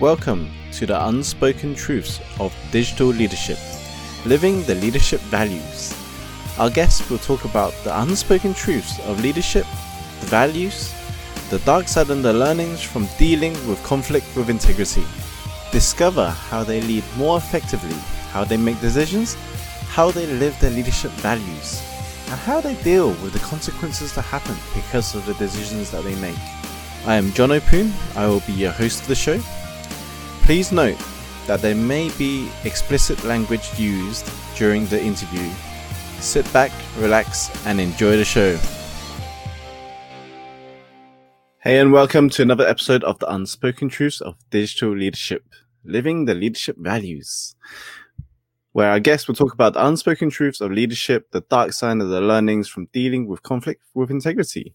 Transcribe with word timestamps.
Welcome 0.00 0.48
to 0.74 0.86
the 0.86 1.08
unspoken 1.08 1.74
truths 1.74 2.20
of 2.38 2.54
digital 2.70 3.08
leadership, 3.08 3.58
living 4.24 4.62
the 4.62 4.76
leadership 4.76 5.20
values. 5.22 5.92
Our 6.56 6.70
guests 6.70 7.10
will 7.10 7.18
talk 7.18 7.44
about 7.44 7.72
the 7.82 8.00
unspoken 8.00 8.54
truths 8.54 9.00
of 9.00 9.20
leadership, 9.20 9.66
the 10.20 10.26
values, 10.26 10.94
the 11.50 11.58
dark 11.66 11.88
side 11.88 12.10
and 12.10 12.24
the 12.24 12.32
learnings 12.32 12.80
from 12.80 13.08
dealing 13.18 13.54
with 13.66 13.82
conflict 13.82 14.24
with 14.36 14.50
integrity. 14.50 15.02
Discover 15.72 16.30
how 16.30 16.62
they 16.62 16.80
lead 16.80 17.02
more 17.16 17.38
effectively, 17.38 17.96
how 18.30 18.44
they 18.44 18.56
make 18.56 18.80
decisions, 18.80 19.34
how 19.88 20.12
they 20.12 20.26
live 20.26 20.56
their 20.60 20.70
leadership 20.70 21.10
values, 21.10 21.82
and 22.30 22.38
how 22.38 22.60
they 22.60 22.76
deal 22.84 23.08
with 23.20 23.32
the 23.32 23.40
consequences 23.40 24.14
that 24.14 24.22
happen 24.22 24.54
because 24.76 25.16
of 25.16 25.26
the 25.26 25.34
decisions 25.34 25.90
that 25.90 26.04
they 26.04 26.14
make. 26.20 26.38
I 27.04 27.16
am 27.16 27.32
John 27.32 27.48
Opoon. 27.48 27.90
I 28.14 28.28
will 28.28 28.42
be 28.46 28.52
your 28.52 28.70
host 28.70 29.02
of 29.02 29.08
the 29.08 29.16
show. 29.16 29.40
Please 30.48 30.72
note 30.72 30.96
that 31.46 31.60
there 31.60 31.74
may 31.74 32.08
be 32.16 32.48
explicit 32.64 33.22
language 33.24 33.78
used 33.78 34.26
during 34.56 34.86
the 34.86 34.98
interview. 34.98 35.46
Sit 36.20 36.50
back, 36.54 36.72
relax, 36.96 37.50
and 37.66 37.78
enjoy 37.78 38.16
the 38.16 38.24
show. 38.24 38.56
Hey, 41.58 41.78
and 41.78 41.92
welcome 41.92 42.30
to 42.30 42.40
another 42.40 42.66
episode 42.66 43.04
of 43.04 43.18
the 43.18 43.30
Unspoken 43.30 43.90
Truths 43.90 44.22
of 44.22 44.36
Digital 44.48 44.96
Leadership, 44.96 45.44
living 45.84 46.24
the 46.24 46.34
leadership 46.34 46.76
values, 46.78 47.54
where 48.72 48.88
our 48.88 49.00
guests 49.00 49.28
will 49.28 49.34
talk 49.34 49.52
about 49.52 49.74
the 49.74 49.86
unspoken 49.86 50.30
truths 50.30 50.62
of 50.62 50.70
leadership, 50.70 51.30
the 51.30 51.42
dark 51.50 51.74
side 51.74 52.00
of 52.00 52.08
the 52.08 52.22
learnings 52.22 52.68
from 52.68 52.88
dealing 52.94 53.26
with 53.26 53.42
conflict 53.42 53.82
with 53.92 54.10
integrity. 54.10 54.74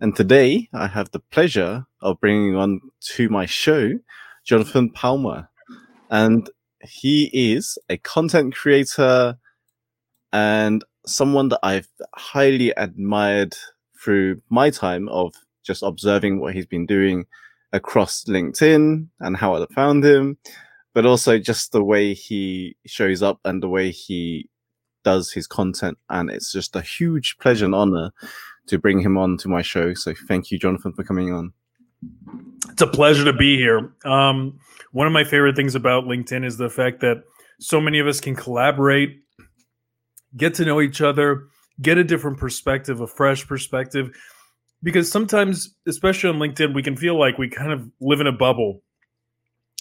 And 0.00 0.16
today 0.16 0.68
I 0.72 0.88
have 0.88 1.12
the 1.12 1.20
pleasure 1.20 1.86
of 2.00 2.18
bringing 2.18 2.56
on 2.56 2.80
to 3.14 3.28
my 3.28 3.46
show 3.46 4.00
Jonathan 4.44 4.90
Palmar. 4.90 5.48
And 6.10 6.48
he 6.82 7.30
is 7.32 7.78
a 7.88 7.96
content 7.98 8.54
creator 8.54 9.38
and 10.32 10.84
someone 11.06 11.48
that 11.48 11.60
I've 11.62 11.88
highly 12.14 12.70
admired 12.70 13.54
through 14.02 14.42
my 14.50 14.70
time 14.70 15.08
of 15.08 15.34
just 15.62 15.82
observing 15.82 16.40
what 16.40 16.54
he's 16.54 16.66
been 16.66 16.86
doing 16.86 17.26
across 17.72 18.24
LinkedIn 18.24 19.06
and 19.20 19.36
how 19.36 19.54
I 19.54 19.66
found 19.74 20.04
him, 20.04 20.38
but 20.92 21.06
also 21.06 21.38
just 21.38 21.72
the 21.72 21.84
way 21.84 22.14
he 22.14 22.76
shows 22.86 23.22
up 23.22 23.40
and 23.44 23.62
the 23.62 23.68
way 23.68 23.90
he 23.90 24.48
does 25.04 25.32
his 25.32 25.46
content. 25.46 25.98
And 26.10 26.30
it's 26.30 26.52
just 26.52 26.76
a 26.76 26.82
huge 26.82 27.36
pleasure 27.38 27.64
and 27.64 27.74
honor 27.74 28.12
to 28.66 28.78
bring 28.78 29.00
him 29.00 29.16
on 29.16 29.36
to 29.38 29.48
my 29.48 29.62
show. 29.62 29.94
So 29.94 30.14
thank 30.28 30.50
you, 30.50 30.58
Jonathan, 30.58 30.92
for 30.92 31.04
coming 31.04 31.32
on. 31.32 31.52
It's 32.70 32.82
a 32.82 32.86
pleasure 32.86 33.24
to 33.24 33.32
be 33.32 33.56
here. 33.56 33.92
Um, 34.04 34.58
one 34.92 35.06
of 35.06 35.12
my 35.12 35.24
favorite 35.24 35.56
things 35.56 35.74
about 35.74 36.04
LinkedIn 36.04 36.44
is 36.44 36.56
the 36.56 36.70
fact 36.70 37.00
that 37.00 37.24
so 37.60 37.80
many 37.80 37.98
of 37.98 38.06
us 38.06 38.20
can 38.20 38.36
collaborate, 38.36 39.22
get 40.36 40.54
to 40.54 40.64
know 40.64 40.80
each 40.80 41.00
other, 41.00 41.48
get 41.80 41.98
a 41.98 42.04
different 42.04 42.38
perspective, 42.38 43.00
a 43.00 43.06
fresh 43.06 43.46
perspective. 43.46 44.10
Because 44.82 45.10
sometimes, 45.10 45.74
especially 45.86 46.30
on 46.30 46.36
LinkedIn, 46.36 46.74
we 46.74 46.82
can 46.82 46.96
feel 46.96 47.18
like 47.18 47.38
we 47.38 47.48
kind 47.48 47.72
of 47.72 47.88
live 48.00 48.20
in 48.20 48.26
a 48.26 48.32
bubble. 48.32 48.82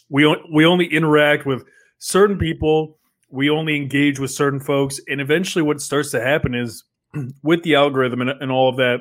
We 0.09 0.27
we 0.53 0.65
only 0.65 0.85
interact 0.85 1.45
with 1.45 1.63
certain 1.97 2.37
people. 2.37 2.99
We 3.29 3.49
only 3.49 3.77
engage 3.77 4.19
with 4.19 4.29
certain 4.29 4.59
folks, 4.59 4.99
and 5.07 5.21
eventually, 5.21 5.63
what 5.63 5.81
starts 5.81 6.11
to 6.11 6.21
happen 6.21 6.53
is, 6.53 6.83
with 7.43 7.63
the 7.63 7.75
algorithm 7.75 8.21
and, 8.21 8.29
and 8.29 8.51
all 8.51 8.69
of 8.69 8.75
that, 8.75 8.99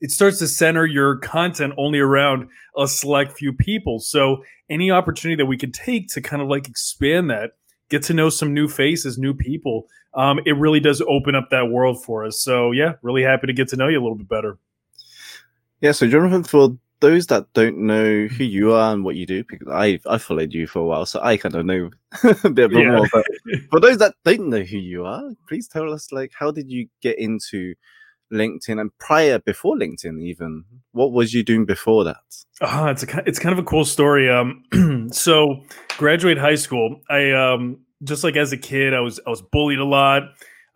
it 0.00 0.10
starts 0.10 0.38
to 0.38 0.46
center 0.46 0.86
your 0.86 1.16
content 1.16 1.74
only 1.76 1.98
around 1.98 2.48
a 2.76 2.86
select 2.86 3.36
few 3.36 3.52
people. 3.52 3.98
So 3.98 4.44
any 4.70 4.90
opportunity 4.90 5.36
that 5.36 5.46
we 5.46 5.56
can 5.56 5.72
take 5.72 6.08
to 6.08 6.20
kind 6.20 6.40
of 6.40 6.48
like 6.48 6.68
expand 6.68 7.30
that, 7.30 7.52
get 7.88 8.02
to 8.04 8.14
know 8.14 8.30
some 8.30 8.54
new 8.54 8.68
faces, 8.68 9.18
new 9.18 9.34
people, 9.34 9.88
um, 10.14 10.40
it 10.46 10.56
really 10.56 10.80
does 10.80 11.02
open 11.08 11.34
up 11.34 11.50
that 11.50 11.70
world 11.70 12.02
for 12.04 12.24
us. 12.24 12.40
So 12.40 12.72
yeah, 12.72 12.94
really 13.02 13.22
happy 13.22 13.46
to 13.46 13.52
get 13.52 13.68
to 13.68 13.76
know 13.76 13.88
you 13.88 13.98
a 13.98 14.02
little 14.02 14.16
bit 14.16 14.28
better. 14.28 14.58
Yeah, 15.80 15.92
so 15.92 16.08
Jonathan, 16.08 16.44
for 16.44 16.76
those 17.00 17.28
that 17.28 17.52
don't 17.52 17.78
know 17.78 18.26
who 18.26 18.44
you 18.44 18.72
are 18.72 18.92
and 18.92 19.04
what 19.04 19.14
you 19.14 19.26
do, 19.26 19.44
because 19.44 19.68
I 19.68 20.00
I 20.06 20.18
followed 20.18 20.52
you 20.52 20.66
for 20.66 20.80
a 20.80 20.84
while, 20.84 21.06
so 21.06 21.20
I 21.22 21.36
kind 21.36 21.54
of 21.54 21.64
know 21.64 21.90
a 22.44 22.50
bit 22.50 22.72
yeah. 22.72 22.90
more. 22.90 23.08
But 23.12 23.26
for 23.70 23.80
those 23.80 23.98
that 23.98 24.14
don't 24.24 24.48
know 24.48 24.62
who 24.62 24.78
you 24.78 25.04
are, 25.04 25.30
please 25.48 25.68
tell 25.68 25.92
us 25.92 26.10
like 26.10 26.32
how 26.36 26.50
did 26.50 26.68
you 26.70 26.88
get 27.00 27.18
into 27.18 27.74
LinkedIn 28.32 28.80
and 28.80 28.96
prior 28.98 29.38
before 29.38 29.76
LinkedIn 29.76 30.20
even 30.20 30.64
what 30.92 31.12
was 31.12 31.32
you 31.34 31.42
doing 31.42 31.64
before 31.64 32.04
that? 32.04 32.16
Uh, 32.60 32.88
it's 32.90 33.02
a 33.02 33.22
it's 33.26 33.38
kind 33.38 33.52
of 33.52 33.58
a 33.58 33.66
cool 33.66 33.84
story. 33.84 34.28
Um, 34.28 35.08
so 35.12 35.62
graduate 35.96 36.38
high 36.38 36.56
school, 36.56 37.00
I 37.08 37.32
um 37.32 37.80
just 38.02 38.24
like 38.24 38.36
as 38.36 38.52
a 38.52 38.56
kid, 38.56 38.94
I 38.94 39.00
was 39.00 39.20
I 39.26 39.30
was 39.30 39.42
bullied 39.42 39.78
a 39.78 39.84
lot. 39.84 40.22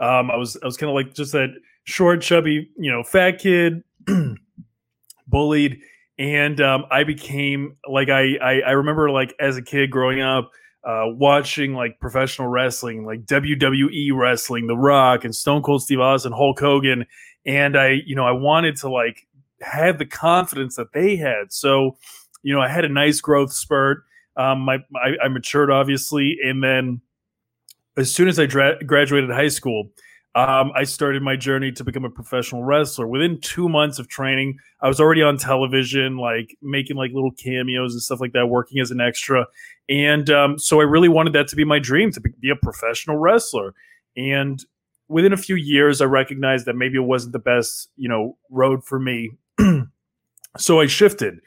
Um, 0.00 0.30
I 0.30 0.36
was 0.36 0.56
I 0.62 0.66
was 0.66 0.76
kind 0.76 0.90
of 0.90 0.94
like 0.94 1.14
just 1.14 1.32
that 1.32 1.48
short, 1.84 2.22
chubby, 2.22 2.70
you 2.76 2.90
know, 2.90 3.02
fat 3.02 3.38
kid, 3.38 3.82
bullied, 5.26 5.80
and 6.18 6.60
um, 6.60 6.84
I 6.90 7.04
became 7.04 7.76
like 7.88 8.08
I, 8.08 8.36
I 8.36 8.60
I 8.60 8.70
remember 8.72 9.10
like 9.10 9.34
as 9.40 9.56
a 9.56 9.62
kid 9.62 9.90
growing 9.90 10.20
up 10.20 10.50
uh, 10.84 11.04
watching 11.06 11.74
like 11.74 12.00
professional 12.00 12.48
wrestling, 12.48 13.04
like 13.04 13.24
WWE 13.24 14.10
wrestling, 14.14 14.66
The 14.66 14.76
Rock 14.76 15.24
and 15.24 15.34
Stone 15.34 15.62
Cold 15.62 15.82
Steve 15.82 16.00
Austin, 16.00 16.32
Hulk 16.32 16.58
Hogan, 16.58 17.06
and 17.46 17.76
I, 17.76 18.00
you 18.06 18.14
know, 18.14 18.26
I 18.26 18.32
wanted 18.32 18.76
to 18.78 18.88
like 18.88 19.26
have 19.60 19.98
the 19.98 20.06
confidence 20.06 20.76
that 20.76 20.92
they 20.92 21.16
had. 21.16 21.52
So, 21.52 21.96
you 22.42 22.54
know, 22.54 22.60
I 22.60 22.68
had 22.68 22.84
a 22.84 22.88
nice 22.88 23.20
growth 23.20 23.52
spurt. 23.52 24.04
Um, 24.36 24.60
my, 24.60 24.78
I, 24.96 25.24
I 25.24 25.28
matured 25.28 25.70
obviously, 25.70 26.38
and 26.42 26.62
then 26.62 27.00
as 27.96 28.12
soon 28.12 28.28
as 28.28 28.38
I 28.38 28.46
dra- 28.46 28.82
graduated 28.84 29.30
high 29.30 29.48
school, 29.48 29.90
um, 30.34 30.72
I 30.74 30.84
started 30.84 31.22
my 31.22 31.36
journey 31.36 31.72
to 31.72 31.84
become 31.84 32.06
a 32.06 32.10
professional 32.10 32.64
wrestler. 32.64 33.06
Within 33.06 33.38
two 33.40 33.68
months 33.68 33.98
of 33.98 34.08
training, 34.08 34.56
I 34.80 34.88
was 34.88 34.98
already 34.98 35.22
on 35.22 35.36
television, 35.36 36.16
like 36.16 36.56
making 36.62 36.96
like 36.96 37.12
little 37.12 37.32
cameos 37.32 37.92
and 37.92 38.00
stuff 38.00 38.18
like 38.18 38.32
that, 38.32 38.46
working 38.46 38.80
as 38.80 38.90
an 38.90 39.00
extra. 39.00 39.46
And 39.90 40.30
um, 40.30 40.58
so 40.58 40.80
I 40.80 40.84
really 40.84 41.10
wanted 41.10 41.34
that 41.34 41.48
to 41.48 41.56
be 41.56 41.64
my 41.64 41.78
dream 41.78 42.12
to 42.12 42.20
be 42.20 42.48
a 42.48 42.56
professional 42.56 43.18
wrestler. 43.18 43.74
And 44.16 44.64
within 45.12 45.32
a 45.32 45.36
few 45.36 45.56
years, 45.56 46.00
I 46.00 46.06
recognized 46.06 46.66
that 46.66 46.74
maybe 46.74 46.96
it 46.96 47.04
wasn't 47.04 47.32
the 47.32 47.38
best, 47.38 47.90
you 47.96 48.08
know, 48.08 48.36
road 48.50 48.84
for 48.84 48.98
me. 48.98 49.30
so 50.56 50.80
I 50.80 50.86
shifted. 50.86 51.38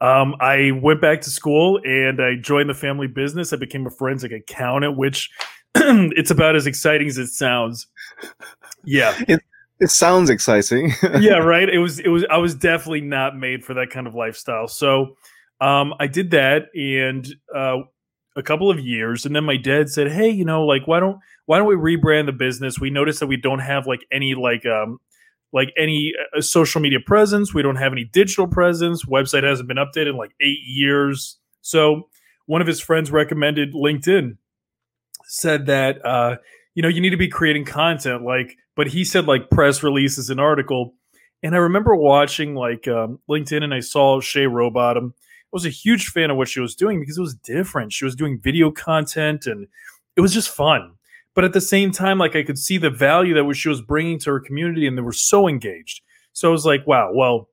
Um, 0.00 0.36
I 0.40 0.70
went 0.80 1.00
back 1.00 1.22
to 1.22 1.30
school 1.30 1.80
and 1.84 2.22
I 2.22 2.36
joined 2.36 2.70
the 2.70 2.74
family 2.74 3.08
business. 3.08 3.52
I 3.52 3.56
became 3.56 3.86
a 3.86 3.90
forensic 3.90 4.30
accountant, 4.30 4.96
which 4.96 5.28
it's 5.74 6.30
about 6.30 6.54
as 6.54 6.66
exciting 6.66 7.08
as 7.08 7.18
it 7.18 7.28
sounds. 7.28 7.86
Yeah. 8.84 9.18
It, 9.28 9.42
it 9.80 9.90
sounds 9.90 10.28
exciting. 10.28 10.92
yeah, 11.20 11.36
right. 11.36 11.68
It 11.68 11.78
was 11.78 12.00
it 12.00 12.08
was 12.08 12.24
I 12.28 12.38
was 12.38 12.52
definitely 12.52 13.00
not 13.00 13.36
made 13.36 13.64
for 13.64 13.74
that 13.74 13.90
kind 13.90 14.08
of 14.08 14.14
lifestyle. 14.16 14.66
So 14.66 15.14
um, 15.60 15.94
I 16.00 16.08
did 16.08 16.32
that 16.32 16.66
and 16.74 17.24
uh, 17.54 17.82
a 18.34 18.42
couple 18.42 18.72
of 18.72 18.80
years 18.80 19.24
and 19.24 19.36
then 19.36 19.44
my 19.44 19.56
dad 19.56 19.88
said, 19.88 20.10
"Hey, 20.10 20.30
you 20.30 20.44
know, 20.44 20.66
like 20.66 20.88
why 20.88 20.98
don't 20.98 21.18
why 21.48 21.56
don't 21.56 21.66
we 21.66 21.76
rebrand 21.76 22.26
the 22.26 22.32
business? 22.32 22.78
We 22.78 22.90
noticed 22.90 23.20
that 23.20 23.26
we 23.26 23.38
don't 23.38 23.60
have 23.60 23.86
like 23.86 24.04
any 24.12 24.34
like 24.34 24.66
um 24.66 24.98
like 25.50 25.72
any 25.78 26.12
uh, 26.36 26.42
social 26.42 26.78
media 26.78 26.98
presence. 27.00 27.54
We 27.54 27.62
don't 27.62 27.76
have 27.76 27.90
any 27.90 28.04
digital 28.04 28.46
presence. 28.46 29.06
Website 29.06 29.44
hasn't 29.44 29.66
been 29.66 29.78
updated 29.78 30.10
in 30.10 30.16
like 30.18 30.32
8 30.42 30.58
years." 30.66 31.38
So, 31.62 32.10
one 32.44 32.60
of 32.60 32.66
his 32.66 32.82
friends 32.82 33.10
recommended 33.10 33.72
LinkedIn. 33.72 34.36
Said 35.24 35.64
that 35.66 36.04
uh 36.04 36.36
you 36.74 36.82
know, 36.82 36.88
you 36.88 37.00
need 37.00 37.10
to 37.10 37.16
be 37.16 37.28
creating 37.28 37.64
content 37.64 38.24
like 38.24 38.58
but 38.76 38.88
he 38.88 39.02
said 39.02 39.24
like 39.24 39.48
press 39.48 39.82
releases 39.82 40.28
an 40.28 40.38
article 40.38 40.92
and 41.42 41.54
I 41.54 41.58
remember 41.58 41.96
watching 41.96 42.56
like 42.56 42.86
um, 42.88 43.20
LinkedIn 43.30 43.64
and 43.64 43.72
I 43.72 43.80
saw 43.80 44.20
Shay 44.20 44.44
Rowbottom. 44.44 45.12
I 45.14 45.50
was 45.50 45.64
a 45.64 45.70
huge 45.70 46.08
fan 46.08 46.30
of 46.30 46.36
what 46.36 46.48
she 46.48 46.60
was 46.60 46.74
doing 46.74 47.00
because 47.00 47.16
it 47.16 47.22
was 47.22 47.34
different. 47.34 47.94
She 47.94 48.04
was 48.04 48.14
doing 48.14 48.38
video 48.38 48.70
content 48.70 49.46
and 49.46 49.66
it 50.14 50.20
was 50.20 50.34
just 50.34 50.50
fun 50.50 50.97
but 51.38 51.44
at 51.44 51.52
the 51.52 51.60
same 51.60 51.92
time 51.92 52.18
like 52.18 52.34
i 52.34 52.42
could 52.42 52.58
see 52.58 52.78
the 52.78 52.90
value 52.90 53.32
that 53.32 53.54
she 53.54 53.68
was 53.68 53.80
bringing 53.80 54.18
to 54.18 54.28
her 54.28 54.40
community 54.40 54.88
and 54.88 54.98
they 54.98 55.02
were 55.02 55.12
so 55.12 55.46
engaged 55.46 56.00
so 56.32 56.48
i 56.48 56.50
was 56.50 56.66
like 56.66 56.84
wow 56.84 57.12
well 57.14 57.48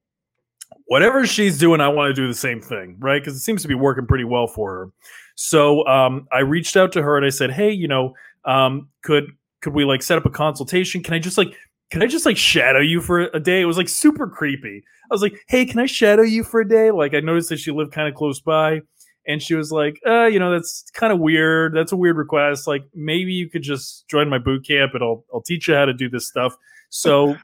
whatever 0.87 1.23
she's 1.23 1.59
doing 1.59 1.79
i 1.79 1.87
want 1.87 2.09
to 2.09 2.19
do 2.19 2.27
the 2.27 2.33
same 2.33 2.59
thing 2.59 2.95
right 2.97 3.21
because 3.21 3.35
it 3.35 3.41
seems 3.41 3.61
to 3.61 3.67
be 3.67 3.75
working 3.75 4.07
pretty 4.07 4.23
well 4.23 4.47
for 4.47 4.71
her 4.71 4.91
so 5.35 5.85
um, 5.85 6.27
i 6.31 6.39
reached 6.39 6.75
out 6.75 6.91
to 6.91 7.03
her 7.03 7.15
and 7.15 7.27
i 7.27 7.29
said 7.29 7.51
hey 7.51 7.69
you 7.69 7.87
know 7.87 8.11
um, 8.45 8.89
could 9.03 9.25
could 9.61 9.75
we 9.75 9.85
like 9.85 10.01
set 10.01 10.17
up 10.17 10.25
a 10.25 10.31
consultation 10.31 11.03
can 11.03 11.13
i 11.13 11.19
just 11.19 11.37
like 11.37 11.55
can 11.91 12.01
I 12.01 12.07
just 12.07 12.25
like 12.25 12.35
shadow 12.35 12.79
you 12.79 12.99
for 12.99 13.21
a 13.21 13.39
day? 13.39 13.61
It 13.61 13.65
was 13.65 13.77
like 13.77 13.89
super 13.89 14.27
creepy. 14.27 14.83
I 15.03 15.13
was 15.13 15.21
like, 15.21 15.39
hey, 15.47 15.65
can 15.65 15.79
I 15.79 15.85
shadow 15.85 16.23
you 16.23 16.43
for 16.43 16.59
a 16.61 16.67
day? 16.67 16.89
Like, 16.89 17.13
I 17.13 17.19
noticed 17.19 17.49
that 17.49 17.59
she 17.59 17.71
lived 17.71 17.91
kind 17.91 18.07
of 18.07 18.15
close 18.15 18.39
by 18.39 18.81
and 19.27 19.41
she 19.41 19.55
was 19.55 19.71
like, 19.71 19.99
uh, 20.05 20.25
you 20.25 20.39
know, 20.39 20.51
that's 20.51 20.85
kind 20.93 21.11
of 21.11 21.19
weird. 21.19 21.73
That's 21.73 21.91
a 21.91 21.95
weird 21.95 22.17
request. 22.17 22.67
Like 22.67 22.83
maybe 22.93 23.33
you 23.33 23.49
could 23.49 23.63
just 23.63 24.07
join 24.07 24.29
my 24.29 24.37
boot 24.37 24.65
camp 24.65 24.93
and 24.93 25.03
I'll 25.03 25.25
I'll 25.33 25.41
teach 25.41 25.67
you 25.67 25.75
how 25.75 25.85
to 25.85 25.93
do 25.93 26.09
this 26.09 26.27
stuff. 26.27 26.55
So 26.89 27.35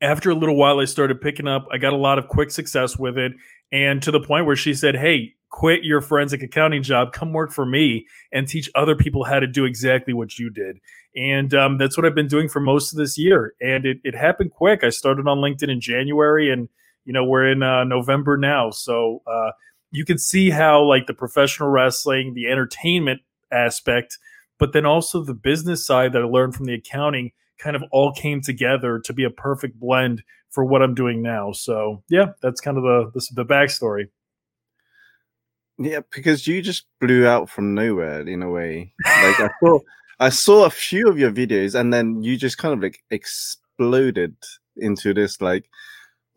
after 0.00 0.30
a 0.30 0.34
little 0.34 0.56
while, 0.56 0.80
I 0.80 0.84
started 0.84 1.20
picking 1.20 1.48
up. 1.48 1.66
I 1.72 1.78
got 1.78 1.92
a 1.92 1.96
lot 1.96 2.18
of 2.18 2.28
quick 2.28 2.50
success 2.50 2.98
with 2.98 3.18
it, 3.18 3.32
and 3.72 4.02
to 4.02 4.10
the 4.10 4.20
point 4.20 4.46
where 4.46 4.56
she 4.56 4.74
said, 4.74 4.96
"Hey, 4.96 5.34
quit 5.50 5.84
your 5.84 6.00
forensic 6.00 6.42
accounting 6.42 6.82
job, 6.82 7.12
come 7.12 7.32
work 7.32 7.52
for 7.52 7.66
me, 7.66 8.06
and 8.32 8.46
teach 8.46 8.70
other 8.74 8.94
people 8.94 9.24
how 9.24 9.40
to 9.40 9.46
do 9.46 9.64
exactly 9.64 10.14
what 10.14 10.38
you 10.38 10.50
did." 10.50 10.78
And 11.16 11.52
um, 11.54 11.78
that's 11.78 11.96
what 11.96 12.06
I've 12.06 12.14
been 12.14 12.28
doing 12.28 12.48
for 12.48 12.60
most 12.60 12.92
of 12.92 12.98
this 12.98 13.18
year, 13.18 13.54
and 13.60 13.84
it, 13.84 13.98
it 14.04 14.14
happened 14.14 14.52
quick. 14.52 14.84
I 14.84 14.90
started 14.90 15.26
on 15.26 15.38
LinkedIn 15.38 15.70
in 15.70 15.80
January, 15.80 16.50
and 16.50 16.68
you 17.04 17.12
know 17.12 17.24
we're 17.24 17.50
in 17.50 17.62
uh, 17.62 17.84
November 17.84 18.36
now, 18.36 18.70
so 18.70 19.22
uh, 19.26 19.50
you 19.90 20.04
can 20.04 20.18
see 20.18 20.50
how 20.50 20.82
like 20.82 21.06
the 21.06 21.14
professional 21.14 21.68
wrestling, 21.70 22.34
the 22.34 22.50
entertainment 22.50 23.20
aspect, 23.50 24.18
but 24.58 24.72
then 24.72 24.86
also 24.86 25.22
the 25.22 25.34
business 25.34 25.84
side 25.84 26.12
that 26.12 26.22
I 26.22 26.26
learned 26.26 26.54
from 26.54 26.66
the 26.66 26.74
accounting 26.74 27.32
kind 27.58 27.74
of 27.74 27.82
all 27.90 28.12
came 28.12 28.40
together 28.40 29.00
to 29.04 29.12
be 29.12 29.24
a 29.24 29.30
perfect 29.30 29.78
blend 29.78 30.22
for 30.50 30.64
what 30.64 30.82
I'm 30.82 30.94
doing 30.94 31.22
now. 31.22 31.52
So 31.52 32.02
yeah, 32.08 32.26
that's 32.42 32.60
kind 32.60 32.76
of 32.76 32.82
the 32.82 33.10
the, 33.14 33.42
the 33.42 33.44
backstory. 33.44 34.08
Yeah, 35.78 36.00
because 36.12 36.46
you 36.46 36.60
just 36.60 36.86
blew 37.00 37.26
out 37.26 37.48
from 37.48 37.74
nowhere 37.74 38.26
in 38.26 38.42
a 38.42 38.50
way. 38.50 38.92
Like 39.04 39.40
I 39.40 39.50
saw, 39.60 39.78
I 40.18 40.28
saw 40.28 40.64
a 40.64 40.70
few 40.70 41.08
of 41.08 41.18
your 41.18 41.30
videos, 41.30 41.78
and 41.78 41.92
then 41.92 42.22
you 42.22 42.36
just 42.36 42.58
kind 42.58 42.74
of 42.74 42.80
like 42.80 42.98
exploded 43.10 44.34
into 44.76 45.14
this 45.14 45.40
like 45.40 45.68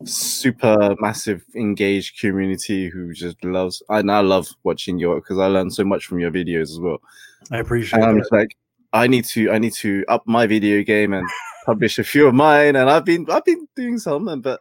super 0.04 0.94
massive 1.00 1.44
engaged 1.54 2.20
community 2.20 2.88
who 2.88 3.12
just 3.12 3.42
loves. 3.44 3.82
And 3.88 4.10
I 4.10 4.20
love 4.20 4.48
watching 4.62 4.98
your 4.98 5.16
because 5.16 5.38
I 5.38 5.46
learned 5.46 5.74
so 5.74 5.84
much 5.84 6.06
from 6.06 6.18
your 6.18 6.30
videos 6.30 6.62
as 6.62 6.78
well. 6.78 6.98
I 7.50 7.58
appreciate. 7.58 8.00
And 8.00 8.04
I'm 8.04 8.18
just 8.18 8.32
like, 8.32 8.56
I 8.92 9.06
need 9.06 9.24
to, 9.26 9.50
I 9.50 9.58
need 9.58 9.74
to 9.74 10.04
up 10.08 10.22
my 10.26 10.46
video 10.46 10.82
game 10.82 11.12
and 11.12 11.28
publish 11.66 11.98
a 11.98 12.04
few 12.04 12.26
of 12.26 12.34
mine. 12.34 12.76
And 12.76 12.90
I've 12.90 13.04
been, 13.04 13.26
I've 13.30 13.44
been 13.44 13.66
doing 13.76 13.98
some, 13.98 14.40
but 14.40 14.60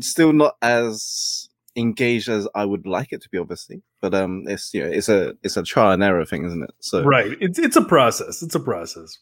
still 0.00 0.32
not 0.32 0.56
as 0.62 1.48
engaged 1.76 2.28
as 2.28 2.48
I 2.54 2.64
would 2.64 2.86
like 2.86 3.12
it 3.12 3.22
to 3.22 3.28
be, 3.28 3.38
obviously. 3.38 3.82
But 4.00 4.14
um, 4.14 4.44
it's 4.46 4.74
you 4.74 4.82
know, 4.82 4.90
it's 4.90 5.08
a, 5.08 5.34
it's 5.42 5.56
a 5.56 5.62
trial 5.62 5.92
and 5.92 6.02
error 6.02 6.24
thing, 6.24 6.44
isn't 6.44 6.62
it? 6.62 6.74
So 6.80 7.02
right, 7.04 7.36
it's 7.40 7.58
it's 7.58 7.76
a 7.76 7.84
process. 7.84 8.42
It's 8.42 8.54
a 8.54 8.60
process. 8.60 9.18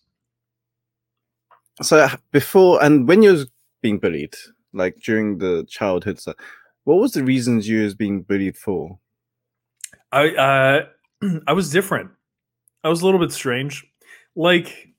So 1.82 2.08
before 2.32 2.82
and 2.82 3.06
when 3.06 3.22
you're 3.22 3.44
being 3.82 3.98
bullied, 3.98 4.34
like 4.76 5.00
during 5.00 5.38
the 5.38 5.64
childhood 5.68 6.18
stuff, 6.18 6.36
what 6.84 6.96
was 7.00 7.12
the 7.12 7.24
reasons 7.24 7.68
you 7.68 7.82
was 7.82 7.94
being 7.94 8.22
bullied 8.22 8.56
for? 8.56 8.98
I 10.12 10.28
uh, 10.30 11.28
I 11.46 11.52
was 11.52 11.70
different. 11.70 12.10
I 12.84 12.88
was 12.88 13.02
a 13.02 13.04
little 13.04 13.20
bit 13.20 13.32
strange. 13.32 13.84
Like, 14.36 14.90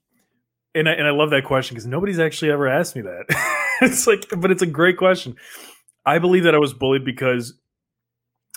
and 0.74 0.88
I, 0.88 0.92
and 0.92 1.06
I 1.06 1.10
love 1.10 1.30
that 1.30 1.44
question 1.44 1.74
because 1.74 1.86
nobody's 1.86 2.18
actually 2.18 2.50
ever 2.50 2.68
asked 2.68 2.96
me 2.96 3.02
that. 3.02 3.24
it's 3.80 4.06
like, 4.06 4.26
but 4.36 4.50
it's 4.50 4.62
a 4.62 4.66
great 4.66 4.98
question. 4.98 5.36
I 6.04 6.18
believe 6.18 6.44
that 6.44 6.54
I 6.54 6.58
was 6.58 6.74
bullied 6.74 7.04
because 7.04 7.54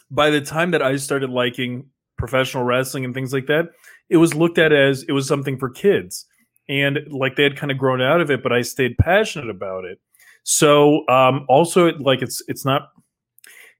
by 0.09 0.29
the 0.29 0.41
time 0.41 0.71
that 0.71 0.81
I 0.81 0.97
started 0.97 1.29
liking 1.29 1.85
professional 2.17 2.63
wrestling 2.63 3.05
and 3.05 3.13
things 3.13 3.31
like 3.31 3.47
that, 3.47 3.69
it 4.09 4.17
was 4.17 4.35
looked 4.35 4.57
at 4.57 4.73
as 4.73 5.03
it 5.03 5.13
was 5.13 5.27
something 5.27 5.57
for 5.57 5.69
kids. 5.69 6.25
And 6.67 6.99
like 7.09 7.35
they 7.35 7.43
had 7.43 7.57
kind 7.57 7.71
of 7.71 7.77
grown 7.77 8.01
out 8.01 8.21
of 8.21 8.29
it, 8.29 8.43
but 8.43 8.51
I 8.51 8.61
stayed 8.61 8.97
passionate 8.97 9.49
about 9.49 9.85
it. 9.85 9.99
So 10.43 11.07
um 11.07 11.45
also 11.49 11.91
like 11.99 12.21
it's 12.21 12.41
it's 12.47 12.65
not 12.65 12.89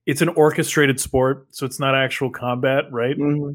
it's 0.05 0.21
an 0.21 0.29
orchestrated 0.29 0.99
sport, 0.99 1.47
so 1.51 1.65
it's 1.65 1.79
not 1.79 1.95
actual 1.95 2.31
combat, 2.31 2.85
right? 2.91 3.17
Mm-hmm. 3.17 3.53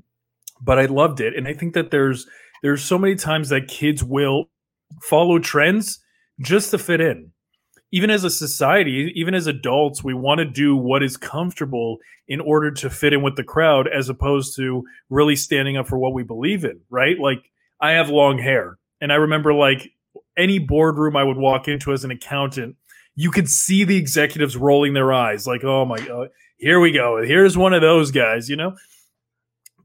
But 0.63 0.79
I 0.79 0.87
loved 0.87 1.21
it. 1.21 1.37
And 1.37 1.47
I 1.47 1.53
think 1.53 1.75
that 1.75 1.91
there's 1.91 2.27
there's 2.63 2.83
so 2.83 2.99
many 2.99 3.15
times 3.15 3.49
that 3.51 3.69
kids 3.69 4.03
will 4.03 4.47
follow 5.03 5.39
trends 5.39 5.99
just 6.41 6.71
to 6.71 6.79
fit 6.79 7.01
in. 7.01 7.31
Even 7.93 8.11
as 8.11 8.25
a 8.25 8.31
society, 8.31 9.13
even 9.15 9.35
as 9.35 9.47
adults, 9.47 10.03
we 10.03 10.15
want 10.15 10.39
to 10.39 10.45
do 10.45 10.77
what 10.77 11.03
is 11.03 11.17
comfortable 11.17 11.99
in 12.29 12.41
order 12.41 12.71
to 12.71 12.91
fit 12.91 13.13
in 13.13 13.23
with 13.23 13.37
the 13.37 13.45
crowd 13.45 13.89
as 13.89 14.09
opposed 14.09 14.57
to 14.57 14.83
really 15.09 15.37
standing 15.37 15.77
up 15.77 15.87
for 15.87 15.99
what 15.99 16.13
we 16.13 16.25
believe 16.25 16.65
in, 16.65 16.81
right? 16.91 17.19
Like 17.19 17.51
I 17.81 17.93
have 17.93 18.09
long 18.09 18.39
hair 18.39 18.79
and 19.01 19.13
I 19.13 19.17
remember 19.17 19.55
like 19.55 19.93
any 20.37 20.59
boardroom 20.59 21.17
I 21.17 21.25
would 21.25 21.37
walk 21.37 21.69
into 21.69 21.93
as 21.93 22.05
an 22.05 22.11
accountant, 22.11 22.77
you 23.17 23.31
could 23.31 23.49
see 23.49 23.85
the 23.85 23.97
executives 23.97 24.57
rolling 24.57 24.95
their 24.95 25.13
eyes 25.13 25.47
like, 25.47 25.65
"Oh 25.65 25.85
my 25.85 25.99
god, 25.99 26.29
here 26.59 26.81
we 26.81 26.93
go. 26.93 27.23
Here's 27.23 27.57
one 27.59 27.73
of 27.73 27.83
those 27.83 28.11
guys," 28.11 28.49
you 28.49 28.57
know? 28.57 28.77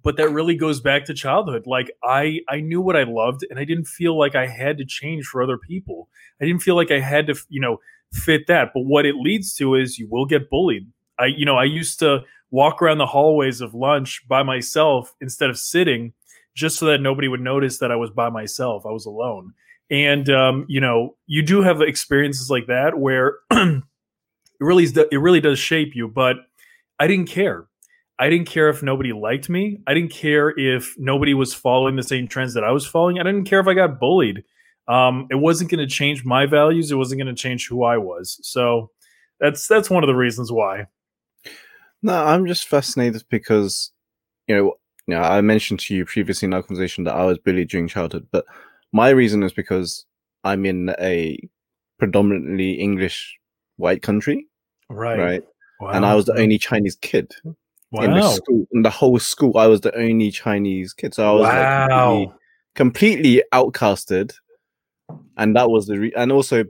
but 0.03 0.17
that 0.17 0.29
really 0.29 0.55
goes 0.55 0.79
back 0.79 1.05
to 1.05 1.13
childhood 1.13 1.63
like 1.65 1.91
i 2.03 2.39
i 2.49 2.59
knew 2.59 2.81
what 2.81 2.95
i 2.95 3.03
loved 3.03 3.45
and 3.49 3.59
i 3.59 3.65
didn't 3.65 3.85
feel 3.85 4.17
like 4.17 4.35
i 4.35 4.45
had 4.45 4.77
to 4.77 4.85
change 4.85 5.25
for 5.25 5.41
other 5.41 5.57
people 5.57 6.09
i 6.41 6.45
didn't 6.45 6.61
feel 6.61 6.75
like 6.75 6.91
i 6.91 6.99
had 6.99 7.27
to 7.27 7.35
you 7.49 7.61
know 7.61 7.77
fit 8.13 8.47
that 8.47 8.71
but 8.73 8.81
what 8.81 9.05
it 9.05 9.15
leads 9.15 9.53
to 9.55 9.75
is 9.75 9.97
you 9.97 10.07
will 10.09 10.25
get 10.25 10.49
bullied 10.49 10.87
i 11.19 11.25
you 11.25 11.45
know 11.45 11.57
i 11.57 11.63
used 11.63 11.99
to 11.99 12.19
walk 12.49 12.81
around 12.81 12.97
the 12.97 13.05
hallways 13.05 13.61
of 13.61 13.73
lunch 13.73 14.27
by 14.27 14.43
myself 14.43 15.15
instead 15.21 15.49
of 15.49 15.57
sitting 15.57 16.13
just 16.53 16.77
so 16.77 16.85
that 16.85 16.99
nobody 16.99 17.27
would 17.27 17.39
notice 17.39 17.77
that 17.77 17.91
i 17.91 17.95
was 17.95 18.09
by 18.09 18.29
myself 18.29 18.85
i 18.85 18.91
was 18.91 19.05
alone 19.05 19.53
and 19.91 20.27
um, 20.29 20.65
you 20.67 20.81
know 20.81 21.15
you 21.27 21.43
do 21.43 21.61
have 21.61 21.81
experiences 21.81 22.49
like 22.49 22.65
that 22.67 22.97
where 22.97 23.35
it 23.51 23.83
really 24.59 24.85
it 24.85 25.17
really 25.19 25.41
does 25.41 25.59
shape 25.59 25.95
you 25.95 26.07
but 26.07 26.37
i 26.99 27.05
didn't 27.05 27.27
care 27.27 27.67
I 28.21 28.29
didn't 28.29 28.45
care 28.45 28.69
if 28.69 28.83
nobody 28.83 29.13
liked 29.13 29.49
me. 29.49 29.79
I 29.87 29.95
didn't 29.95 30.11
care 30.11 30.51
if 30.55 30.93
nobody 30.99 31.33
was 31.33 31.55
following 31.55 31.95
the 31.95 32.03
same 32.03 32.27
trends 32.27 32.53
that 32.53 32.63
I 32.63 32.69
was 32.69 32.85
following. 32.85 33.19
I 33.19 33.23
didn't 33.23 33.45
care 33.45 33.59
if 33.59 33.65
I 33.65 33.73
got 33.73 33.99
bullied. 33.99 34.43
Um, 34.87 35.25
it 35.31 35.39
wasn't 35.39 35.71
going 35.71 35.79
to 35.79 35.91
change 35.91 36.23
my 36.23 36.45
values. 36.45 36.91
It 36.91 36.97
wasn't 36.97 37.19
going 37.19 37.35
to 37.35 37.41
change 37.41 37.67
who 37.67 37.83
I 37.83 37.97
was. 37.97 38.39
So 38.43 38.91
that's 39.39 39.67
that's 39.67 39.89
one 39.89 40.03
of 40.03 40.07
the 40.07 40.15
reasons 40.15 40.51
why. 40.51 40.85
No, 42.03 42.13
I'm 42.13 42.45
just 42.45 42.67
fascinated 42.67 43.23
because 43.27 43.91
you 44.47 44.55
know, 44.55 44.73
you 45.07 45.15
know, 45.15 45.21
I 45.21 45.41
mentioned 45.41 45.79
to 45.79 45.95
you 45.95 46.05
previously 46.05 46.45
in 46.45 46.53
our 46.53 46.61
conversation 46.61 47.05
that 47.05 47.15
I 47.15 47.25
was 47.25 47.39
bullied 47.39 47.69
during 47.69 47.87
childhood, 47.87 48.27
but 48.31 48.45
my 48.91 49.09
reason 49.09 49.43
is 49.43 49.53
because 49.53 50.05
I'm 50.43 50.65
in 50.65 50.93
a 50.99 51.37
predominantly 51.97 52.73
English 52.73 53.37
white 53.77 54.01
country, 54.01 54.47
right? 54.89 55.19
Right. 55.19 55.43
Wow. 55.79 55.89
And 55.89 56.05
I 56.05 56.15
was 56.15 56.25
the 56.25 56.37
only 56.37 56.57
Chinese 56.57 56.95
kid. 56.95 57.33
Wow. 57.91 58.03
In 58.03 58.13
the 58.13 58.29
school, 58.29 58.65
in 58.71 58.83
the 58.83 58.89
whole 58.89 59.19
school, 59.19 59.57
I 59.57 59.67
was 59.67 59.81
the 59.81 59.95
only 59.97 60.31
Chinese 60.31 60.93
kid, 60.93 61.13
so 61.13 61.27
I 61.27 61.33
was 61.33 61.41
wow. 61.41 62.19
like 62.19 62.29
completely, 62.75 63.41
completely, 63.41 63.43
outcasted, 63.51 64.33
and 65.37 65.55
that 65.55 65.69
was 65.69 65.87
the 65.87 65.99
re- 65.99 66.13
and 66.15 66.31
also 66.31 66.63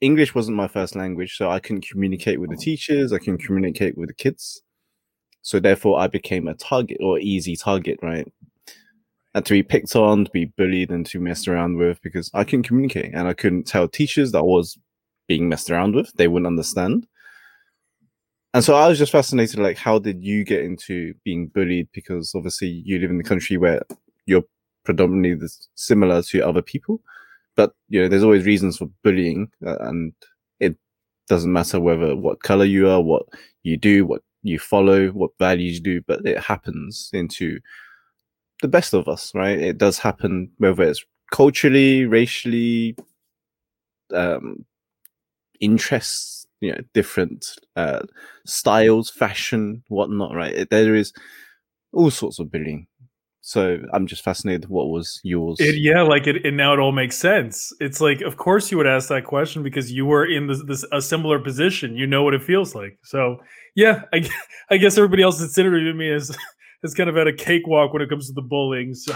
English 0.00 0.34
wasn't 0.34 0.56
my 0.56 0.66
first 0.66 0.96
language, 0.96 1.36
so 1.36 1.50
I 1.50 1.60
couldn't 1.60 1.86
communicate 1.86 2.40
with 2.40 2.50
the 2.50 2.56
teachers. 2.56 3.12
I 3.12 3.18
couldn't 3.18 3.44
communicate 3.44 3.96
with 3.96 4.08
the 4.08 4.14
kids, 4.14 4.62
so 5.42 5.60
therefore 5.60 6.00
I 6.00 6.08
became 6.08 6.48
a 6.48 6.54
target 6.54 6.98
or 7.00 7.20
easy 7.20 7.56
target, 7.56 7.98
right? 8.02 8.26
And 9.34 9.44
to 9.46 9.52
be 9.52 9.62
picked 9.62 9.96
on, 9.96 10.26
to 10.26 10.30
be 10.30 10.44
bullied, 10.44 10.90
and 10.90 11.04
to 11.06 11.18
messed 11.18 11.48
around 11.48 11.76
with 11.76 12.00
because 12.02 12.30
I 12.34 12.44
couldn't 12.44 12.68
communicate 12.68 13.12
and 13.14 13.26
I 13.26 13.34
couldn't 13.34 13.64
tell 13.64 13.88
teachers 13.88 14.32
that 14.32 14.38
I 14.38 14.42
was 14.42 14.78
being 15.26 15.48
messed 15.48 15.70
around 15.70 15.94
with. 15.94 16.12
They 16.14 16.28
wouldn't 16.28 16.46
understand 16.46 17.06
and 18.54 18.62
so 18.62 18.76
I 18.76 18.86
was 18.86 18.98
just 18.98 19.10
fascinated, 19.10 19.58
like, 19.58 19.76
how 19.76 19.98
did 19.98 20.22
you 20.22 20.44
get 20.44 20.62
into 20.62 21.12
being 21.24 21.48
bullied? 21.48 21.88
Because 21.92 22.32
obviously 22.36 22.68
you 22.68 23.00
live 23.00 23.10
in 23.10 23.18
the 23.18 23.24
country 23.24 23.56
where 23.56 23.82
you're 24.26 24.44
predominantly 24.84 25.48
similar 25.74 26.22
to 26.22 26.46
other 26.46 26.62
people, 26.62 27.00
but 27.56 27.72
you 27.88 28.00
know, 28.00 28.06
there's 28.06 28.22
always 28.22 28.46
reasons 28.46 28.76
for 28.76 28.88
bullying, 29.02 29.50
uh, 29.66 29.78
and 29.80 30.12
it 30.60 30.76
doesn't 31.28 31.52
matter 31.52 31.80
whether 31.80 32.14
what 32.14 32.44
color 32.44 32.64
you 32.64 32.88
are, 32.88 33.00
what 33.02 33.24
you 33.64 33.76
do, 33.76 34.06
what 34.06 34.22
you 34.44 34.60
follow, 34.60 35.08
what 35.08 35.32
values 35.40 35.74
you 35.78 35.82
do, 35.82 36.00
but 36.02 36.24
it 36.24 36.38
happens 36.38 37.10
into 37.12 37.58
the 38.62 38.68
best 38.68 38.94
of 38.94 39.08
us, 39.08 39.32
right? 39.34 39.58
It 39.58 39.78
does 39.78 39.98
happen 39.98 40.50
whether 40.58 40.82
it's 40.84 41.04
culturally, 41.32 42.06
racially, 42.06 42.96
um, 44.12 44.64
interests 45.60 46.46
you 46.60 46.72
know 46.72 46.80
different 46.94 47.46
uh, 47.76 48.00
styles, 48.46 49.10
fashion, 49.10 49.82
whatnot. 49.88 50.34
Right, 50.34 50.68
there 50.70 50.94
is 50.94 51.12
all 51.92 52.10
sorts 52.10 52.38
of 52.38 52.50
bullying. 52.50 52.86
So 53.46 53.78
I'm 53.92 54.06
just 54.06 54.24
fascinated. 54.24 54.70
What 54.70 54.88
was 54.88 55.20
yours? 55.22 55.58
It, 55.60 55.76
yeah, 55.78 56.00
like 56.00 56.26
it, 56.26 56.46
and 56.46 56.56
now 56.56 56.72
it 56.72 56.78
all 56.78 56.92
makes 56.92 57.18
sense. 57.18 57.74
It's 57.78 58.00
like, 58.00 58.22
of 58.22 58.38
course, 58.38 58.70
you 58.70 58.78
would 58.78 58.86
ask 58.86 59.10
that 59.10 59.26
question 59.26 59.62
because 59.62 59.92
you 59.92 60.06
were 60.06 60.24
in 60.24 60.46
this, 60.46 60.62
this 60.66 60.84
a 60.92 61.02
similar 61.02 61.38
position. 61.38 61.94
You 61.94 62.06
know 62.06 62.22
what 62.22 62.32
it 62.32 62.42
feels 62.42 62.74
like. 62.74 62.98
So 63.04 63.36
yeah, 63.74 64.04
I, 64.14 64.26
I 64.70 64.78
guess 64.78 64.96
everybody 64.96 65.22
else 65.22 65.40
that's 65.40 65.58
interviewing 65.58 65.98
me 65.98 66.10
is 66.10 66.34
has 66.84 66.94
kind 66.94 67.10
of 67.10 67.16
had 67.16 67.26
a 67.26 67.32
cakewalk 67.32 67.92
when 67.92 68.02
it 68.02 68.08
comes 68.08 68.28
to 68.28 68.32
the 68.32 68.42
bullying. 68.42 68.94
So 68.94 69.14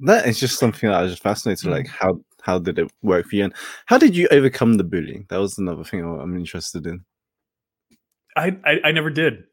that 0.00 0.26
is 0.26 0.40
just 0.40 0.58
something 0.58 0.88
that 0.88 0.98
I 0.98 1.02
was 1.02 1.12
just 1.12 1.22
fascinated. 1.22 1.70
Like 1.70 1.86
how 1.86 2.20
how 2.42 2.58
did 2.58 2.78
it 2.78 2.90
work 3.02 3.26
for 3.26 3.36
you, 3.36 3.44
and 3.44 3.54
how 3.86 3.98
did 3.98 4.16
you 4.16 4.28
overcome 4.30 4.76
the 4.76 4.84
bullying? 4.84 5.26
That 5.28 5.38
was 5.38 5.58
another 5.58 5.84
thing 5.84 6.02
I'm 6.02 6.36
interested 6.36 6.86
in. 6.86 7.04
I 8.36 8.56
I, 8.64 8.80
I 8.84 8.92
never 8.92 9.10
did. 9.10 9.44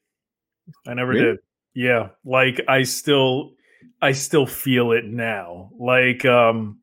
I 0.87 0.93
never 0.93 1.11
really? 1.11 1.23
did. 1.23 1.37
Yeah, 1.73 2.09
like 2.23 2.61
I 2.67 2.83
still 2.83 3.53
I 4.01 4.13
still 4.13 4.45
feel 4.45 4.91
it 4.91 5.05
now. 5.05 5.71
Like 5.79 6.25
um 6.25 6.79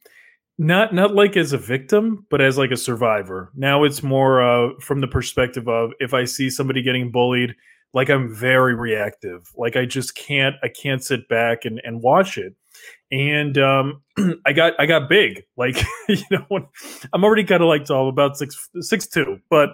not 0.58 0.92
not 0.92 1.14
like 1.14 1.36
as 1.36 1.52
a 1.52 1.58
victim 1.58 2.26
but 2.30 2.40
as 2.40 2.58
like 2.58 2.72
a 2.72 2.76
survivor 2.76 3.52
now 3.54 3.84
it's 3.84 4.02
more 4.02 4.42
uh 4.42 4.70
from 4.80 5.00
the 5.00 5.06
perspective 5.06 5.68
of 5.68 5.92
if 6.00 6.12
i 6.12 6.24
see 6.24 6.50
somebody 6.50 6.82
getting 6.82 7.12
bullied 7.12 7.54
like 7.94 8.08
i'm 8.08 8.32
very 8.34 8.74
reactive 8.74 9.50
like 9.56 9.76
i 9.76 9.84
just 9.84 10.14
can't 10.14 10.56
i 10.62 10.68
can't 10.68 11.02
sit 11.02 11.28
back 11.28 11.64
and 11.64 11.80
and 11.84 12.02
watch 12.02 12.38
it 12.38 12.54
and 13.10 13.58
um 13.58 14.02
i 14.46 14.52
got 14.52 14.74
i 14.78 14.86
got 14.86 15.08
big 15.08 15.44
like 15.56 15.82
you 16.08 16.22
know 16.30 16.46
i'm 17.12 17.24
already 17.24 17.44
kind 17.44 17.62
of 17.62 17.68
like 17.68 17.84
tall 17.84 18.08
about 18.08 18.36
six 18.36 18.68
six 18.80 19.06
two 19.06 19.38
but 19.50 19.70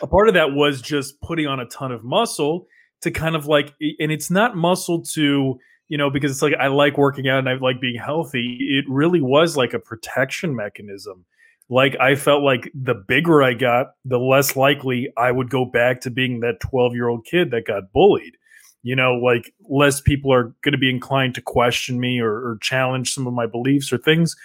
a 0.00 0.06
part 0.06 0.28
of 0.28 0.34
that 0.34 0.52
was 0.52 0.80
just 0.80 1.20
putting 1.20 1.46
on 1.46 1.58
a 1.60 1.66
ton 1.66 1.90
of 1.92 2.04
muscle 2.04 2.66
to 3.02 3.10
kind 3.10 3.34
of 3.34 3.46
like 3.46 3.74
and 3.98 4.12
it's 4.12 4.30
not 4.30 4.56
muscle 4.56 5.02
to 5.02 5.58
you 5.88 5.98
know, 5.98 6.10
because 6.10 6.30
it's 6.30 6.42
like 6.42 6.54
I 6.58 6.68
like 6.68 6.96
working 6.96 7.28
out 7.28 7.38
and 7.40 7.48
I 7.48 7.54
like 7.54 7.80
being 7.80 7.98
healthy. 7.98 8.58
It 8.60 8.84
really 8.88 9.20
was 9.20 9.56
like 9.56 9.74
a 9.74 9.78
protection 9.78 10.56
mechanism. 10.56 11.24
Like 11.70 11.96
I 11.98 12.14
felt 12.14 12.42
like 12.42 12.70
the 12.74 12.94
bigger 12.94 13.42
I 13.42 13.54
got, 13.54 13.94
the 14.04 14.18
less 14.18 14.56
likely 14.56 15.12
I 15.16 15.30
would 15.30 15.50
go 15.50 15.64
back 15.64 16.00
to 16.02 16.10
being 16.10 16.40
that 16.40 16.60
12 16.60 16.94
year 16.94 17.08
old 17.08 17.24
kid 17.24 17.50
that 17.50 17.66
got 17.66 17.92
bullied. 17.92 18.36
You 18.82 18.94
know, 18.94 19.14
like 19.14 19.54
less 19.70 20.00
people 20.00 20.32
are 20.32 20.54
going 20.62 20.72
to 20.72 20.78
be 20.78 20.90
inclined 20.90 21.34
to 21.36 21.40
question 21.40 21.98
me 21.98 22.20
or, 22.20 22.32
or 22.32 22.58
challenge 22.60 23.14
some 23.14 23.26
of 23.26 23.32
my 23.32 23.46
beliefs 23.46 23.92
or 23.92 23.98
things 23.98 24.36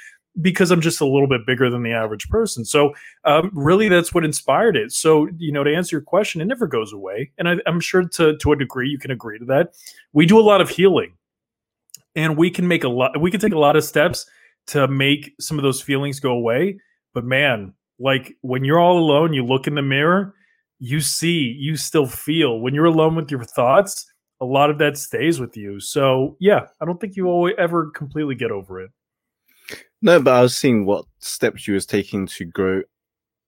because 0.42 0.72
I'm 0.72 0.80
just 0.80 1.02
a 1.02 1.06
little 1.06 1.28
bit 1.28 1.46
bigger 1.46 1.70
than 1.70 1.84
the 1.84 1.92
average 1.92 2.30
person. 2.30 2.64
So, 2.64 2.94
um, 3.26 3.52
really, 3.54 3.90
that's 3.90 4.14
what 4.14 4.24
inspired 4.24 4.78
it. 4.78 4.94
So, 4.94 5.28
you 5.38 5.52
know, 5.52 5.66
to 5.66 5.76
answer 5.76 5.98
your 5.98 6.02
question, 6.02 6.40
it 6.40 6.46
never 6.46 6.68
goes 6.68 6.94
away, 6.94 7.32
and 7.38 7.50
I, 7.50 7.58
am 7.66 7.82
sure 7.82 8.08
to 8.08 8.38
to 8.38 8.52
a 8.54 8.56
degree 8.56 8.88
you 8.88 8.98
can 8.98 9.12
agree 9.12 9.40
to 9.40 9.46
that. 9.46 9.74
We 10.14 10.26
do 10.26 10.40
a 10.40 10.42
lot 10.42 10.62
of 10.62 10.70
healing 10.70 11.18
and 12.16 12.38
we 12.38 12.50
can 12.50 12.68
make 12.68 12.84
a 12.84 12.90
lot 12.90 13.20
we 13.20 13.32
can 13.32 13.40
take 13.40 13.54
a 13.54 13.60
lot 13.60 13.76
of 13.76 13.84
steps 13.84 14.26
to 14.68 14.88
make 14.88 15.34
some 15.40 15.58
of 15.58 15.64
those 15.64 15.82
feelings 15.82 16.20
go 16.20 16.32
away 16.32 16.78
but 17.14 17.24
man 17.24 17.74
like 18.00 18.36
when 18.42 18.64
you're 18.64 18.80
all 18.80 18.98
alone 18.98 19.34
you 19.34 19.44
look 19.46 19.68
in 19.68 19.76
the 19.76 19.82
mirror 19.82 20.34
you 20.82 21.02
see 21.02 21.56
you 21.60 21.76
still 21.76 22.08
feel. 22.08 22.62
When 22.62 22.74
you're 22.74 22.86
alone 22.86 23.16
with 23.16 23.30
your 23.30 23.44
thoughts 23.44 24.06
a 24.42 24.46
lot 24.46 24.70
of 24.70 24.78
that 24.78 24.98
stays 24.98 25.40
with 25.40 25.58
you. 25.58 25.80
So 25.80 26.38
yeah 26.40 26.68
i 26.82 26.86
don't 26.86 27.00
think 27.00 27.16
you 27.16 27.26
will 27.26 27.52
ever 27.58 27.92
completely 27.92 28.36
get 28.36 28.52
over 28.52 28.82
it. 28.82 28.92
No 30.02 30.22
but 30.22 30.34
i 30.34 30.42
was 30.42 30.58
seeing 30.58 30.86
what 30.86 31.06
steps 31.20 31.68
you 31.68 31.74
was 31.74 31.86
taking 31.86 32.28
to 32.28 32.46
grow 32.46 32.82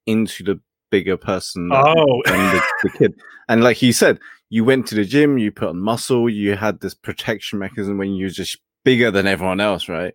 into 0.06 0.44
the 0.44 0.60
bigger 0.90 1.16
person 1.16 1.70
oh. 1.72 2.22
the, 2.26 2.62
the 2.84 2.90
kid. 2.90 3.14
And 3.48 3.64
like 3.64 3.82
you 3.82 3.94
said 3.94 4.20
you 4.50 4.66
went 4.66 4.86
to 4.88 4.96
the 4.96 5.06
gym, 5.06 5.38
you 5.38 5.52
put 5.52 5.70
on 5.70 5.80
muscle, 5.80 6.30
you 6.30 6.58
had 6.58 6.82
this 6.82 6.94
protection 6.94 7.58
mechanism 7.58 7.98
when 7.98 8.14
you're 8.14 8.30
just 8.30 8.58
bigger 8.84 9.10
than 9.10 9.26
everyone 9.26 9.62
else, 9.62 9.88
right? 9.88 10.14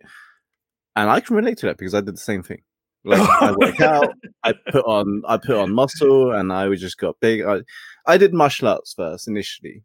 And 0.95 1.09
I 1.09 1.19
can 1.19 1.35
relate 1.35 1.57
to 1.59 1.65
that 1.65 1.77
because 1.77 1.95
I 1.95 2.01
did 2.01 2.13
the 2.13 2.19
same 2.19 2.43
thing. 2.43 2.61
Like 3.07 3.41
I 3.41 3.51
work 3.57 3.79
out, 3.79 4.13
I 4.43 4.53
put 4.69 4.85
on 4.85 5.23
I 5.27 5.37
put 5.37 5.55
on 5.55 5.73
muscle, 5.73 6.33
and 6.33 6.51
I 6.51 6.73
just 6.75 6.97
got 6.97 7.19
big. 7.21 7.41
I, 7.41 7.61
I 8.05 8.17
did 8.17 8.33
martial 8.33 8.67
arts 8.67 8.93
first 8.93 9.27
initially 9.27 9.83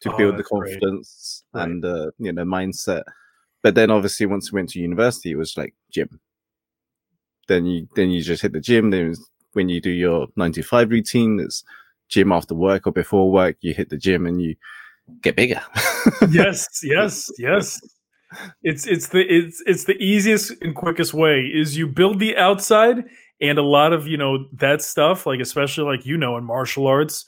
to 0.00 0.12
oh, 0.12 0.16
build 0.16 0.36
the 0.36 0.44
confidence 0.44 1.44
right. 1.52 1.68
and 1.68 1.84
uh, 1.84 2.10
you 2.18 2.32
know 2.32 2.44
mindset. 2.44 3.04
But 3.62 3.76
then 3.76 3.90
obviously 3.90 4.26
once 4.26 4.52
we 4.52 4.56
went 4.58 4.70
to 4.70 4.80
university, 4.80 5.30
it 5.30 5.36
was 5.36 5.56
like 5.56 5.74
gym. 5.90 6.20
Then 7.48 7.64
you 7.64 7.88
then 7.94 8.10
you 8.10 8.22
just 8.22 8.42
hit 8.42 8.52
the 8.52 8.60
gym. 8.60 8.90
Then 8.90 9.14
when 9.52 9.68
you 9.68 9.80
do 9.80 9.90
your 9.90 10.26
nine 10.36 10.52
to 10.52 10.62
five 10.62 10.90
routine, 10.90 11.38
it's 11.40 11.64
gym 12.08 12.32
after 12.32 12.54
work 12.54 12.86
or 12.86 12.92
before 12.92 13.30
work, 13.30 13.56
you 13.60 13.72
hit 13.72 13.88
the 13.88 13.96
gym 13.96 14.26
and 14.26 14.42
you 14.42 14.56
get 15.20 15.36
bigger. 15.36 15.62
yes, 16.30 16.80
yes, 16.82 17.30
yes. 17.38 17.80
It's 18.62 18.86
it's 18.86 19.08
the 19.08 19.20
it's 19.20 19.62
it's 19.66 19.84
the 19.84 19.96
easiest 20.02 20.52
and 20.62 20.74
quickest 20.74 21.14
way 21.14 21.40
is 21.52 21.76
you 21.76 21.86
build 21.86 22.18
the 22.18 22.36
outside 22.36 23.04
and 23.40 23.58
a 23.58 23.62
lot 23.62 23.92
of 23.92 24.06
you 24.06 24.16
know 24.16 24.46
that 24.54 24.82
stuff 24.82 25.26
like 25.26 25.40
especially 25.40 25.84
like 25.84 26.06
you 26.06 26.16
know 26.16 26.36
in 26.36 26.44
martial 26.44 26.86
arts 26.86 27.24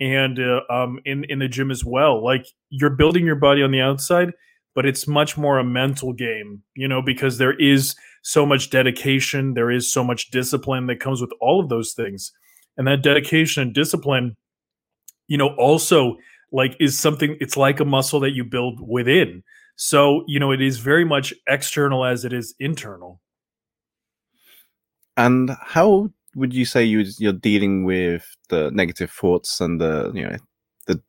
and 0.00 0.38
uh, 0.38 0.60
um 0.70 0.98
in 1.04 1.24
in 1.24 1.38
the 1.38 1.48
gym 1.48 1.70
as 1.70 1.84
well. 1.84 2.22
Like 2.24 2.46
you're 2.70 2.90
building 2.90 3.24
your 3.26 3.36
body 3.36 3.62
on 3.62 3.70
the 3.70 3.80
outside 3.80 4.32
but 4.74 4.84
it's 4.86 5.06
much 5.06 5.36
more 5.38 5.58
a 5.58 5.64
mental 5.64 6.12
game 6.12 6.62
you 6.74 6.88
know 6.88 7.00
because 7.02 7.38
there 7.38 7.54
is 7.58 7.94
so 8.22 8.44
much 8.46 8.70
dedication 8.70 9.54
there 9.54 9.70
is 9.70 9.92
so 9.92 10.02
much 10.02 10.30
discipline 10.30 10.86
that 10.86 11.00
comes 11.00 11.20
with 11.20 11.30
all 11.40 11.60
of 11.60 11.68
those 11.68 11.92
things. 11.92 12.32
And 12.76 12.86
that 12.88 13.02
dedication 13.02 13.62
and 13.62 13.74
discipline 13.74 14.36
you 15.28 15.38
know 15.38 15.54
also 15.56 16.16
like 16.52 16.76
is 16.80 16.98
something 16.98 17.36
it's 17.40 17.56
like 17.56 17.80
a 17.80 17.84
muscle 17.84 18.20
that 18.20 18.32
you 18.32 18.44
build 18.44 18.80
within 18.86 19.42
so 19.76 20.24
you 20.26 20.38
know 20.38 20.52
it 20.52 20.60
is 20.60 20.78
very 20.78 21.04
much 21.04 21.34
external 21.48 22.04
as 22.04 22.24
it 22.24 22.32
is 22.32 22.54
internal. 22.58 23.20
And 25.16 25.50
how 25.60 26.10
would 26.34 26.52
you 26.52 26.64
say 26.64 26.82
you, 26.84 27.04
you're 27.18 27.32
dealing 27.32 27.84
with 27.84 28.26
the 28.48 28.70
negative 28.72 29.10
thoughts 29.10 29.60
and 29.60 29.80
the 29.80 30.10
you 30.14 30.24
know 30.28 30.36
the 30.86 31.00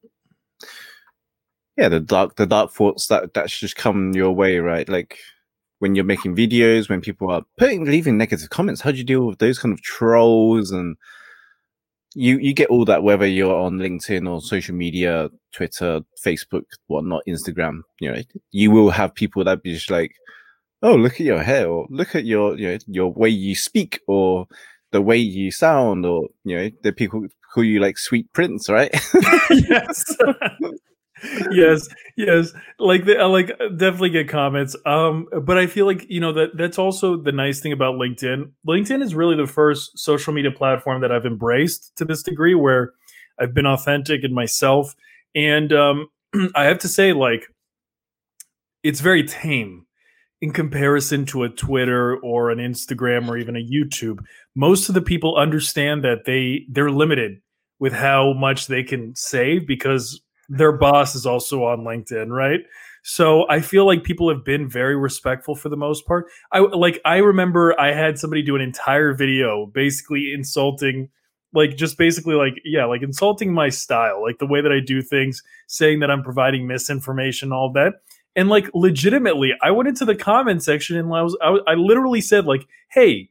yeah 1.77 1.89
the 1.89 1.99
dark 1.99 2.35
the 2.35 2.45
dark 2.45 2.71
thoughts 2.71 3.07
that 3.07 3.33
that 3.33 3.49
just 3.49 3.75
come 3.75 4.13
your 4.13 4.31
way 4.31 4.59
right? 4.59 4.87
Like 4.87 5.17
when 5.79 5.95
you're 5.95 6.05
making 6.05 6.35
videos 6.35 6.89
when 6.89 7.01
people 7.01 7.29
are 7.29 7.43
putting 7.57 7.85
leaving 7.85 8.17
negative 8.17 8.49
comments 8.49 8.81
how 8.81 8.91
do 8.91 8.97
you 8.97 9.03
deal 9.03 9.27
with 9.27 9.39
those 9.39 9.59
kind 9.59 9.73
of 9.73 9.81
trolls 9.81 10.71
and 10.71 10.95
you 12.15 12.37
you 12.39 12.53
get 12.53 12.69
all 12.69 12.85
that 12.85 13.03
whether 13.03 13.27
you're 13.27 13.55
on 13.55 13.77
LinkedIn 13.77 14.29
or 14.29 14.41
social 14.41 14.75
media, 14.75 15.29
Twitter, 15.53 16.01
Facebook, 16.25 16.63
whatnot, 16.87 17.23
Instagram. 17.27 17.81
You 17.99 18.13
know, 18.13 18.21
you 18.51 18.71
will 18.71 18.89
have 18.89 19.13
people 19.15 19.43
that 19.43 19.61
be 19.63 19.73
just 19.73 19.91
like, 19.91 20.13
"Oh, 20.83 20.95
look 20.95 21.13
at 21.15 21.21
your 21.27 21.43
hair," 21.43 21.67
or 21.69 21.87
"Look 21.89 22.15
at 22.15 22.25
your 22.25 22.57
you 22.57 22.69
know, 22.73 22.77
your 22.87 23.11
way 23.13 23.29
you 23.29 23.55
speak," 23.55 23.99
or 24.07 24.47
the 24.91 25.01
way 25.01 25.17
you 25.17 25.51
sound, 25.51 26.05
or 26.05 26.29
you 26.45 26.57
know, 26.57 26.71
the 26.83 26.93
people 26.93 27.27
call 27.53 27.63
you 27.65 27.79
like 27.79 27.97
sweet 27.97 28.31
prince, 28.33 28.69
right? 28.69 28.93
yes. 29.51 30.05
yes, 31.51 31.87
yes. 32.15 32.51
Like 32.79 33.05
the, 33.05 33.17
I 33.17 33.25
like 33.25 33.47
definitely 33.77 34.09
get 34.09 34.29
comments. 34.29 34.75
Um, 34.85 35.27
but 35.43 35.57
I 35.57 35.67
feel 35.67 35.85
like 35.85 36.05
you 36.09 36.19
know 36.19 36.33
that 36.33 36.57
that's 36.57 36.77
also 36.77 37.17
the 37.17 37.31
nice 37.31 37.59
thing 37.61 37.71
about 37.71 37.95
LinkedIn. 37.95 38.51
LinkedIn 38.67 39.01
is 39.01 39.15
really 39.15 39.35
the 39.35 39.47
first 39.47 39.97
social 39.97 40.33
media 40.33 40.51
platform 40.51 41.01
that 41.01 41.11
I've 41.11 41.25
embraced 41.25 41.95
to 41.97 42.05
this 42.05 42.23
degree, 42.23 42.55
where 42.55 42.93
I've 43.39 43.53
been 43.53 43.65
authentic 43.65 44.23
in 44.23 44.33
myself, 44.33 44.95
and 45.35 45.71
um, 45.73 46.07
I 46.55 46.65
have 46.65 46.79
to 46.79 46.87
say, 46.87 47.13
like, 47.13 47.47
it's 48.83 49.01
very 49.01 49.23
tame 49.23 49.85
in 50.41 50.51
comparison 50.51 51.25
to 51.25 51.43
a 51.43 51.49
Twitter 51.49 52.17
or 52.17 52.51
an 52.51 52.59
Instagram 52.59 53.27
or 53.29 53.37
even 53.37 53.55
a 53.55 53.59
YouTube. 53.59 54.19
Most 54.55 54.89
of 54.89 54.95
the 54.95 55.01
people 55.01 55.37
understand 55.37 56.03
that 56.03 56.25
they 56.25 56.65
they're 56.69 56.91
limited 56.91 57.41
with 57.79 57.93
how 57.93 58.33
much 58.33 58.67
they 58.67 58.83
can 58.83 59.15
save 59.15 59.67
because 59.67 60.21
their 60.49 60.71
boss 60.71 61.15
is 61.15 61.25
also 61.25 61.63
on 61.63 61.79
LinkedIn, 61.79 62.29
right? 62.29 62.61
So 63.03 63.47
I 63.49 63.61
feel 63.61 63.85
like 63.85 64.03
people 64.03 64.29
have 64.29 64.43
been 64.43 64.67
very 64.67 64.95
respectful 64.95 65.55
for 65.55 65.69
the 65.69 65.77
most 65.77 66.07
part. 66.07 66.25
I 66.51 66.59
like 66.59 66.99
I 67.05 67.17
remember 67.17 67.79
I 67.79 67.93
had 67.93 68.17
somebody 68.17 68.41
do 68.41 68.55
an 68.55 68.61
entire 68.61 69.13
video 69.13 69.67
basically 69.67 70.31
insulting 70.33 71.09
like 71.55 71.77
just 71.77 71.97
basically 71.97 72.35
like 72.35 72.55
yeah, 72.63 72.85
like 72.85 73.01
insulting 73.01 73.53
my 73.53 73.69
style, 73.69 74.21
like 74.21 74.39
the 74.39 74.45
way 74.45 74.61
that 74.61 74.71
I 74.71 74.81
do 74.85 75.01
things, 75.01 75.41
saying 75.67 76.01
that 76.01 76.11
I'm 76.11 76.21
providing 76.21 76.67
misinformation, 76.67 77.51
all 77.51 77.71
that. 77.73 77.93
And 78.35 78.49
like 78.49 78.69
legitimately, 78.73 79.53
I 79.61 79.71
went 79.71 79.87
into 79.87 80.03
the 80.03 80.15
comment 80.15 80.61
section 80.61 80.97
and 80.97 81.11
I 81.13 81.21
was 81.21 81.37
I, 81.41 81.57
I 81.65 81.73
literally 81.75 82.21
said 82.21 82.45
like, 82.45 82.67
"Hey, 82.89 83.29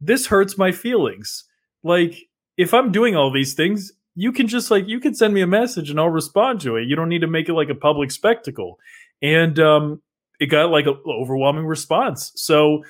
this 0.00 0.26
hurts 0.26 0.56
my 0.56 0.70
feelings." 0.72 1.44
Like 1.82 2.28
if 2.56 2.72
I'm 2.72 2.92
doing 2.92 3.16
all 3.16 3.32
these 3.32 3.54
things, 3.54 3.92
you 4.16 4.32
can 4.32 4.48
just 4.48 4.70
like 4.70 4.88
you 4.88 4.98
can 4.98 5.14
send 5.14 5.34
me 5.34 5.42
a 5.42 5.46
message 5.46 5.90
and 5.90 6.00
I'll 6.00 6.08
respond 6.08 6.60
to 6.62 6.76
it. 6.76 6.88
You 6.88 6.96
don't 6.96 7.10
need 7.10 7.20
to 7.20 7.26
make 7.26 7.48
it 7.48 7.54
like 7.54 7.68
a 7.68 7.74
public 7.74 8.10
spectacle. 8.10 8.78
And 9.22 9.58
um, 9.60 10.02
it 10.40 10.46
got 10.46 10.70
like 10.70 10.86
an 10.86 10.98
overwhelming 11.06 11.66
response. 11.66 12.32
So 12.34 12.82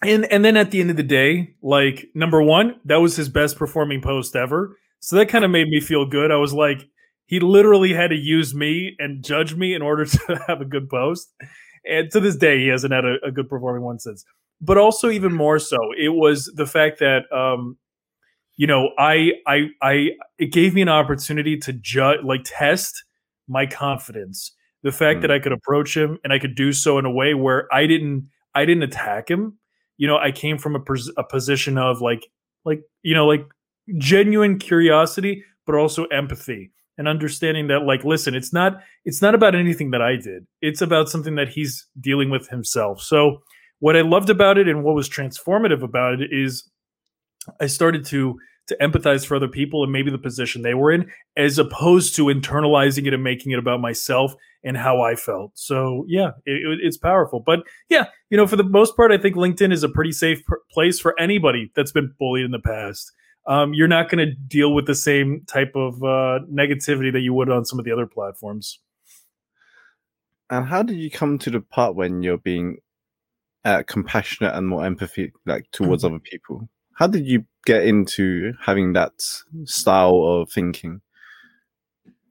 and 0.00 0.24
and 0.32 0.44
then 0.44 0.56
at 0.56 0.70
the 0.70 0.80
end 0.80 0.90
of 0.90 0.96
the 0.96 1.02
day, 1.02 1.54
like 1.60 2.08
number 2.14 2.40
one, 2.40 2.80
that 2.84 2.96
was 3.00 3.16
his 3.16 3.28
best 3.28 3.56
performing 3.56 4.00
post 4.00 4.36
ever. 4.36 4.78
So 5.00 5.16
that 5.16 5.28
kind 5.28 5.44
of 5.44 5.50
made 5.50 5.68
me 5.68 5.80
feel 5.80 6.06
good. 6.06 6.30
I 6.30 6.36
was 6.36 6.54
like, 6.54 6.88
he 7.26 7.40
literally 7.40 7.92
had 7.92 8.10
to 8.10 8.16
use 8.16 8.54
me 8.54 8.94
and 9.00 9.24
judge 9.24 9.56
me 9.56 9.74
in 9.74 9.82
order 9.82 10.04
to 10.06 10.44
have 10.46 10.60
a 10.60 10.64
good 10.64 10.88
post. 10.88 11.32
And 11.84 12.08
to 12.12 12.20
this 12.20 12.36
day, 12.36 12.60
he 12.60 12.68
hasn't 12.68 12.92
had 12.92 13.04
a, 13.04 13.16
a 13.26 13.32
good 13.32 13.48
performing 13.48 13.82
one 13.82 13.98
since. 13.98 14.24
But 14.60 14.78
also, 14.78 15.10
even 15.10 15.32
more 15.32 15.58
so, 15.58 15.78
it 15.98 16.10
was 16.10 16.52
the 16.54 16.66
fact 16.66 17.00
that 17.00 17.22
um, 17.32 17.76
you 18.62 18.68
know, 18.68 18.90
I 18.96 19.32
I 19.44 19.70
I 19.82 20.10
it 20.38 20.52
gave 20.52 20.72
me 20.72 20.82
an 20.82 20.88
opportunity 20.88 21.56
to 21.56 21.72
judge 21.72 22.20
like 22.22 22.42
test 22.44 23.02
my 23.48 23.66
confidence. 23.66 24.54
The 24.84 24.92
fact 24.92 25.18
mm. 25.18 25.22
that 25.22 25.32
I 25.32 25.40
could 25.40 25.50
approach 25.50 25.96
him 25.96 26.20
and 26.22 26.32
I 26.32 26.38
could 26.38 26.54
do 26.54 26.72
so 26.72 26.96
in 26.96 27.04
a 27.04 27.10
way 27.10 27.34
where 27.34 27.66
I 27.74 27.88
didn't 27.88 28.28
I 28.54 28.64
didn't 28.64 28.84
attack 28.84 29.28
him. 29.28 29.58
You 29.96 30.06
know, 30.06 30.16
I 30.16 30.30
came 30.30 30.58
from 30.58 30.76
a, 30.76 30.80
a 31.16 31.24
position 31.24 31.76
of 31.76 32.00
like 32.00 32.24
like 32.64 32.82
you 33.02 33.16
know 33.16 33.26
like 33.26 33.44
genuine 33.98 34.60
curiosity 34.60 35.42
but 35.66 35.74
also 35.74 36.04
empathy 36.12 36.70
and 36.98 37.08
understanding 37.08 37.66
that 37.66 37.80
like 37.80 38.04
listen 38.04 38.32
it's 38.32 38.52
not 38.52 38.78
it's 39.04 39.20
not 39.20 39.34
about 39.34 39.56
anything 39.56 39.90
that 39.90 40.00
i 40.00 40.14
did 40.14 40.46
it's 40.60 40.80
about 40.80 41.08
something 41.08 41.34
that 41.34 41.48
he's 41.48 41.84
dealing 42.00 42.30
with 42.30 42.48
himself 42.48 43.02
so 43.02 43.38
what 43.80 43.96
I 43.96 44.02
loved 44.02 44.30
about 44.30 44.58
it 44.58 44.68
and 44.68 44.84
what 44.84 44.94
was 44.94 45.08
transformative 45.08 45.82
about 45.82 46.20
it 46.20 46.30
is 46.32 46.70
I 47.60 47.66
started 47.66 48.04
to 48.06 48.38
to 48.68 48.76
empathize 48.80 49.26
for 49.26 49.36
other 49.36 49.48
people 49.48 49.82
and 49.82 49.92
maybe 49.92 50.10
the 50.10 50.18
position 50.18 50.62
they 50.62 50.74
were 50.74 50.92
in, 50.92 51.10
as 51.36 51.58
opposed 51.58 52.14
to 52.16 52.26
internalizing 52.26 53.06
it 53.06 53.14
and 53.14 53.24
making 53.24 53.52
it 53.52 53.58
about 53.58 53.80
myself 53.80 54.34
and 54.64 54.76
how 54.76 55.00
I 55.00 55.16
felt. 55.16 55.52
So 55.54 56.04
yeah, 56.08 56.30
it, 56.46 56.78
it's 56.82 56.96
powerful. 56.96 57.42
But 57.44 57.60
yeah, 57.88 58.06
you 58.30 58.36
know, 58.36 58.46
for 58.46 58.56
the 58.56 58.64
most 58.64 58.96
part, 58.96 59.10
I 59.10 59.18
think 59.18 59.36
LinkedIn 59.36 59.72
is 59.72 59.82
a 59.82 59.88
pretty 59.88 60.12
safe 60.12 60.42
place 60.70 61.00
for 61.00 61.18
anybody 61.18 61.72
that's 61.74 61.92
been 61.92 62.14
bullied 62.18 62.44
in 62.44 62.52
the 62.52 62.60
past. 62.60 63.12
Um, 63.46 63.74
you're 63.74 63.88
not 63.88 64.08
going 64.08 64.24
to 64.24 64.34
deal 64.34 64.72
with 64.72 64.86
the 64.86 64.94
same 64.94 65.42
type 65.48 65.72
of 65.74 65.94
uh, 66.02 66.46
negativity 66.48 67.12
that 67.12 67.20
you 67.20 67.34
would 67.34 67.50
on 67.50 67.64
some 67.64 67.80
of 67.80 67.84
the 67.84 67.90
other 67.90 68.06
platforms. 68.06 68.78
And 70.48 70.66
how 70.66 70.82
did 70.82 70.96
you 70.96 71.10
come 71.10 71.38
to 71.38 71.50
the 71.50 71.60
part 71.60 71.96
when 71.96 72.22
you're 72.22 72.38
being 72.38 72.76
uh, 73.64 73.82
compassionate 73.86 74.54
and 74.54 74.68
more 74.68 74.84
empathy, 74.84 75.32
like 75.44 75.68
towards 75.72 76.04
mm-hmm. 76.04 76.14
other 76.14 76.22
people? 76.22 76.68
How 77.02 77.08
did 77.08 77.26
you 77.26 77.46
get 77.66 77.84
into 77.84 78.52
having 78.64 78.92
that 78.92 79.10
style 79.64 80.22
of 80.22 80.52
thinking? 80.52 81.00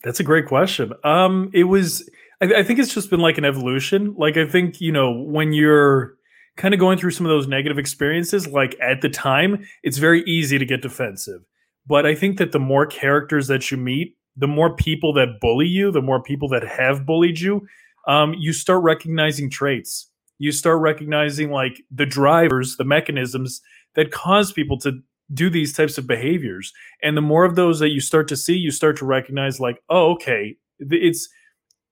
That's 0.05 0.21
a 0.21 0.23
great 0.23 0.45
question. 0.45 0.93
Um, 1.03 1.51
it 1.53 1.65
was. 1.65 2.09
I, 2.41 2.53
I 2.59 2.63
think 2.63 2.79
it's 2.79 2.93
just 2.93 3.09
been 3.09 3.19
like 3.19 3.37
an 3.37 3.43
evolution. 3.43 4.15
Like 4.17 4.37
I 4.37 4.47
think 4.47 4.79
you 4.79 4.93
know 4.93 5.11
when 5.11 5.51
you're 5.51 6.13
kind 6.55 6.73
of 6.73 6.79
going 6.79 6.97
through 6.97 7.11
some 7.11 7.25
of 7.25 7.31
those 7.31 7.49
negative 7.49 7.77
experiences, 7.77 8.47
like 8.47 8.77
at 8.79 9.01
the 9.01 9.09
time, 9.09 9.67
it's 9.83 9.97
very 9.97 10.23
easy 10.23 10.57
to 10.57 10.63
get 10.63 10.81
defensive. 10.81 11.41
But 11.85 12.05
I 12.05 12.15
think 12.15 12.37
that 12.37 12.53
the 12.53 12.59
more 12.59 12.85
characters 12.85 13.47
that 13.47 13.71
you 13.71 13.77
meet, 13.77 14.15
the 14.37 14.47
more 14.47 14.73
people 14.73 15.11
that 15.15 15.41
bully 15.41 15.67
you, 15.67 15.91
the 15.91 16.01
more 16.01 16.23
people 16.23 16.47
that 16.47 16.65
have 16.65 17.05
bullied 17.05 17.41
you, 17.41 17.67
um, 18.07 18.35
you 18.39 18.53
start 18.53 18.83
recognizing 18.83 19.49
traits. 19.49 20.09
You 20.37 20.53
start 20.53 20.79
recognizing 20.79 21.51
like 21.51 21.83
the 21.91 22.05
drivers, 22.05 22.77
the 22.77 22.85
mechanisms 22.85 23.61
that 23.95 24.11
cause 24.11 24.51
people 24.51 24.77
to 24.79 24.99
do 25.33 25.49
these 25.49 25.73
types 25.73 25.97
of 25.97 26.07
behaviors. 26.07 26.73
And 27.03 27.15
the 27.15 27.21
more 27.21 27.45
of 27.45 27.55
those 27.55 27.79
that 27.79 27.89
you 27.89 28.01
start 28.01 28.27
to 28.29 28.37
see, 28.37 28.55
you 28.55 28.71
start 28.71 28.97
to 28.97 29.05
recognize 29.05 29.59
like, 29.59 29.81
oh, 29.89 30.11
okay, 30.13 30.57
it's 30.79 31.29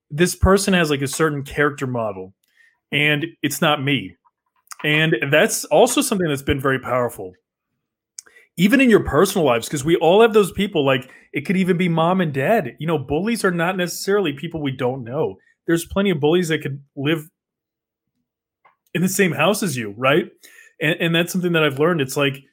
this 0.10 0.36
person 0.36 0.74
has 0.74 0.90
like 0.90 1.02
a 1.02 1.08
certain 1.08 1.44
character 1.44 1.88
model 1.88 2.34
and 2.92 3.26
it's 3.44 3.62
not 3.62 3.84
me. 3.84 4.16
And 4.84 5.16
that's 5.30 5.66
also 5.66 6.02
something 6.02 6.28
that's 6.28 6.42
been 6.42 6.60
very 6.60 6.80
powerful. 6.80 7.34
Even 8.58 8.82
in 8.82 8.90
your 8.90 9.04
personal 9.04 9.46
lives, 9.46 9.68
because 9.68 9.86
we 9.86 9.96
all 9.98 10.22
have 10.22 10.34
those 10.34 10.52
people, 10.52 10.86
like 10.86 11.10
it 11.32 11.42
could 11.42 11.58
even 11.58 11.78
be 11.78 11.88
mom 11.88 12.20
and 12.20 12.34
dad. 12.34 12.76
You 12.80 12.88
know, 12.88 12.98
bullies 12.98 13.46
are 13.46 13.52
not 13.52 13.78
necessarily 13.78 14.34
people 14.34 14.62
we 14.62 14.72
don't 14.72 15.04
know. 15.04 15.38
There's 15.68 15.86
plenty 15.86 16.10
of 16.10 16.20
bullies 16.20 16.50
that 16.50 16.62
could 16.62 16.84
live 16.96 17.30
in 18.94 19.02
the 19.02 19.10
same 19.10 19.32
house 19.32 19.64
as 19.64 19.78
you, 19.78 19.94
right? 19.98 20.30
And, 20.82 20.96
and 21.00 21.16
that's 21.16 21.32
something 21.32 21.54
that 21.54 21.64
I've 21.64 21.80
learned. 21.80 22.02
It's 22.02 22.18
like 22.18 22.44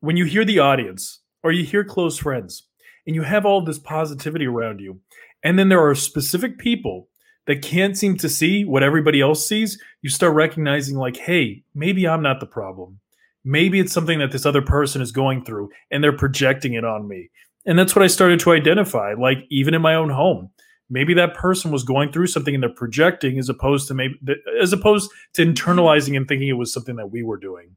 when 0.00 0.16
you 0.16 0.24
hear 0.24 0.44
the 0.44 0.58
audience 0.58 1.20
or 1.42 1.52
you 1.52 1.64
hear 1.64 1.84
close 1.84 2.18
friends 2.18 2.68
and 3.06 3.14
you 3.14 3.22
have 3.22 3.44
all 3.44 3.62
this 3.62 3.78
positivity 3.78 4.46
around 4.46 4.80
you, 4.80 5.00
and 5.42 5.58
then 5.58 5.68
there 5.68 5.86
are 5.86 5.94
specific 5.94 6.58
people 6.58 7.08
that 7.46 7.62
can't 7.62 7.98
seem 7.98 8.16
to 8.16 8.28
see 8.28 8.64
what 8.64 8.82
everybody 8.82 9.20
else 9.20 9.46
sees, 9.46 9.78
you 10.00 10.08
start 10.08 10.34
recognizing, 10.34 10.96
like, 10.96 11.16
hey, 11.18 11.62
maybe 11.74 12.08
I'm 12.08 12.22
not 12.22 12.40
the 12.40 12.46
problem. 12.46 13.00
Maybe 13.44 13.78
it's 13.78 13.92
something 13.92 14.18
that 14.20 14.32
this 14.32 14.46
other 14.46 14.62
person 14.62 15.02
is 15.02 15.12
going 15.12 15.44
through 15.44 15.68
and 15.90 16.02
they're 16.02 16.16
projecting 16.16 16.72
it 16.72 16.84
on 16.84 17.06
me. 17.06 17.28
And 17.66 17.78
that's 17.78 17.94
what 17.94 18.02
I 18.02 18.08
started 18.08 18.40
to 18.40 18.52
identify, 18.52 19.12
like, 19.12 19.38
even 19.50 19.74
in 19.74 19.82
my 19.82 19.94
own 19.94 20.08
home. 20.08 20.50
Maybe 20.90 21.14
that 21.14 21.34
person 21.34 21.70
was 21.70 21.82
going 21.82 22.12
through 22.12 22.26
something 22.26 22.54
and 22.54 22.62
they're 22.62 22.70
projecting 22.70 23.38
as 23.38 23.48
opposed 23.48 23.88
to 23.88 23.94
maybe 23.94 24.18
as 24.60 24.72
opposed 24.72 25.10
to 25.34 25.44
internalizing 25.44 26.16
and 26.16 26.28
thinking 26.28 26.48
it 26.48 26.52
was 26.52 26.72
something 26.72 26.96
that 26.96 27.10
we 27.10 27.22
were 27.22 27.38
doing. 27.38 27.76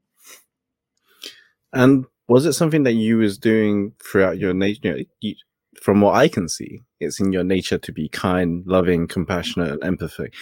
And 1.74 2.06
was 2.28 2.46
it 2.46 2.54
something 2.54 2.84
that 2.84 2.94
you 2.94 3.18
was 3.18 3.38
doing 3.38 3.94
throughout 4.04 4.38
your 4.38 4.54
nature? 4.54 5.00
You, 5.22 5.36
from 5.82 6.02
what 6.02 6.16
I 6.16 6.28
can 6.28 6.50
see, 6.50 6.84
it's 7.00 7.20
in 7.20 7.32
your 7.32 7.44
nature 7.44 7.78
to 7.78 7.92
be 7.92 8.10
kind, 8.10 8.66
loving, 8.66 9.08
compassionate, 9.08 9.72
and 9.72 9.84
empathic. 9.84 10.34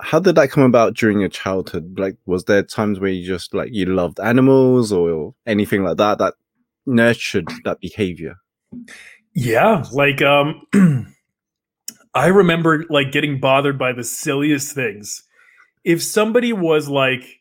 How 0.00 0.20
did 0.20 0.34
that 0.34 0.50
come 0.50 0.62
about 0.62 0.94
during 0.94 1.20
your 1.20 1.30
childhood? 1.30 1.98
Like, 1.98 2.16
was 2.26 2.44
there 2.44 2.62
times 2.62 3.00
where 3.00 3.10
you 3.10 3.26
just 3.26 3.54
like 3.54 3.70
you 3.72 3.86
loved 3.86 4.20
animals 4.20 4.92
or 4.92 5.34
anything 5.46 5.82
like 5.82 5.96
that 5.96 6.18
that 6.18 6.34
nurtured 6.84 7.48
that 7.64 7.80
behavior? 7.80 8.36
Yeah, 9.34 9.84
like 9.92 10.20
um, 10.22 10.62
I 12.16 12.28
remember 12.28 12.86
like 12.88 13.12
getting 13.12 13.40
bothered 13.40 13.78
by 13.78 13.92
the 13.92 14.02
silliest 14.02 14.74
things. 14.74 15.22
If 15.84 16.02
somebody 16.02 16.50
was 16.54 16.88
like 16.88 17.40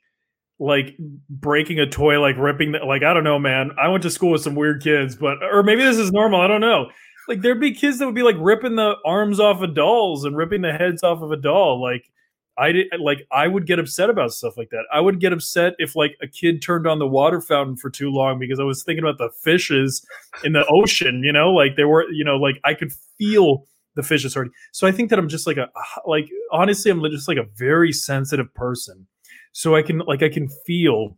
like 0.60 0.98
breaking 1.30 1.80
a 1.80 1.90
toy, 1.90 2.20
like 2.20 2.36
ripping, 2.38 2.74
the, 2.74 2.80
like 2.80 3.02
I 3.02 3.14
don't 3.14 3.24
know, 3.24 3.40
man. 3.40 3.72
I 3.82 3.88
went 3.88 4.04
to 4.04 4.12
school 4.12 4.32
with 4.32 4.42
some 4.42 4.54
weird 4.54 4.84
kids, 4.84 5.16
but 5.16 5.38
or 5.42 5.64
maybe 5.64 5.82
this 5.82 5.98
is 5.98 6.12
normal. 6.12 6.42
I 6.42 6.48
don't 6.48 6.60
know. 6.60 6.90
Like 7.30 7.42
there'd 7.42 7.60
be 7.60 7.74
kids 7.74 8.00
that 8.00 8.06
would 8.06 8.16
be 8.16 8.22
like 8.22 8.36
ripping 8.38 8.76
the 8.76 8.96
arms 9.06 9.40
off 9.40 9.62
of 9.62 9.74
dolls 9.74 10.26
and 10.26 10.36
ripping 10.36 10.62
the 10.62 10.74
heads 10.74 11.04
off 11.04 11.22
of 11.22 11.32
a 11.32 11.38
doll. 11.38 11.82
Like 11.82 12.12
I 12.58 12.74
did, 12.74 12.88
like 13.00 13.26
I 13.32 13.48
would 13.48 13.68
get 13.68 13.80
upset 13.80 14.10
about 14.10 14.34
stuff 14.34 14.58
like 14.58 14.72
that. 14.72 14.84
I 14.94 15.00
would 15.00 15.22
get 15.22 15.32
upset 15.32 15.76
if 15.78 15.96
like 15.96 16.18
a 16.22 16.28
kid 16.28 16.62
turned 16.62 16.86
on 16.86 17.00
the 17.00 17.08
water 17.08 17.40
fountain 17.40 17.78
for 17.78 17.90
too 17.90 18.12
long 18.12 18.40
because 18.40 18.60
I 18.60 18.64
was 18.64 18.84
thinking 18.84 19.06
about 19.06 19.20
the 19.20 19.30
fishes 19.42 20.06
in 20.44 20.52
the 20.52 20.66
ocean. 20.70 21.22
You 21.24 21.32
know, 21.32 21.52
like 21.52 21.78
they 21.78 21.86
were, 21.86 22.06
you 22.12 22.26
know, 22.26 22.36
like 22.36 22.60
I 22.66 22.74
could 22.74 22.92
feel 23.18 23.66
the 23.96 24.04
fish 24.04 24.26
is 24.26 24.34
hurting. 24.34 24.54
So 24.72 24.88
I 24.88 24.92
think 24.92 25.10
that 25.10 25.20
I'm 25.20 25.30
just 25.30 25.48
like 25.48 25.58
a 25.58 25.70
like 26.06 26.30
honestly, 26.52 26.92
I'm 26.92 27.04
just 27.12 27.28
like 27.28 27.38
a 27.38 27.48
very 27.56 27.92
sensitive 27.92 28.54
person 28.54 29.08
so 29.56 29.74
I 29.74 29.82
can 29.82 30.00
like 30.00 30.22
I 30.22 30.28
can 30.28 30.50
feel 30.50 31.18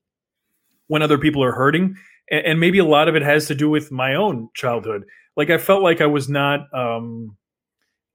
when 0.85 1.01
other 1.01 1.17
people 1.17 1.43
are 1.43 1.51
hurting, 1.51 1.95
and, 2.29 2.45
and 2.45 2.59
maybe 2.59 2.77
a 2.77 2.85
lot 2.85 3.09
of 3.09 3.15
it 3.15 3.23
has 3.23 3.47
to 3.47 3.55
do 3.55 3.67
with 3.67 3.91
my 3.91 4.13
own 4.13 4.49
childhood. 4.53 5.05
Like 5.35 5.49
I 5.49 5.57
felt 5.57 5.81
like 5.81 6.01
I 6.01 6.05
was 6.05 6.29
not. 6.29 6.71
um 6.73 7.35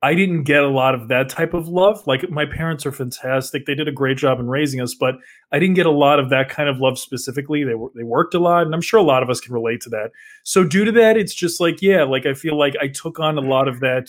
I 0.04 0.16
didn't 0.16 0.42
get 0.44 0.64
a 0.64 0.68
lot 0.68 0.96
of 0.96 1.06
that 1.08 1.28
type 1.28 1.54
of 1.54 1.68
love. 1.68 2.04
Like 2.08 2.28
my 2.28 2.46
parents 2.46 2.86
are 2.86 2.92
fantastic; 2.92 3.66
they 3.66 3.74
did 3.74 3.88
a 3.88 3.92
great 3.92 4.16
job 4.16 4.38
in 4.38 4.46
raising 4.46 4.80
us, 4.80 4.94
but 4.94 5.16
I 5.50 5.58
didn't 5.58 5.74
get 5.74 5.86
a 5.86 5.90
lot 5.90 6.20
of 6.20 6.30
that 6.30 6.48
kind 6.48 6.68
of 6.68 6.78
love 6.78 7.00
specifically. 7.00 7.64
They 7.64 7.74
were 7.74 7.90
they 7.96 8.04
worked 8.04 8.34
a 8.34 8.38
lot, 8.38 8.64
and 8.64 8.74
I'm 8.76 8.80
sure 8.80 9.00
a 9.00 9.04
lot 9.04 9.24
of 9.24 9.30
us 9.30 9.40
can 9.40 9.52
relate 9.52 9.80
to 9.82 9.90
that. 9.90 10.12
So 10.44 10.62
due 10.62 10.84
to 10.84 10.92
that, 10.92 11.16
it's 11.16 11.34
just 11.34 11.60
like 11.60 11.82
yeah, 11.82 12.04
like 12.04 12.26
I 12.26 12.34
feel 12.34 12.56
like 12.56 12.74
I 12.80 12.86
took 12.86 13.18
on 13.18 13.38
a 13.38 13.42
lot 13.42 13.66
of 13.66 13.80
that 13.80 14.08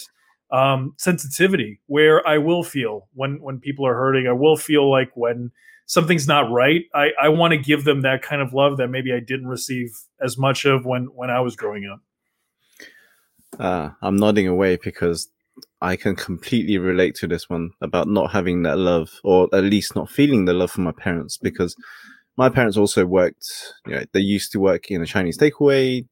um, 0.52 0.94
sensitivity 0.98 1.80
where 1.88 2.26
I 2.28 2.38
will 2.38 2.64
feel 2.64 3.08
when 3.14 3.42
when 3.42 3.60
people 3.60 3.88
are 3.88 3.96
hurting. 3.96 4.28
I 4.28 4.34
will 4.34 4.58
feel 4.58 4.90
like 4.90 5.12
when 5.16 5.52
something's 5.86 6.28
not 6.28 6.52
right, 6.52 6.84
I, 6.94 7.12
I 7.22 7.30
want 7.30 7.52
to 7.52 7.58
give 7.58 7.84
them 7.84 8.02
that 8.02 8.22
kind 8.22 8.42
of 8.42 8.54
love 8.54 8.78
that 8.78 8.88
maybe 8.90 9.14
I 9.14 9.20
didn't 9.20 9.48
receive 9.48 9.92
as 10.22 10.38
much 10.38 10.66
of 10.66 10.86
when 10.86 11.06
when 11.16 11.30
I 11.30 11.40
was 11.40 11.56
growing 11.56 11.86
up. 11.86 12.02
Uh, 13.60 13.90
I'm 14.02 14.16
nodding 14.16 14.48
away 14.48 14.78
because 14.78 15.30
I 15.82 15.96
can 15.96 16.16
completely 16.16 16.78
relate 16.78 17.16
to 17.16 17.28
this 17.28 17.50
one 17.50 17.72
about 17.82 18.08
not 18.08 18.32
having 18.32 18.64
that 18.64 18.78
love, 18.78 19.20
or 19.24 19.48
at 19.54 19.64
least 19.64 19.96
not 19.96 20.10
feeling 20.10 20.46
the 20.46 20.54
love 20.54 20.72
from 20.72 20.86
my 20.86 20.92
parents, 20.92 21.38
because 21.38 21.76
my 22.38 22.50
parents 22.50 22.78
also 22.78 23.06
worked. 23.06 23.74
You 23.86 23.96
know, 23.96 24.04
they 24.14 24.22
used 24.22 24.52
to 24.54 24.60
work 24.60 24.90
in 24.90 25.02
a 25.02 25.06
Chinese 25.06 25.38
takeaway. 25.38 26.08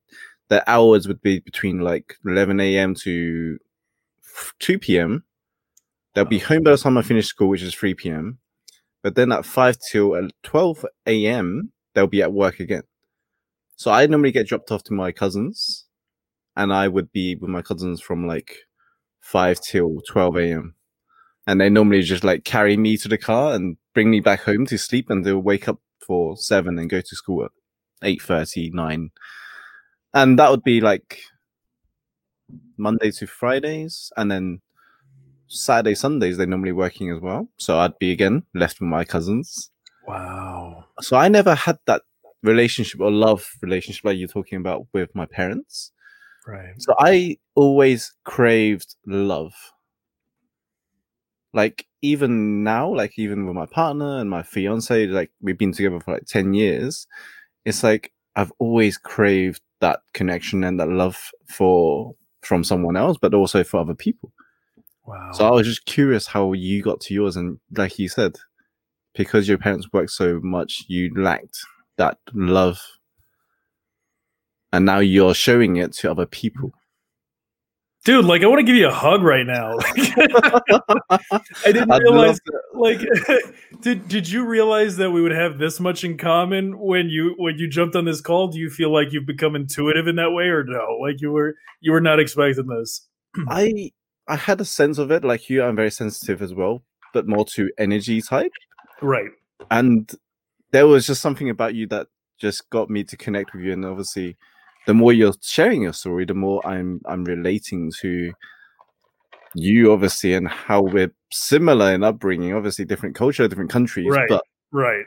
Their 0.49 0.67
hours 0.67 1.07
would 1.07 1.21
be 1.21 1.39
between 1.39 1.79
like 1.79 2.15
11 2.25 2.59
a.m. 2.59 2.93
to 2.95 3.57
2 4.59 4.79
p.m. 4.79 5.23
They'll 6.13 6.25
be 6.25 6.39
home 6.39 6.63
by 6.63 6.71
the 6.71 6.77
time 6.77 6.97
I 6.97 7.01
finish 7.01 7.27
school, 7.27 7.49
which 7.49 7.61
is 7.61 7.73
3 7.73 7.93
p.m. 7.93 8.39
But 9.01 9.15
then 9.15 9.31
at 9.31 9.45
5 9.45 9.77
till 9.91 10.13
uh, 10.13 10.27
12 10.43 10.85
a.m., 11.07 11.71
they'll 11.93 12.07
be 12.07 12.21
at 12.21 12.33
work 12.33 12.59
again. 12.59 12.83
So 13.75 13.91
I 13.91 14.05
normally 14.05 14.31
get 14.31 14.47
dropped 14.47 14.71
off 14.71 14.83
to 14.85 14.93
my 14.93 15.11
cousins, 15.11 15.85
and 16.55 16.73
I 16.73 16.87
would 16.87 17.11
be 17.11 17.35
with 17.35 17.49
my 17.49 17.61
cousins 17.61 18.01
from 18.01 18.27
like 18.27 18.55
5 19.21 19.59
till 19.61 20.01
12 20.07 20.37
a.m. 20.37 20.75
And 21.47 21.59
they 21.59 21.69
normally 21.69 22.01
just 22.03 22.23
like 22.23 22.43
carry 22.43 22.77
me 22.77 22.97
to 22.97 23.07
the 23.07 23.17
car 23.17 23.53
and 23.55 23.77
bring 23.93 24.11
me 24.11 24.19
back 24.19 24.41
home 24.41 24.65
to 24.67 24.77
sleep, 24.77 25.09
and 25.09 25.25
they'll 25.25 25.39
wake 25.39 25.67
up 25.67 25.79
for 26.05 26.37
7 26.37 26.77
and 26.77 26.89
go 26.89 27.01
to 27.01 27.15
school 27.15 27.45
at 27.45 27.51
8.30, 28.03 28.73
9. 28.73 29.09
And 30.13 30.39
that 30.39 30.51
would 30.51 30.63
be 30.63 30.81
like 30.81 31.19
Monday 32.77 33.11
to 33.11 33.27
Fridays, 33.27 34.11
and 34.17 34.31
then 34.31 34.61
Saturday, 35.47 35.95
Sundays, 35.95 36.37
they're 36.37 36.47
normally 36.47 36.71
working 36.71 37.11
as 37.11 37.19
well. 37.19 37.49
So 37.57 37.79
I'd 37.79 37.97
be 37.99 38.11
again 38.11 38.43
left 38.55 38.79
with 38.79 38.87
my 38.87 39.03
cousins. 39.03 39.69
Wow. 40.07 40.85
So 41.01 41.17
I 41.17 41.27
never 41.27 41.55
had 41.55 41.77
that 41.85 42.01
relationship 42.43 43.01
or 43.01 43.11
love 43.11 43.49
relationship 43.61 44.05
like 44.05 44.17
you're 44.17 44.27
talking 44.27 44.57
about 44.57 44.87
with 44.93 45.13
my 45.13 45.25
parents. 45.25 45.91
Right. 46.47 46.73
So 46.79 46.95
I 46.97 47.37
always 47.55 48.13
craved 48.23 48.95
love. 49.05 49.53
Like 51.53 51.85
even 52.01 52.63
now, 52.63 52.93
like 52.93 53.19
even 53.19 53.45
with 53.45 53.55
my 53.55 53.65
partner 53.65 54.19
and 54.19 54.29
my 54.29 54.41
fiance, 54.41 55.05
like 55.07 55.31
we've 55.41 55.57
been 55.57 55.73
together 55.73 55.99
for 55.99 56.13
like 56.13 56.25
10 56.25 56.53
years, 56.53 57.07
it's 57.65 57.83
like 57.83 58.11
I've 58.35 58.53
always 58.57 58.97
craved 58.97 59.61
that 59.81 59.99
connection 60.13 60.63
and 60.63 60.79
that 60.79 60.87
love 60.87 61.31
for 61.49 62.15
from 62.41 62.63
someone 62.63 62.97
else, 62.97 63.17
but 63.21 63.33
also 63.33 63.63
for 63.63 63.79
other 63.79 63.95
people. 63.95 64.31
Wow. 65.05 65.31
So 65.33 65.47
I 65.47 65.51
was 65.51 65.67
just 65.67 65.85
curious 65.85 66.27
how 66.27 66.53
you 66.53 66.81
got 66.81 67.01
to 67.01 67.13
yours, 67.13 67.35
and 67.35 67.59
like 67.75 67.97
you 67.99 68.07
said, 68.07 68.37
because 69.13 69.47
your 69.47 69.57
parents 69.57 69.87
worked 69.91 70.11
so 70.11 70.39
much, 70.43 70.83
you 70.87 71.11
lacked 71.15 71.59
that 71.97 72.17
love, 72.33 72.79
and 74.71 74.85
now 74.85 74.99
you're 74.99 75.33
showing 75.33 75.77
it 75.77 75.93
to 75.93 76.11
other 76.11 76.25
people. 76.25 76.71
Dude, 78.03 78.25
like 78.25 78.41
I 78.41 78.47
want 78.47 78.59
to 78.59 78.63
give 78.63 78.75
you 78.75 78.87
a 78.87 78.93
hug 78.93 79.21
right 79.21 79.45
now. 79.45 79.77
I 81.09 81.19
didn't 81.65 81.91
I'd 81.91 82.01
realize 82.01 82.39
like 82.73 82.99
did 83.81 84.07
did 84.07 84.27
you 84.29 84.45
realize 84.45 84.97
that 84.97 85.11
we 85.11 85.21
would 85.21 85.31
have 85.31 85.59
this 85.59 85.79
much 85.79 86.03
in 86.03 86.17
common 86.17 86.79
when 86.79 87.09
you 87.09 87.35
when 87.37 87.59
you 87.59 87.69
jumped 87.69 87.95
on 87.95 88.05
this 88.05 88.19
call? 88.19 88.47
Do 88.47 88.57
you 88.57 88.71
feel 88.71 88.91
like 88.91 89.13
you've 89.13 89.27
become 89.27 89.55
intuitive 89.55 90.07
in 90.07 90.15
that 90.15 90.31
way 90.31 90.45
or 90.45 90.63
no? 90.63 90.97
Like 90.99 91.21
you 91.21 91.31
were 91.31 91.55
you 91.79 91.91
were 91.91 92.01
not 92.01 92.19
expecting 92.19 92.67
this. 92.67 93.07
I 93.49 93.91
I 94.27 94.35
had 94.35 94.59
a 94.61 94.65
sense 94.65 94.97
of 94.97 95.11
it, 95.11 95.23
like 95.23 95.47
you. 95.49 95.63
I'm 95.63 95.75
very 95.75 95.91
sensitive 95.91 96.41
as 96.41 96.55
well, 96.55 96.83
but 97.13 97.27
more 97.27 97.45
to 97.53 97.69
energy 97.77 98.21
type. 98.21 98.51
Right. 99.03 99.31
and 99.69 100.11
there 100.71 100.87
was 100.87 101.05
just 101.07 101.21
something 101.21 101.49
about 101.49 101.75
you 101.75 101.87
that 101.87 102.07
just 102.39 102.69
got 102.69 102.89
me 102.89 103.03
to 103.03 103.17
connect 103.17 103.53
with 103.53 103.63
you 103.63 103.73
and 103.73 103.85
obviously 103.85 104.37
the 104.87 104.93
more 104.93 105.13
you're 105.13 105.33
sharing 105.41 105.81
your 105.83 105.93
story 105.93 106.25
the 106.25 106.33
more 106.33 106.65
i'm 106.65 106.99
i'm 107.05 107.23
relating 107.23 107.91
to 107.99 108.33
you 109.53 109.91
obviously 109.91 110.33
and 110.33 110.47
how 110.47 110.81
we're 110.81 111.11
similar 111.31 111.93
in 111.93 112.03
upbringing 112.03 112.53
obviously 112.53 112.85
different 112.85 113.15
culture 113.15 113.47
different 113.47 113.69
countries 113.69 114.07
Right. 114.09 114.29
but 114.29 114.43
Right. 114.71 115.05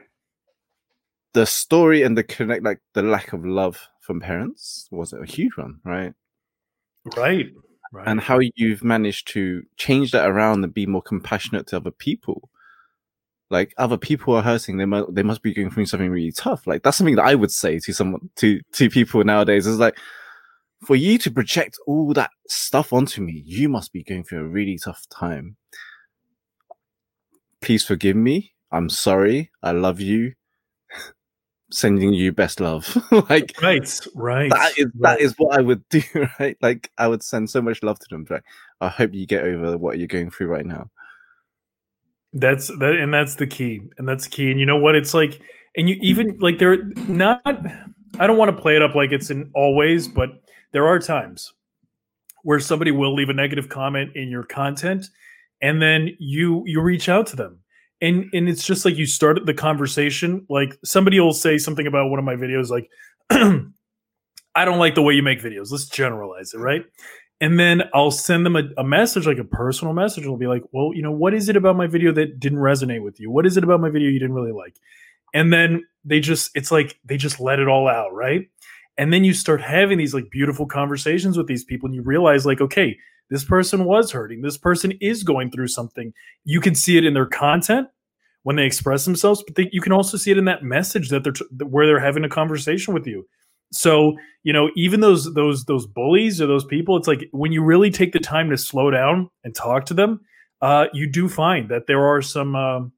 the 1.32 1.46
story 1.46 2.02
and 2.02 2.16
the 2.16 2.22
connect 2.22 2.62
like 2.62 2.80
the 2.92 3.02
lack 3.02 3.32
of 3.32 3.44
love 3.44 3.80
from 4.00 4.20
parents 4.20 4.87
was 4.90 5.12
a 5.12 5.24
huge 5.24 5.56
one 5.56 5.80
right 5.84 6.12
Right. 7.16 7.50
Right. 7.92 8.08
and 8.08 8.20
how 8.20 8.40
you've 8.56 8.82
managed 8.82 9.28
to 9.28 9.62
change 9.76 10.10
that 10.12 10.28
around 10.28 10.64
and 10.64 10.72
be 10.74 10.84
more 10.87 11.02
compassionate 11.02 11.66
to 11.68 11.76
other 11.76 11.90
people 11.90 12.50
like 13.54 13.72
other 13.78 13.96
people 13.96 14.34
are 14.34 14.42
hurting 14.42 14.76
they 14.76 14.84
must 14.84 15.14
they 15.14 15.22
must 15.22 15.40
be 15.40 15.54
going 15.54 15.70
through 15.70 15.86
something 15.86 16.10
really 16.10 16.32
tough 16.32 16.66
like 16.66 16.82
that's 16.82 16.96
something 16.96 17.14
that 17.14 17.24
i 17.24 17.34
would 17.34 17.52
say 17.52 17.78
to 17.78 17.94
someone 17.94 18.28
to 18.34 18.60
to 18.72 18.90
people 18.90 19.22
nowadays 19.22 19.66
is 19.66 19.78
like 19.78 19.96
for 20.84 20.96
you 20.96 21.16
to 21.16 21.30
project 21.30 21.78
all 21.86 22.12
that 22.12 22.30
stuff 22.48 22.92
onto 22.92 23.22
me 23.22 23.42
you 23.46 23.68
must 23.68 23.92
be 23.92 24.02
going 24.02 24.24
through 24.24 24.40
a 24.40 24.48
really 24.48 24.76
tough 24.76 25.06
time 25.08 25.56
please 27.62 27.84
forgive 27.84 28.16
me 28.16 28.52
i'm 28.72 28.90
sorry 28.90 29.52
i 29.62 29.70
love 29.70 30.00
you 30.00 30.32
sending 31.70 32.12
you 32.12 32.32
best 32.32 32.58
love 32.58 32.84
like 33.30 33.54
right. 33.62 34.00
Right. 34.14 34.50
that 34.50 34.72
is 34.76 34.86
right. 34.86 35.18
that 35.18 35.20
is 35.20 35.34
what 35.38 35.58
I 35.58 35.60
would 35.62 35.88
do, 35.88 36.02
right? 36.38 36.56
Like 36.60 36.90
I 36.98 37.08
would 37.08 37.22
send 37.22 37.50
so 37.50 37.60
much 37.62 37.82
love 37.82 37.98
to 37.98 38.06
them. 38.10 38.24
But 38.24 38.42
I 38.80 38.88
hope 38.88 39.14
you 39.14 39.26
get 39.26 39.42
over 39.44 39.76
what 39.76 39.98
you're 39.98 40.06
going 40.06 40.30
through 40.30 40.48
right 40.48 40.66
now. 40.66 40.90
That's 42.35 42.66
that, 42.79 42.97
and 42.97 43.14
that's 43.14 43.37
the 43.37 43.47
key, 43.47 43.81
and 43.97 44.09
that's 44.09 44.27
key. 44.27 44.51
And 44.51 44.59
you 44.59 44.66
know 44.66 44.77
what? 44.77 44.97
It's 44.97 45.14
like, 45.14 45.40
and 45.77 45.88
you 45.88 45.97
even 46.03 46.37
like 46.40 46.59
they're 46.59 46.85
not. 47.09 47.40
I 48.18 48.27
don't 48.27 48.37
want 48.37 48.55
to 48.55 48.61
play 48.61 48.75
it 48.77 48.83
up 48.83 48.94
like 48.94 49.12
it's 49.12 49.31
in 49.31 49.51
always, 49.55 50.09
but 50.09 50.31
there 50.73 50.87
are 50.87 50.99
times 50.99 51.53
where 52.42 52.61
somebody 52.61 52.90
will 52.90 53.14
leave 53.14 53.29
a 53.29 53.33
negative 53.33 53.68
comment 53.68 54.11
in 54.16 54.29
your 54.31 54.42
content, 54.42 55.07
and 55.62 55.81
then 55.81 56.11
you 56.18 56.64
you 56.66 56.81
reach 56.81 57.09
out 57.09 57.29
to 57.29 57.37
them, 57.37 57.61
and 58.01 58.25
and 58.33 58.49
it's 58.49 58.66
just 58.66 58.85
like 58.85 58.97
you 58.97 59.07
started 59.07 59.47
the 59.47 59.55
conversation. 59.55 60.44
Like 60.51 60.77
somebody 60.85 61.20
will 61.20 61.33
say 61.33 61.57
something 61.57 61.87
about 61.87 62.11
one 62.11 62.18
of 62.18 62.25
my 62.25 62.35
videos, 62.35 62.68
like, 62.68 62.90
"I 63.31 64.64
don't 64.64 64.81
like 64.81 64.97
the 64.97 65.03
way 65.03 65.14
you 65.14 65.23
make 65.23 65.40
videos." 65.40 65.70
Let's 65.70 65.88
generalize 65.88 66.53
it, 66.53 66.59
right? 66.59 66.85
And 67.40 67.59
then 67.59 67.83
I'll 67.92 68.11
send 68.11 68.47
them 68.47 68.57
a, 68.57 68.62
a 68.79 68.85
message, 68.85 69.27
like 69.27 69.38
a 69.38 69.44
personal 69.44 69.92
message. 69.92 70.25
It'll 70.25 70.37
be 70.37 70.47
like, 70.47 70.62
well, 70.73 70.92
you 70.94 71.03
know, 71.03 71.12
what 71.12 71.35
is 71.35 71.49
it 71.49 71.57
about 71.57 71.77
my 71.77 71.87
video 71.87 72.12
that 72.12 72.38
didn't 72.40 72.59
resonate 72.59 73.03
with 73.03 73.20
you? 73.20 73.31
What 73.31 73.47
is 73.47 73.57
it 73.57 73.64
about 73.64 73.81
my 73.81 73.90
video 73.90 74.09
you 74.09 74.20
didn't 74.20 74.35
really 74.35 74.53
like? 74.53 74.77
And 75.33 75.53
then 75.53 75.85
they 76.05 76.20
just, 76.20 76.51
it's 76.55 76.70
like 76.70 76.99
they 77.05 77.16
just 77.16 77.40
let 77.40 77.59
it 77.59 77.68
all 77.68 77.88
out, 77.88 78.12
right? 78.12 78.49
And 78.97 79.12
then 79.12 79.25
you 79.25 79.35
start 79.35 79.61
having 79.61 79.99
these 79.99 80.14
like 80.14 80.31
beautiful 80.31 80.66
conversations 80.66 81.37
with 81.37 81.49
these 81.49 81.64
people, 81.64 81.88
and 81.88 81.94
you 81.94 82.03
realize, 82.03 82.47
like, 82.47 82.61
okay, 82.61 82.97
this 83.31 83.44
person 83.44 83.85
was 83.85 84.12
hurting. 84.12 84.42
This 84.42 84.57
person 84.57 84.92
is 85.01 85.25
going 85.25 85.51
through 85.51 85.68
something. 85.68 86.12
You 86.44 86.61
can 86.61 86.77
see 86.77 86.97
it 86.97 87.05
in 87.05 87.14
their 87.14 87.27
content 87.27 87.88
when 88.44 88.57
they 88.57 88.66
express 88.66 89.05
themselves, 89.05 89.42
but 89.44 89.57
they, 89.57 89.68
you 89.73 89.81
can 89.81 89.92
also 89.92 90.16
see 90.16 90.31
it 90.31 90.38
in 90.38 90.44
that 90.44 90.62
message 90.62 91.09
that 91.09 91.25
they're 91.25 91.33
t- 91.33 91.44
where 91.64 91.87
they're 91.87 91.99
having 91.99 92.23
a 92.23 92.29
conversation 92.29 92.94
with 92.94 93.07
you. 93.07 93.27
So 93.72 94.16
you 94.44 94.53
know, 94.53 94.70
even 94.77 95.00
those 95.00 95.33
those 95.35 95.64
those 95.64 95.87
bullies 95.87 96.40
or 96.40 96.46
those 96.46 96.64
people, 96.64 96.96
it's 96.96 97.09
like 97.09 97.29
when 97.33 97.50
you 97.50 97.62
really 97.64 97.90
take 97.90 98.12
the 98.12 98.20
time 98.20 98.50
to 98.50 98.59
slow 98.59 98.90
down 98.90 99.31
and 99.42 99.55
talk 99.55 99.87
to 99.87 99.94
them, 99.94 100.20
uh, 100.61 100.87
you 100.92 101.11
do 101.11 101.29
find 101.29 101.70
that 101.70 101.87
there 101.87 102.05
are 102.05 102.20
some 102.20 102.55
um, 102.55 102.92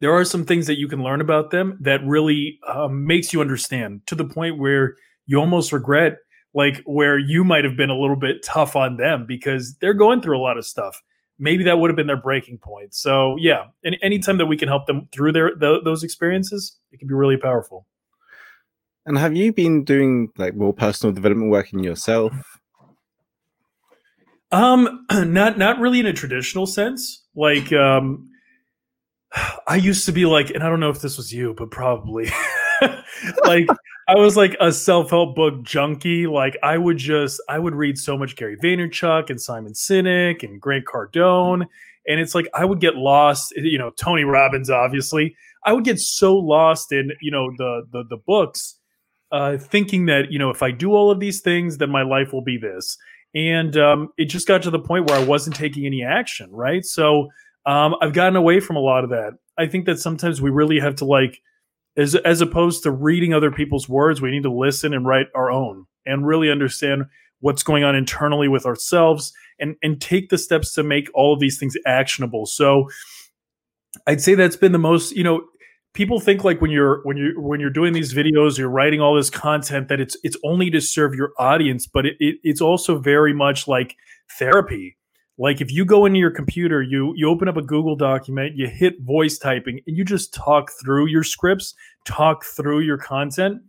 there 0.00 0.12
are 0.12 0.24
some 0.24 0.44
things 0.44 0.66
that 0.66 0.78
you 0.78 0.88
can 0.88 1.02
learn 1.02 1.22
about 1.22 1.50
them 1.50 1.78
that 1.80 2.04
really 2.04 2.58
um, 2.68 3.06
makes 3.06 3.32
you 3.32 3.40
understand 3.40 4.06
to 4.06 4.14
the 4.14 4.26
point 4.26 4.58
where 4.58 4.96
you 5.24 5.38
almost 5.38 5.72
regret 5.72 6.18
like 6.54 6.82
where 6.84 7.18
you 7.18 7.44
might 7.44 7.64
have 7.64 7.76
been 7.76 7.90
a 7.90 7.98
little 7.98 8.16
bit 8.16 8.42
tough 8.42 8.76
on 8.76 8.96
them 8.96 9.26
because 9.26 9.76
they're 9.80 9.94
going 9.94 10.22
through 10.22 10.38
a 10.38 10.40
lot 10.40 10.56
of 10.56 10.64
stuff. 10.64 11.02
Maybe 11.38 11.64
that 11.64 11.78
would 11.78 11.90
have 11.90 11.96
been 11.96 12.06
their 12.06 12.16
breaking 12.16 12.58
point. 12.58 12.94
So 12.94 13.36
yeah 13.38 13.64
and 13.84 13.96
anytime 14.02 14.36
that 14.36 14.46
we 14.46 14.56
can 14.58 14.68
help 14.68 14.86
them 14.86 15.08
through 15.12 15.32
their 15.32 15.54
th- 15.54 15.84
those 15.84 16.02
experiences 16.02 16.78
it 16.92 16.98
can 16.98 17.08
be 17.08 17.14
really 17.14 17.38
powerful 17.38 17.86
And 19.06 19.16
have 19.16 19.36
you 19.36 19.52
been 19.52 19.84
doing 19.84 20.30
like 20.36 20.56
more 20.56 20.74
personal 20.74 21.14
development 21.14 21.50
work 21.50 21.72
in 21.72 21.82
yourself? 21.82 22.32
Um, 24.50 25.06
not 25.12 25.58
not 25.58 25.78
really 25.78 26.00
in 26.00 26.06
a 26.06 26.12
traditional 26.12 26.66
sense. 26.66 27.22
Like, 27.34 27.72
um, 27.72 28.28
I 29.68 29.76
used 29.76 30.06
to 30.06 30.12
be 30.12 30.26
like, 30.26 30.50
and 30.50 30.62
I 30.62 30.68
don't 30.68 30.80
know 30.80 30.90
if 30.90 31.00
this 31.00 31.16
was 31.16 31.32
you, 31.32 31.54
but 31.56 31.70
probably, 31.70 32.30
like, 33.44 33.68
I 34.08 34.16
was 34.16 34.36
like 34.36 34.56
a 34.60 34.72
self 34.72 35.10
help 35.10 35.36
book 35.36 35.62
junkie. 35.62 36.26
Like, 36.26 36.56
I 36.62 36.76
would 36.78 36.96
just, 36.96 37.40
I 37.48 37.58
would 37.58 37.74
read 37.74 37.98
so 37.98 38.16
much 38.18 38.36
Gary 38.36 38.56
Vaynerchuk 38.56 39.30
and 39.30 39.40
Simon 39.40 39.72
Sinek 39.72 40.42
and 40.42 40.60
Grant 40.60 40.84
Cardone, 40.84 41.66
and 42.08 42.20
it's 42.20 42.34
like 42.34 42.48
I 42.54 42.64
would 42.64 42.80
get 42.80 42.96
lost. 42.96 43.52
You 43.56 43.78
know, 43.78 43.90
Tony 43.90 44.24
Robbins, 44.24 44.70
obviously. 44.70 45.36
I 45.64 45.72
would 45.72 45.84
get 45.84 45.98
so 45.98 46.36
lost 46.36 46.92
in 46.92 47.10
you 47.20 47.30
know 47.30 47.50
the 47.58 47.86
the 47.90 48.04
the 48.08 48.16
books, 48.16 48.75
uh, 49.32 49.56
thinking 49.58 50.06
that 50.06 50.30
you 50.30 50.38
know 50.38 50.50
if 50.50 50.62
I 50.62 50.70
do 50.70 50.92
all 50.94 51.10
of 51.10 51.20
these 51.20 51.40
things, 51.40 51.78
then 51.78 51.90
my 51.90 52.02
life 52.02 52.32
will 52.32 52.42
be 52.42 52.58
this 52.58 52.98
and 53.36 53.76
um, 53.76 54.08
it 54.16 54.26
just 54.26 54.48
got 54.48 54.62
to 54.62 54.70
the 54.70 54.78
point 54.78 55.10
where 55.10 55.20
I 55.20 55.24
wasn't 55.24 55.56
taking 55.56 55.84
any 55.84 56.02
action, 56.02 56.50
right? 56.50 56.82
So 56.84 57.28
um, 57.66 57.94
I've 58.00 58.14
gotten 58.14 58.34
away 58.34 58.60
from 58.60 58.76
a 58.76 58.80
lot 58.80 59.04
of 59.04 59.10
that. 59.10 59.34
I 59.58 59.66
think 59.66 59.84
that 59.84 59.98
sometimes 59.98 60.40
we 60.40 60.48
really 60.48 60.80
have 60.80 60.94
to 60.96 61.04
like, 61.04 61.42
as 61.98 62.14
as 62.14 62.40
opposed 62.40 62.82
to 62.84 62.90
reading 62.90 63.34
other 63.34 63.50
people's 63.50 63.90
words, 63.90 64.22
we 64.22 64.30
need 64.30 64.44
to 64.44 64.52
listen 64.52 64.94
and 64.94 65.06
write 65.06 65.26
our 65.34 65.50
own 65.50 65.84
and 66.06 66.26
really 66.26 66.50
understand 66.50 67.04
what's 67.40 67.62
going 67.62 67.84
on 67.84 67.94
internally 67.94 68.48
with 68.48 68.64
ourselves 68.64 69.34
and 69.58 69.76
and 69.82 70.00
take 70.00 70.30
the 70.30 70.38
steps 70.38 70.72
to 70.74 70.82
make 70.82 71.08
all 71.12 71.34
of 71.34 71.40
these 71.40 71.58
things 71.58 71.76
actionable. 71.86 72.46
So 72.46 72.88
I'd 74.06 74.22
say 74.22 74.34
that's 74.34 74.56
been 74.56 74.72
the 74.72 74.78
most, 74.78 75.14
you 75.14 75.24
know, 75.24 75.42
people 75.96 76.20
think 76.20 76.44
like 76.44 76.60
when 76.60 76.70
you're 76.70 77.00
when 77.04 77.16
you 77.16 77.32
when 77.40 77.58
you're 77.58 77.70
doing 77.70 77.92
these 77.92 78.12
videos 78.12 78.58
you're 78.58 78.68
writing 78.68 79.00
all 79.00 79.16
this 79.16 79.30
content 79.30 79.88
that 79.88 79.98
it's 79.98 80.16
it's 80.22 80.36
only 80.44 80.70
to 80.70 80.80
serve 80.80 81.14
your 81.14 81.32
audience 81.38 81.86
but 81.86 82.04
it, 82.06 82.16
it, 82.20 82.36
it's 82.44 82.60
also 82.60 82.98
very 82.98 83.32
much 83.32 83.66
like 83.66 83.96
therapy. 84.38 84.96
Like 85.38 85.60
if 85.60 85.72
you 85.72 85.84
go 85.84 86.06
into 86.06 86.18
your 86.18 86.30
computer 86.30 86.82
you 86.82 87.12
you 87.16 87.28
open 87.28 87.48
up 87.48 87.56
a 87.56 87.62
google 87.62 87.96
document 87.96 88.56
you 88.56 88.68
hit 88.68 89.00
voice 89.00 89.38
typing 89.38 89.80
and 89.86 89.96
you 89.96 90.04
just 90.04 90.32
talk 90.32 90.70
through 90.82 91.06
your 91.06 91.24
scripts 91.24 91.74
talk 92.04 92.44
through 92.44 92.80
your 92.80 92.98
content 92.98 93.62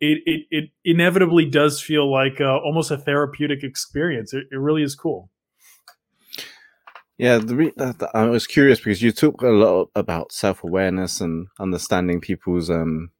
it 0.00 0.18
it, 0.26 0.42
it 0.50 0.70
inevitably 0.84 1.46
does 1.46 1.80
feel 1.80 2.10
like 2.10 2.40
uh, 2.40 2.58
almost 2.58 2.90
a 2.90 2.98
therapeutic 2.98 3.62
experience. 3.62 4.34
It, 4.34 4.44
it 4.52 4.58
really 4.58 4.82
is 4.82 4.94
cool 4.94 5.30
Yeah, 7.22 7.38
the 7.38 7.54
re- 7.54 7.72
I 8.14 8.24
was 8.24 8.48
curious 8.48 8.80
because 8.80 9.00
you 9.00 9.12
talk 9.12 9.42
a 9.42 9.46
lot 9.64 9.90
about 9.94 10.32
self 10.32 10.64
awareness 10.64 11.20
and 11.20 11.46
understanding 11.60 12.20
people's 12.20 12.68
um 12.68 13.10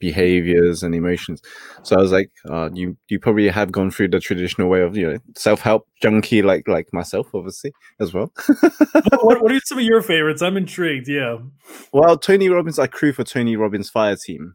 behaviors 0.00 0.82
and 0.82 0.94
emotions. 0.94 1.42
So 1.82 1.96
I 1.96 2.00
was 2.00 2.10
like, 2.10 2.30
uh, 2.48 2.70
you 2.72 2.96
you 3.08 3.18
probably 3.18 3.48
have 3.48 3.70
gone 3.70 3.90
through 3.90 4.08
the 4.08 4.20
traditional 4.20 4.68
way 4.68 4.80
of 4.80 4.96
you 4.96 5.12
know 5.12 5.18
self 5.36 5.60
help 5.60 5.86
junkie 6.02 6.40
like 6.40 6.66
like 6.68 6.88
myself, 6.94 7.34
obviously 7.34 7.72
as 8.00 8.14
well. 8.14 8.32
what, 9.20 9.42
what 9.42 9.52
are 9.52 9.60
some 9.60 9.78
of 9.78 9.84
your 9.84 10.00
favorites 10.02 10.40
i'm 10.42 10.56
intrigued 10.56 11.06
yeah 11.08 11.36
well, 11.92 12.16
Tony 12.16 12.48
Robbins, 12.48 12.78
I 12.78 12.86
crew 12.86 13.12
for 13.12 13.24
Tony 13.24 13.56
Robbins 13.56 13.90
Fire 13.90 14.16
Team. 14.16 14.54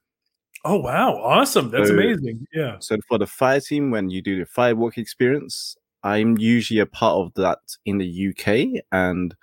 oh 0.65 0.79
wow 0.79 1.13
awesome 1.15 1.69
that's 1.69 1.89
So- 1.89 1.93
amazing 1.93 2.47
yeah 2.53 2.77
So 2.79 2.97
for 3.07 3.17
the 3.19 3.27
fire 3.27 3.61
team, 3.61 3.91
when 3.91 4.09
you 4.09 4.21
do 4.23 4.39
the 4.39 4.45
firewalk 4.57 4.97
experience, 4.97 5.77
I'm 6.03 6.37
usually 6.37 6.79
a 6.79 6.85
part 6.85 7.15
of 7.15 7.33
that 7.35 7.59
in 7.85 7.97
the 7.97 8.29
UK, 8.29 8.81
and 8.91 9.35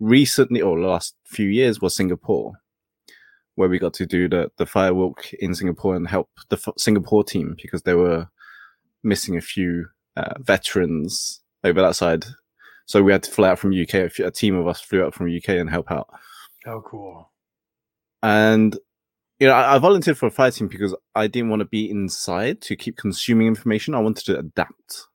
recently, 0.00 0.60
or 0.62 0.78
last 0.78 1.14
few 1.24 1.48
years, 1.48 1.80
was 1.80 1.94
Singapore, 1.94 2.52
where 3.56 3.68
we 3.68 3.78
got 3.78 3.94
to 3.94 4.06
do 4.06 4.28
the 4.28 4.50
the 4.56 4.64
firewalk 4.64 5.32
in 5.34 5.54
Singapore 5.54 5.96
and 5.96 6.08
help 6.08 6.30
the 6.48 6.56
F- 6.56 6.74
Singapore 6.78 7.24
team 7.24 7.56
because 7.60 7.82
they 7.82 7.94
were 7.94 8.28
missing 9.02 9.36
a 9.36 9.40
few 9.40 9.86
uh, 10.16 10.34
veterans 10.40 11.40
over 11.64 11.80
that 11.82 11.96
side. 11.96 12.24
So 12.86 13.02
we 13.02 13.12
had 13.12 13.22
to 13.24 13.30
fly 13.30 13.50
out 13.50 13.58
from 13.58 13.72
UK. 13.78 13.94
A, 13.94 14.08
few, 14.08 14.26
a 14.26 14.30
team 14.30 14.56
of 14.56 14.66
us 14.66 14.80
flew 14.80 15.04
out 15.04 15.14
from 15.14 15.34
UK 15.34 15.50
and 15.50 15.68
help 15.68 15.90
out. 15.90 16.08
Oh, 16.66 16.80
cool. 16.80 17.30
and 18.22 18.76
you 19.38 19.46
know, 19.46 19.52
I, 19.52 19.76
I 19.76 19.78
volunteered 19.78 20.18
for 20.18 20.26
a 20.26 20.30
fire 20.30 20.50
team 20.50 20.68
because 20.68 20.96
I 21.14 21.26
didn't 21.26 21.50
want 21.50 21.60
to 21.60 21.66
be 21.66 21.90
inside 21.90 22.60
to 22.62 22.76
keep 22.76 22.96
consuming 22.96 23.46
information. 23.46 23.94
I 23.94 24.00
wanted 24.00 24.24
to 24.26 24.38
adapt. 24.38 25.07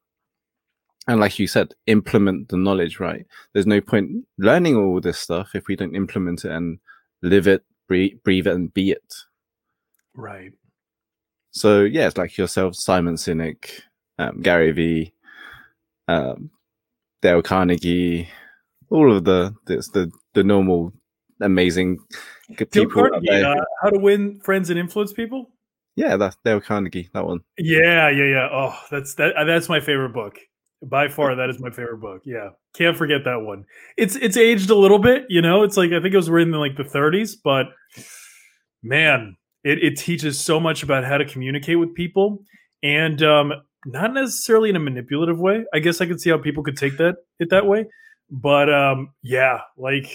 And 1.07 1.19
like 1.19 1.37
you 1.37 1.47
said, 1.47 1.73
implement 1.87 2.49
the 2.49 2.57
knowledge, 2.57 2.99
right? 2.99 3.25
There's 3.51 3.67
no 3.67 3.81
point 3.81 4.25
learning 4.37 4.77
all 4.77 5.01
this 5.01 5.19
stuff 5.19 5.53
if 5.53 5.67
we 5.67 5.75
don't 5.75 5.95
implement 5.95 6.45
it 6.45 6.51
and 6.51 6.79
live 7.21 7.47
it, 7.47 7.63
breathe, 7.87 8.19
breathe 8.23 8.47
it, 8.47 8.53
and 8.53 8.73
be 8.73 8.91
it. 8.91 9.13
Right. 10.15 10.53
So 11.51 11.81
yeah, 11.81 12.07
it's 12.07 12.17
like 12.17 12.37
yourself, 12.37 12.75
Simon 12.75 13.15
Sinek, 13.15 13.81
um, 14.17 14.41
Gary 14.41 14.71
Vee, 14.71 15.13
um, 16.07 16.49
Dale 17.21 17.41
Carnegie, 17.41 18.29
all 18.89 19.15
of 19.15 19.25
the 19.25 19.53
the 19.65 19.75
the, 19.93 20.11
the 20.33 20.43
normal 20.43 20.93
amazing 21.41 21.99
Dale 22.57 22.67
people. 22.67 23.09
Carnegie, 23.09 23.43
uh, 23.43 23.55
how 23.81 23.89
to 23.89 23.99
win 23.99 24.39
friends 24.39 24.69
and 24.69 24.79
influence 24.79 25.11
people. 25.11 25.51
Yeah, 25.95 26.15
that's 26.15 26.37
Dale 26.43 26.61
Carnegie. 26.61 27.09
That 27.13 27.25
one. 27.25 27.41
Yeah, 27.57 28.09
yeah, 28.09 28.25
yeah. 28.25 28.49
Oh, 28.51 28.79
that's 28.89 29.13
that. 29.15 29.35
uh, 29.35 29.43
That's 29.43 29.69
my 29.69 29.79
favorite 29.79 30.13
book 30.13 30.39
by 30.89 31.07
far. 31.07 31.35
That 31.35 31.49
is 31.49 31.59
my 31.59 31.69
favorite 31.69 31.99
book. 31.99 32.21
Yeah, 32.25 32.49
can't 32.73 32.97
forget 32.97 33.23
that 33.25 33.41
one. 33.41 33.65
It's 33.97 34.15
it's 34.15 34.37
aged 34.37 34.69
a 34.69 34.75
little 34.75 34.99
bit. 34.99 35.25
You 35.29 35.41
know, 35.41 35.63
it's 35.63 35.77
like 35.77 35.91
I 35.91 36.01
think 36.01 36.13
it 36.13 36.17
was 36.17 36.29
written 36.29 36.53
in 36.53 36.59
like 36.59 36.77
the 36.77 36.83
30s, 36.83 37.35
but 37.43 37.67
man, 38.81 39.37
it, 39.63 39.83
it 39.83 39.97
teaches 39.97 40.39
so 40.39 40.59
much 40.59 40.83
about 40.83 41.03
how 41.03 41.17
to 41.17 41.25
communicate 41.25 41.79
with 41.79 41.93
people, 41.95 42.39
and 42.81 43.21
um, 43.23 43.53
not 43.85 44.13
necessarily 44.13 44.69
in 44.69 44.75
a 44.75 44.79
manipulative 44.79 45.39
way. 45.39 45.65
I 45.73 45.79
guess 45.79 46.01
I 46.01 46.05
could 46.05 46.19
see 46.19 46.29
how 46.29 46.37
people 46.37 46.63
could 46.63 46.77
take 46.77 46.97
that 46.97 47.15
it 47.39 47.49
that 47.49 47.65
way, 47.65 47.85
but 48.29 48.73
um, 48.73 49.13
yeah, 49.21 49.61
like 49.77 50.07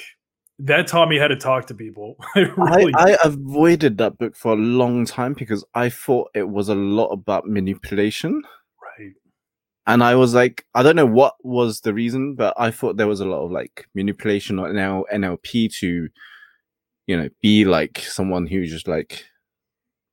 that 0.61 0.89
taught 0.89 1.09
me 1.09 1.19
how 1.19 1.29
to 1.29 1.37
talk 1.37 1.67
to 1.67 1.75
people. 1.75 2.17
Really 2.35 2.93
I, 2.95 3.13
I 3.13 3.19
avoided 3.25 3.99
that 3.99 4.19
book 4.19 4.37
for 4.37 4.53
a 4.53 4.57
long 4.57 5.05
time 5.05 5.35
because 5.35 5.65
I 5.75 5.89
thought 5.89 6.31
it 6.35 6.49
was 6.49 6.69
a 6.69 6.75
lot 6.75 7.09
about 7.09 7.47
manipulation. 7.47 8.43
And 9.89 10.05
I 10.05 10.17
was 10.17 10.35
like, 10.35 10.67
I 10.75 10.83
don't 10.83 10.97
know 10.97 11.07
what 11.07 11.37
was 11.43 11.81
the 11.81 11.95
reason, 11.95 12.35
but 12.35 12.53
I 12.59 12.71
thought 12.71 12.99
there 12.99 13.07
was 13.07 13.21
a 13.21 13.25
lot 13.25 13.43
of 13.43 13.51
like 13.51 13.89
manipulation 13.95 14.59
or 14.59 14.69
NL, 14.69 15.05
NLP 15.11 15.75
to, 15.79 16.09
you 17.07 17.17
know, 17.17 17.31
be 17.41 17.65
like 17.65 18.01
someone 18.01 18.47
who 18.47 18.67
just 18.67 18.87
like 18.87 19.25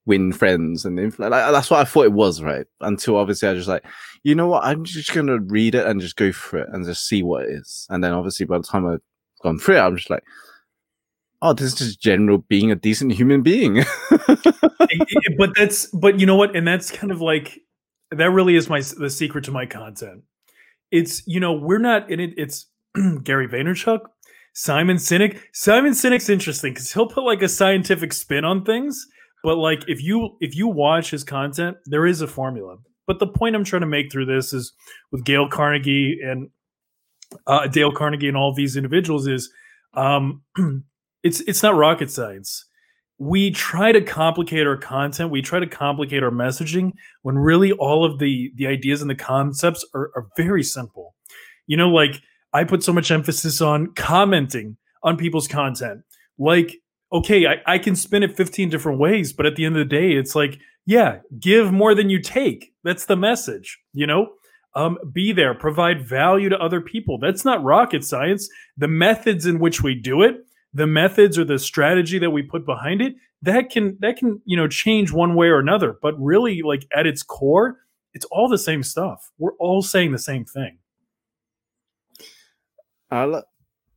win 0.05 0.31
friends 0.31 0.85
and 0.85 0.97
infl- 0.97 1.29
like, 1.29 1.51
that's 1.51 1.69
what 1.69 1.81
I 1.81 1.83
thought 1.83 2.05
it 2.05 2.13
was, 2.13 2.41
right? 2.41 2.65
Until 2.79 3.17
obviously 3.17 3.49
I 3.49 3.51
was 3.51 3.59
just 3.59 3.69
like, 3.69 3.83
you 4.23 4.33
know 4.33 4.47
what, 4.47 4.63
I'm 4.63 4.85
just 4.85 5.13
gonna 5.13 5.39
read 5.41 5.75
it 5.75 5.85
and 5.85 5.99
just 5.99 6.15
go 6.15 6.31
for 6.31 6.59
it 6.59 6.69
and 6.71 6.85
just 6.85 7.05
see 7.05 7.21
what 7.21 7.43
it 7.43 7.49
is. 7.49 7.85
And 7.89 8.01
then 8.01 8.13
obviously 8.13 8.45
by 8.45 8.59
the 8.59 8.63
time 8.63 8.87
I've 8.87 9.01
gone 9.43 9.59
through 9.59 9.75
it, 9.75 9.81
I'm 9.81 9.97
just 9.97 10.09
like, 10.09 10.23
oh, 11.41 11.51
this 11.51 11.67
is 11.67 11.75
just 11.75 12.01
general 12.01 12.37
being 12.37 12.71
a 12.71 12.75
decent 12.75 13.11
human 13.11 13.41
being. 13.41 13.83
But 15.37 15.51
that's 15.57 15.87
but 15.87 16.19
you 16.19 16.25
know 16.25 16.37
what 16.37 16.55
and 16.55 16.65
that's 16.65 16.91
kind 16.91 17.11
of 17.11 17.19
like 17.19 17.59
that 18.17 18.31
really 18.31 18.55
is 18.55 18.69
my 18.69 18.81
the 18.97 19.09
secret 19.09 19.43
to 19.45 19.51
my 19.51 19.65
content. 19.65 20.23
It's 20.91 21.23
you 21.27 21.39
know 21.39 21.53
we're 21.53 21.79
not 21.79 22.09
in 22.09 22.19
it 22.19 22.33
it's 22.37 22.67
gary 23.23 23.47
vaynerchuk 23.47 23.99
simon 24.53 24.97
sinek. 24.97 25.39
Simon 25.53 25.91
sinek's 25.91 26.29
interesting 26.29 26.73
because 26.73 26.91
he'll 26.93 27.07
put 27.07 27.23
like 27.23 27.41
a 27.41 27.49
scientific 27.49 28.13
spin 28.13 28.45
on 28.45 28.63
things 28.63 29.05
but 29.43 29.57
like 29.57 29.83
if 29.87 30.01
you 30.01 30.37
if 30.39 30.55
you 30.55 30.67
watch 30.67 31.11
his 31.11 31.23
content 31.23 31.77
there 31.85 32.05
is 32.05 32.21
a 32.21 32.27
formula. 32.27 32.77
But 33.07 33.19
the 33.19 33.27
point 33.27 33.55
i'm 33.55 33.63
trying 33.63 33.81
to 33.81 33.87
make 33.87 34.11
through 34.11 34.25
this 34.25 34.53
is 34.53 34.73
with 35.11 35.23
gail 35.23 35.47
carnegie 35.47 36.19
and 36.23 36.49
uh, 37.47 37.67
dale 37.67 37.91
carnegie 37.91 38.27
and 38.27 38.37
all 38.37 38.53
these 38.53 38.77
individuals 38.77 39.27
is 39.27 39.51
um 39.93 40.41
it's 41.23 41.41
it's 41.41 41.61
not 41.63 41.75
rocket 41.75 42.09
science 42.09 42.65
we 43.17 43.49
try 43.51 43.91
to 43.91 44.01
complicate 44.01 44.67
our 44.67 44.75
content 44.75 45.31
we 45.31 45.41
try 45.41 45.59
to 45.59 45.67
complicate 45.67 46.21
our 46.21 46.31
messaging 46.31 46.91
when 47.21 47.37
really 47.37 47.71
all 47.73 48.03
of 48.03 48.19
the 48.19 48.51
the 48.55 48.67
ideas 48.67 49.01
and 49.01 49.09
the 49.09 49.15
concepts 49.15 49.85
are, 49.93 50.11
are 50.15 50.27
very 50.35 50.63
simple. 50.63 51.15
You 51.67 51.77
know 51.77 51.89
like 51.89 52.21
i 52.53 52.63
put 52.63 52.83
so 52.83 52.93
much 52.93 53.11
emphasis 53.11 53.61
on 53.61 53.93
commenting 53.93 54.77
on 55.03 55.17
people's 55.17 55.47
content. 55.47 56.01
Like 56.37 56.77
okay 57.13 57.47
I, 57.47 57.61
I 57.65 57.77
can 57.77 57.95
spin 57.95 58.23
it 58.23 58.35
15 58.35 58.69
different 58.69 58.99
ways 58.99 59.31
but 59.31 59.45
at 59.45 59.55
the 59.55 59.65
end 59.65 59.77
of 59.77 59.87
the 59.87 59.95
day 59.95 60.13
it's 60.13 60.35
like 60.35 60.59
yeah 60.85 61.19
give 61.39 61.71
more 61.71 61.95
than 61.95 62.09
you 62.09 62.21
take. 62.21 62.73
That's 62.83 63.05
the 63.05 63.15
message 63.15 63.79
you 63.93 64.07
know? 64.07 64.33
Um, 64.77 64.97
be 65.13 65.31
there 65.31 65.53
provide 65.53 66.05
value 66.05 66.49
to 66.49 66.59
other 66.59 66.81
people. 66.81 67.17
That's 67.17 67.45
not 67.45 67.63
rocket 67.63 68.03
science. 68.03 68.49
The 68.75 68.89
methods 68.89 69.45
in 69.45 69.59
which 69.59 69.81
we 69.81 69.95
do 69.95 70.21
it 70.21 70.44
the 70.75 70.87
methods 70.87 71.39
or 71.39 71.45
the 71.45 71.59
strategy 71.59 72.19
that 72.19 72.31
we 72.31 72.43
put 72.43 72.65
behind 72.65 73.01
it 73.01 73.15
that 73.41 73.71
can 73.71 73.97
that 74.01 74.17
can 74.17 74.41
you 74.45 74.57
know 74.57 74.67
change 74.67 75.11
one 75.11 75.35
way 75.35 75.47
or 75.47 75.59
another 75.59 75.97
but 76.01 76.13
really 76.21 76.61
like 76.63 76.85
at 76.95 77.07
its 77.07 77.23
core 77.23 77.79
it's 78.13 78.25
all 78.31 78.49
the 78.49 78.59
same 78.59 78.83
stuff 78.83 79.31
we're 79.39 79.55
all 79.55 79.81
saying 79.81 80.11
the 80.11 80.19
same 80.19 80.45
thing 80.45 80.77
Uh, 83.11 83.41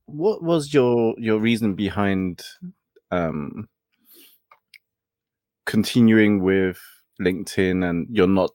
what 0.07 0.43
was 0.43 0.73
your 0.75 1.15
your 1.19 1.39
reason 1.41 1.75
behind 1.75 2.43
um 3.11 3.69
continuing 5.67 6.43
with 6.43 6.81
LinkedIn 7.21 7.89
and 7.89 8.07
you're 8.11 8.29
not 8.29 8.51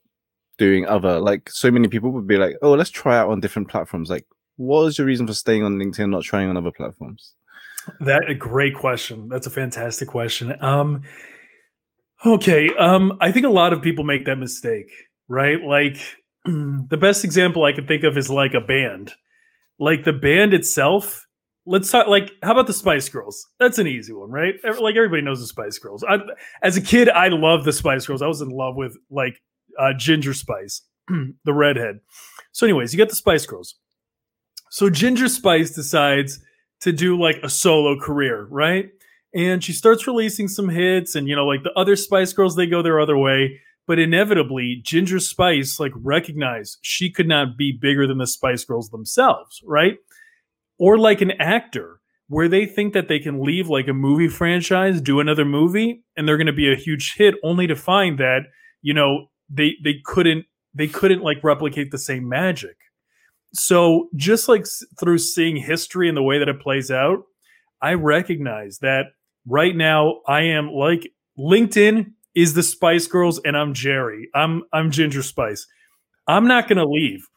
doing 0.57 0.85
other 0.87 1.19
like 1.19 1.49
so 1.49 1.71
many 1.71 1.87
people 1.89 2.11
would 2.11 2.27
be 2.27 2.37
like, 2.37 2.55
oh, 2.61 2.73
let's 2.73 2.89
try 2.89 3.17
out 3.17 3.29
on 3.29 3.39
different 3.41 3.69
platforms. 3.69 4.09
Like, 4.09 4.25
what 4.57 4.83
was 4.83 4.97
your 4.97 5.07
reason 5.07 5.27
for 5.27 5.33
staying 5.33 5.63
on 5.63 5.77
LinkedIn, 5.77 6.09
not 6.09 6.23
trying 6.23 6.49
on 6.49 6.57
other 6.57 6.71
platforms? 6.71 7.35
That 8.01 8.29
a 8.29 8.35
great 8.35 8.75
question. 8.75 9.29
That's 9.29 9.47
a 9.47 9.51
fantastic 9.51 10.07
question. 10.07 10.55
Um 10.61 11.03
okay 12.25 12.69
um 12.77 13.17
i 13.19 13.33
think 13.33 13.45
a 13.45 13.49
lot 13.49 13.73
of 13.73 13.81
people 13.81 14.05
make 14.05 14.23
that 14.25 14.37
mistake 14.37 14.89
right? 15.27 15.61
Like 15.61 15.97
the 16.45 16.97
best 16.99 17.23
example 17.23 17.63
i 17.63 17.71
can 17.71 17.87
think 17.87 18.03
of 18.03 18.17
is 18.17 18.29
like 18.29 18.53
a 18.53 18.61
band. 18.61 19.13
Like 19.79 20.03
the 20.03 20.13
band 20.13 20.53
itself 20.53 21.25
let's 21.65 21.89
talk 21.89 22.07
like 22.07 22.31
how 22.41 22.51
about 22.51 22.67
the 22.67 22.73
spice 22.73 23.07
girls? 23.09 23.47
That's 23.59 23.79
an 23.79 23.87
easy 23.87 24.13
one 24.13 24.31
right? 24.31 24.55
Like 24.63 24.95
everybody 24.95 25.21
knows 25.21 25.39
the 25.39 25.47
spice 25.47 25.79
girls. 25.79 26.03
I, 26.07 26.19
as 26.61 26.77
a 26.77 26.81
kid 26.81 27.09
i 27.09 27.27
loved 27.29 27.65
the 27.65 27.73
spice 27.73 28.05
girls. 28.05 28.21
I 28.21 28.27
was 28.27 28.41
in 28.41 28.49
love 28.49 28.75
with 28.75 28.95
like 29.09 29.41
uh, 29.79 29.93
ginger 29.97 30.33
spice 30.33 30.81
the 31.07 31.53
redhead. 31.53 31.99
So 32.51 32.65
anyways 32.65 32.93
you 32.93 32.97
got 32.97 33.09
the 33.09 33.15
spice 33.15 33.45
girls. 33.45 33.75
So 34.69 34.89
ginger 34.89 35.27
spice 35.27 35.71
decides 35.71 36.39
to 36.83 36.91
do 36.91 37.19
like 37.19 37.39
a 37.43 37.49
solo 37.49 37.99
career 37.99 38.47
right? 38.49 38.89
And 39.35 39.63
she 39.63 39.73
starts 39.73 40.05
releasing 40.05 40.47
some 40.47 40.69
hits 40.69 41.15
and 41.15 41.27
you 41.27 41.35
know 41.35 41.45
like 41.45 41.63
the 41.63 41.73
other 41.75 41.95
spice 41.95 42.33
girls 42.33 42.55
they 42.55 42.67
go 42.67 42.81
their 42.81 42.99
other 42.99 43.17
way 43.17 43.59
but 43.87 43.99
inevitably 43.99 44.79
ginger 44.83 45.19
spice 45.19 45.79
like 45.79 45.91
recognized 45.95 46.77
she 46.81 47.09
could 47.09 47.27
not 47.27 47.57
be 47.57 47.71
bigger 47.71 48.07
than 48.07 48.17
the 48.17 48.27
spice 48.27 48.63
girls 48.63 48.89
themselves 48.89 49.61
right? 49.65 49.95
Or 50.77 50.97
like 50.97 51.21
an 51.21 51.31
actor 51.39 51.99
where 52.27 52.47
they 52.47 52.65
think 52.65 52.93
that 52.93 53.07
they 53.07 53.19
can 53.19 53.43
leave 53.43 53.69
like 53.69 53.87
a 53.87 53.93
movie 53.93 54.27
franchise 54.27 55.01
do 55.01 55.19
another 55.19 55.45
movie 55.45 56.03
and 56.15 56.27
they're 56.27 56.37
going 56.37 56.47
to 56.47 56.53
be 56.53 56.71
a 56.71 56.75
huge 56.75 57.15
hit 57.15 57.35
only 57.43 57.67
to 57.67 57.75
find 57.75 58.19
that 58.19 58.41
you 58.81 58.93
know 58.93 59.27
they 59.49 59.73
they 59.83 59.95
couldn't 60.03 60.45
they 60.73 60.87
couldn't 60.87 61.21
like 61.21 61.43
replicate 61.43 61.91
the 61.91 61.97
same 61.97 62.27
magic 62.27 62.75
so 63.53 64.09
just 64.15 64.47
like 64.47 64.65
through 64.99 65.17
seeing 65.17 65.57
history 65.57 66.07
and 66.07 66.17
the 66.17 66.23
way 66.23 66.39
that 66.39 66.49
it 66.49 66.59
plays 66.59 66.89
out 66.89 67.23
i 67.81 67.93
recognize 67.93 68.79
that 68.79 69.05
right 69.47 69.75
now 69.75 70.19
i 70.27 70.41
am 70.41 70.71
like 70.71 71.11
linkedin 71.37 72.11
is 72.35 72.53
the 72.55 72.63
spice 72.63 73.05
girls 73.07 73.39
and 73.45 73.55
i'm 73.55 73.73
Geri. 73.73 74.29
I'm 74.33 74.63
i'm 74.73 74.89
ginger 74.91 75.21
spice. 75.21 75.67
I'm 76.27 76.47
not 76.47 76.67
going 76.67 76.77
to 76.77 76.85
leave 76.85 77.27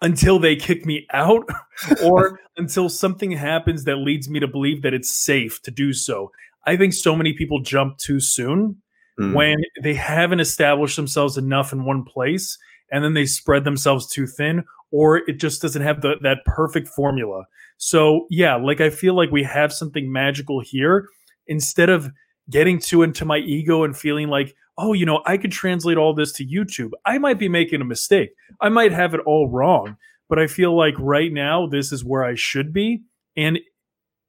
until 0.00 0.38
they 0.38 0.56
kick 0.56 0.86
me 0.86 1.06
out 1.12 1.44
or 2.02 2.40
until 2.56 2.88
something 2.88 3.32
happens 3.32 3.84
that 3.84 3.96
leads 3.96 4.30
me 4.30 4.40
to 4.40 4.48
believe 4.48 4.82
that 4.82 4.94
it's 4.94 5.14
safe 5.14 5.60
to 5.62 5.70
do 5.70 5.92
so. 5.92 6.30
I 6.66 6.76
think 6.76 6.94
so 6.94 7.14
many 7.14 7.32
people 7.34 7.60
jump 7.60 7.98
too 7.98 8.20
soon 8.20 8.80
Mm. 9.18 9.34
when 9.34 9.58
they 9.82 9.92
haven't 9.92 10.40
established 10.40 10.96
themselves 10.96 11.36
enough 11.36 11.72
in 11.74 11.84
one 11.84 12.04
place 12.04 12.56
and 12.90 13.04
then 13.04 13.12
they 13.12 13.26
spread 13.26 13.64
themselves 13.64 14.08
too 14.08 14.26
thin 14.26 14.64
or 14.90 15.18
it 15.28 15.38
just 15.38 15.62
doesn't 15.62 15.82
have 15.82 16.00
the, 16.00 16.16
that 16.22 16.38
perfect 16.46 16.88
formula. 16.88 17.44
So 17.78 18.26
yeah 18.30 18.56
like 18.56 18.80
i 18.80 18.90
feel 18.90 19.14
like 19.14 19.30
we 19.30 19.42
have 19.42 19.72
something 19.72 20.12
magical 20.12 20.60
here. 20.60 21.08
Instead 21.46 21.88
of 21.88 22.10
getting 22.48 22.78
too 22.78 23.02
into 23.02 23.24
my 23.24 23.38
ego 23.38 23.84
and 23.84 23.96
feeling 23.96 24.28
like 24.28 24.54
oh 24.78 24.92
you 24.92 25.06
know 25.06 25.22
i 25.26 25.36
could 25.36 25.52
translate 25.52 25.96
all 25.96 26.14
this 26.14 26.32
to 26.32 26.46
youtube. 26.46 26.90
I 27.06 27.18
might 27.18 27.38
be 27.38 27.48
making 27.48 27.80
a 27.80 27.84
mistake. 27.84 28.30
I 28.60 28.68
might 28.68 28.92
have 28.92 29.14
it 29.14 29.20
all 29.26 29.48
wrong. 29.48 29.96
But 30.28 30.38
i 30.38 30.46
feel 30.46 30.76
like 30.76 30.94
right 30.98 31.32
now 31.32 31.66
this 31.66 31.92
is 31.92 32.04
where 32.04 32.24
i 32.24 32.34
should 32.34 32.72
be. 32.72 33.02
And 33.36 33.58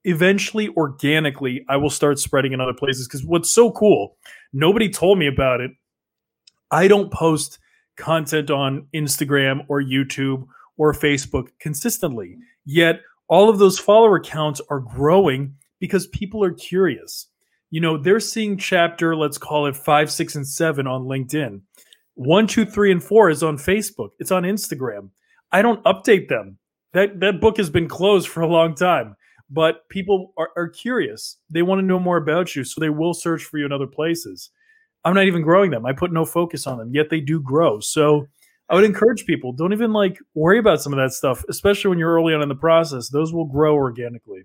eventually 0.04 0.68
organically 0.70 1.64
i 1.70 1.78
will 1.78 1.90
start 1.90 2.18
spreading 2.18 2.54
in 2.54 2.62
other 2.62 2.74
places 2.74 3.08
because 3.08 3.24
what's 3.24 3.54
so 3.54 3.72
cool 3.72 4.18
nobody 4.54 4.90
told 4.90 5.18
me 5.20 5.28
about 5.28 5.62
it. 5.62 5.72
I 6.72 6.88
don't 6.88 7.12
post 7.12 7.60
content 7.98 8.50
on 8.50 8.86
instagram 8.94 9.66
or 9.68 9.82
youtube 9.82 10.46
or 10.78 10.94
facebook 10.94 11.48
consistently 11.60 12.38
yet 12.66 13.02
all 13.28 13.50
of 13.50 13.60
those 13.60 13.80
follower 13.80 14.20
counts 14.20 14.62
are 14.70 14.80
growing 14.80 15.56
because 15.80 16.08
people 16.08 16.44
are 16.44 16.52
curious 16.52 17.28
you 17.72 17.80
know, 17.80 17.98
they're 17.98 18.20
seeing 18.20 18.58
chapter, 18.58 19.16
let's 19.16 19.38
call 19.38 19.66
it 19.66 19.76
five, 19.78 20.12
six, 20.12 20.36
and 20.36 20.46
seven 20.46 20.86
on 20.88 21.06
LinkedIn. 21.06 21.62
One, 22.16 22.46
two, 22.46 22.66
three, 22.66 22.92
and 22.92 23.02
four 23.02 23.30
is 23.30 23.42
on 23.42 23.58
Facebook. 23.58 24.10
It's 24.20 24.32
on 24.32 24.44
Instagram. 24.44 25.10
I 25.54 25.62
don't 25.62 25.84
update 25.86 26.28
them. 26.28 26.58
That 26.94 27.22
that 27.22 27.40
book 27.40 27.56
has 27.58 27.70
been 27.70 27.88
closed 27.88 28.28
for 28.28 28.42
a 28.42 28.48
long 28.48 28.76
time. 28.76 29.16
But 29.50 29.88
people 29.90 30.34
are, 30.38 30.50
are 30.56 30.68
curious. 30.68 31.38
They 31.50 31.62
want 31.62 31.80
to 31.80 31.86
know 31.86 32.00
more 32.00 32.18
about 32.18 32.56
you, 32.56 32.66
so 32.66 32.80
they 32.80 32.90
will 32.90 33.14
search 33.14 33.44
for 33.44 33.58
you 33.58 33.66
in 33.66 33.72
other 33.72 33.88
places. 33.88 34.50
I'm 35.04 35.14
not 35.14 35.26
even 35.26 35.42
growing 35.42 35.72
them. 35.72 35.86
I 35.86 35.94
put 35.94 36.12
no 36.12 36.26
focus 36.26 36.68
on 36.68 36.78
them, 36.78 36.92
yet 36.94 37.10
they 37.10 37.20
do 37.20 37.42
grow. 37.42 37.80
So 37.80 38.28
I 38.70 38.76
would 38.76 38.86
encourage 38.86 39.26
people 39.26 39.52
don't 39.52 39.74
even 39.74 39.92
like 39.92 40.18
worry 40.34 40.58
about 40.58 40.82
some 40.82 40.94
of 40.94 40.98
that 40.98 41.12
stuff, 41.12 41.44
especially 41.50 41.90
when 41.90 42.00
you're 42.00 42.14
early 42.14 42.34
on 42.34 42.42
in 42.42 42.50
the 42.50 42.56
process. 42.56 43.10
Those 43.10 43.34
will 43.34 43.46
grow 43.46 43.76
organically. 43.76 44.44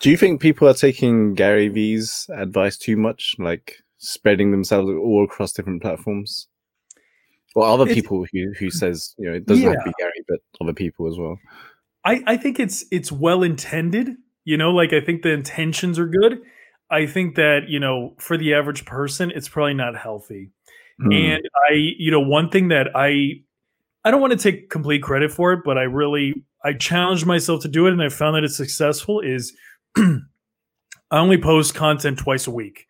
Do 0.00 0.10
you 0.10 0.16
think 0.16 0.40
people 0.40 0.68
are 0.68 0.74
taking 0.74 1.34
Gary 1.34 1.68
Vee's 1.68 2.26
advice 2.34 2.76
too 2.78 2.96
much, 2.96 3.36
like 3.38 3.76
spreading 3.98 4.50
themselves 4.50 4.90
all 4.90 5.24
across 5.24 5.52
different 5.52 5.82
platforms? 5.82 6.48
Or 7.54 7.66
other 7.66 7.84
it's, 7.84 7.94
people 7.94 8.26
who 8.32 8.52
who 8.58 8.70
says 8.70 9.14
you 9.18 9.28
know 9.28 9.36
it 9.36 9.46
doesn't 9.46 9.62
yeah. 9.62 9.70
have 9.70 9.84
to 9.84 9.90
be 9.90 9.94
Gary, 9.98 10.24
but 10.26 10.38
other 10.60 10.74
people 10.74 11.08
as 11.08 11.18
well. 11.18 11.38
I 12.04 12.22
I 12.26 12.36
think 12.38 12.58
it's 12.58 12.84
it's 12.90 13.12
well 13.12 13.42
intended. 13.42 14.16
You 14.44 14.56
know, 14.56 14.70
like 14.70 14.92
I 14.92 15.00
think 15.00 15.22
the 15.22 15.32
intentions 15.32 15.98
are 15.98 16.06
good. 16.06 16.40
I 16.90 17.06
think 17.06 17.36
that 17.36 17.68
you 17.68 17.80
know 17.80 18.14
for 18.18 18.36
the 18.36 18.54
average 18.54 18.84
person, 18.84 19.32
it's 19.34 19.48
probably 19.48 19.74
not 19.74 19.96
healthy. 19.96 20.50
Mm. 21.00 21.14
And 21.14 21.48
I, 21.68 21.74
you 21.74 22.10
know, 22.10 22.20
one 22.20 22.48
thing 22.48 22.68
that 22.68 22.88
I 22.94 23.42
I 24.04 24.10
don't 24.10 24.20
want 24.20 24.32
to 24.32 24.38
take 24.38 24.70
complete 24.70 25.02
credit 25.02 25.32
for 25.32 25.52
it, 25.52 25.60
but 25.64 25.78
I 25.78 25.82
really 25.82 26.44
I 26.64 26.72
challenged 26.72 27.26
myself 27.26 27.62
to 27.62 27.68
do 27.68 27.86
it, 27.86 27.92
and 27.92 28.02
I 28.02 28.08
found 28.08 28.36
that 28.36 28.44
it's 28.44 28.56
successful. 28.56 29.20
Is 29.20 29.54
I 29.96 31.18
only 31.18 31.38
post 31.38 31.74
content 31.74 32.18
twice 32.18 32.46
a 32.46 32.50
week. 32.50 32.88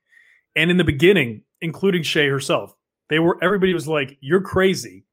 And 0.55 0.71
in 0.71 0.79
the 0.79 0.85
beginning, 0.85 1.43
including 1.61 2.03
Shay 2.03 2.29
herself, 2.29 2.75
they 3.11 3.19
were 3.19 3.39
everybody 3.43 3.75
was 3.75 3.89
like, 3.89 4.17
You're 4.21 4.41
crazy. 4.41 5.05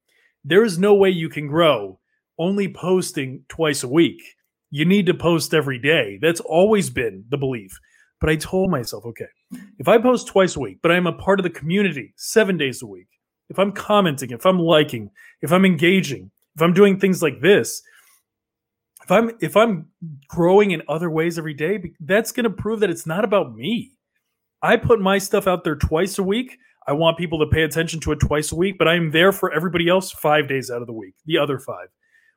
There 0.45 0.63
is 0.63 0.77
no 0.77 0.93
way 0.93 1.09
you 1.09 1.29
can 1.29 1.47
grow 1.47 1.99
only 2.37 2.67
posting 2.67 3.43
twice 3.47 3.83
a 3.83 3.87
week. 3.87 4.21
You 4.71 4.85
need 4.85 5.05
to 5.05 5.13
post 5.13 5.53
every 5.53 5.77
day. 5.77 6.17
That's 6.21 6.39
always 6.39 6.89
been 6.89 7.25
the 7.29 7.37
belief. 7.37 7.79
But 8.23 8.29
I 8.29 8.37
told 8.37 8.71
myself, 8.71 9.05
okay, 9.05 9.27
if 9.79 9.89
I 9.89 9.97
post 9.97 10.27
twice 10.27 10.55
a 10.55 10.59
week, 10.61 10.77
but 10.81 10.93
I'm 10.93 11.07
a 11.07 11.11
part 11.11 11.41
of 11.41 11.43
the 11.43 11.49
community 11.49 12.13
seven 12.15 12.55
days 12.55 12.81
a 12.81 12.87
week, 12.87 13.09
if 13.49 13.59
I'm 13.59 13.73
commenting, 13.73 14.31
if 14.31 14.45
I'm 14.45 14.59
liking, 14.59 15.09
if 15.41 15.51
I'm 15.51 15.65
engaging, 15.65 16.31
if 16.55 16.61
I'm 16.61 16.71
doing 16.71 16.97
things 16.97 17.21
like 17.21 17.41
this, 17.41 17.83
if 19.03 19.11
I'm 19.11 19.31
if 19.41 19.57
I'm 19.57 19.87
growing 20.29 20.71
in 20.71 20.81
other 20.87 21.09
ways 21.09 21.37
every 21.37 21.53
day, 21.53 21.91
that's 21.99 22.31
going 22.31 22.45
to 22.45 22.49
prove 22.49 22.79
that 22.79 22.89
it's 22.89 23.05
not 23.05 23.25
about 23.25 23.55
me. 23.55 23.91
I 24.61 24.77
put 24.77 25.01
my 25.01 25.17
stuff 25.17 25.45
out 25.45 25.65
there 25.65 25.75
twice 25.75 26.17
a 26.17 26.23
week. 26.23 26.57
I 26.87 26.93
want 26.93 27.17
people 27.17 27.39
to 27.39 27.47
pay 27.47 27.63
attention 27.63 27.99
to 27.99 28.13
it 28.13 28.21
twice 28.21 28.53
a 28.53 28.55
week, 28.55 28.77
but 28.77 28.87
I 28.87 28.95
am 28.95 29.11
there 29.11 29.33
for 29.33 29.51
everybody 29.51 29.89
else 29.89 30.13
5 30.13 30.47
days 30.47 30.71
out 30.71 30.79
of 30.79 30.87
the 30.87 30.93
week, 30.93 31.15
the 31.25 31.39
other 31.39 31.59
5. 31.59 31.75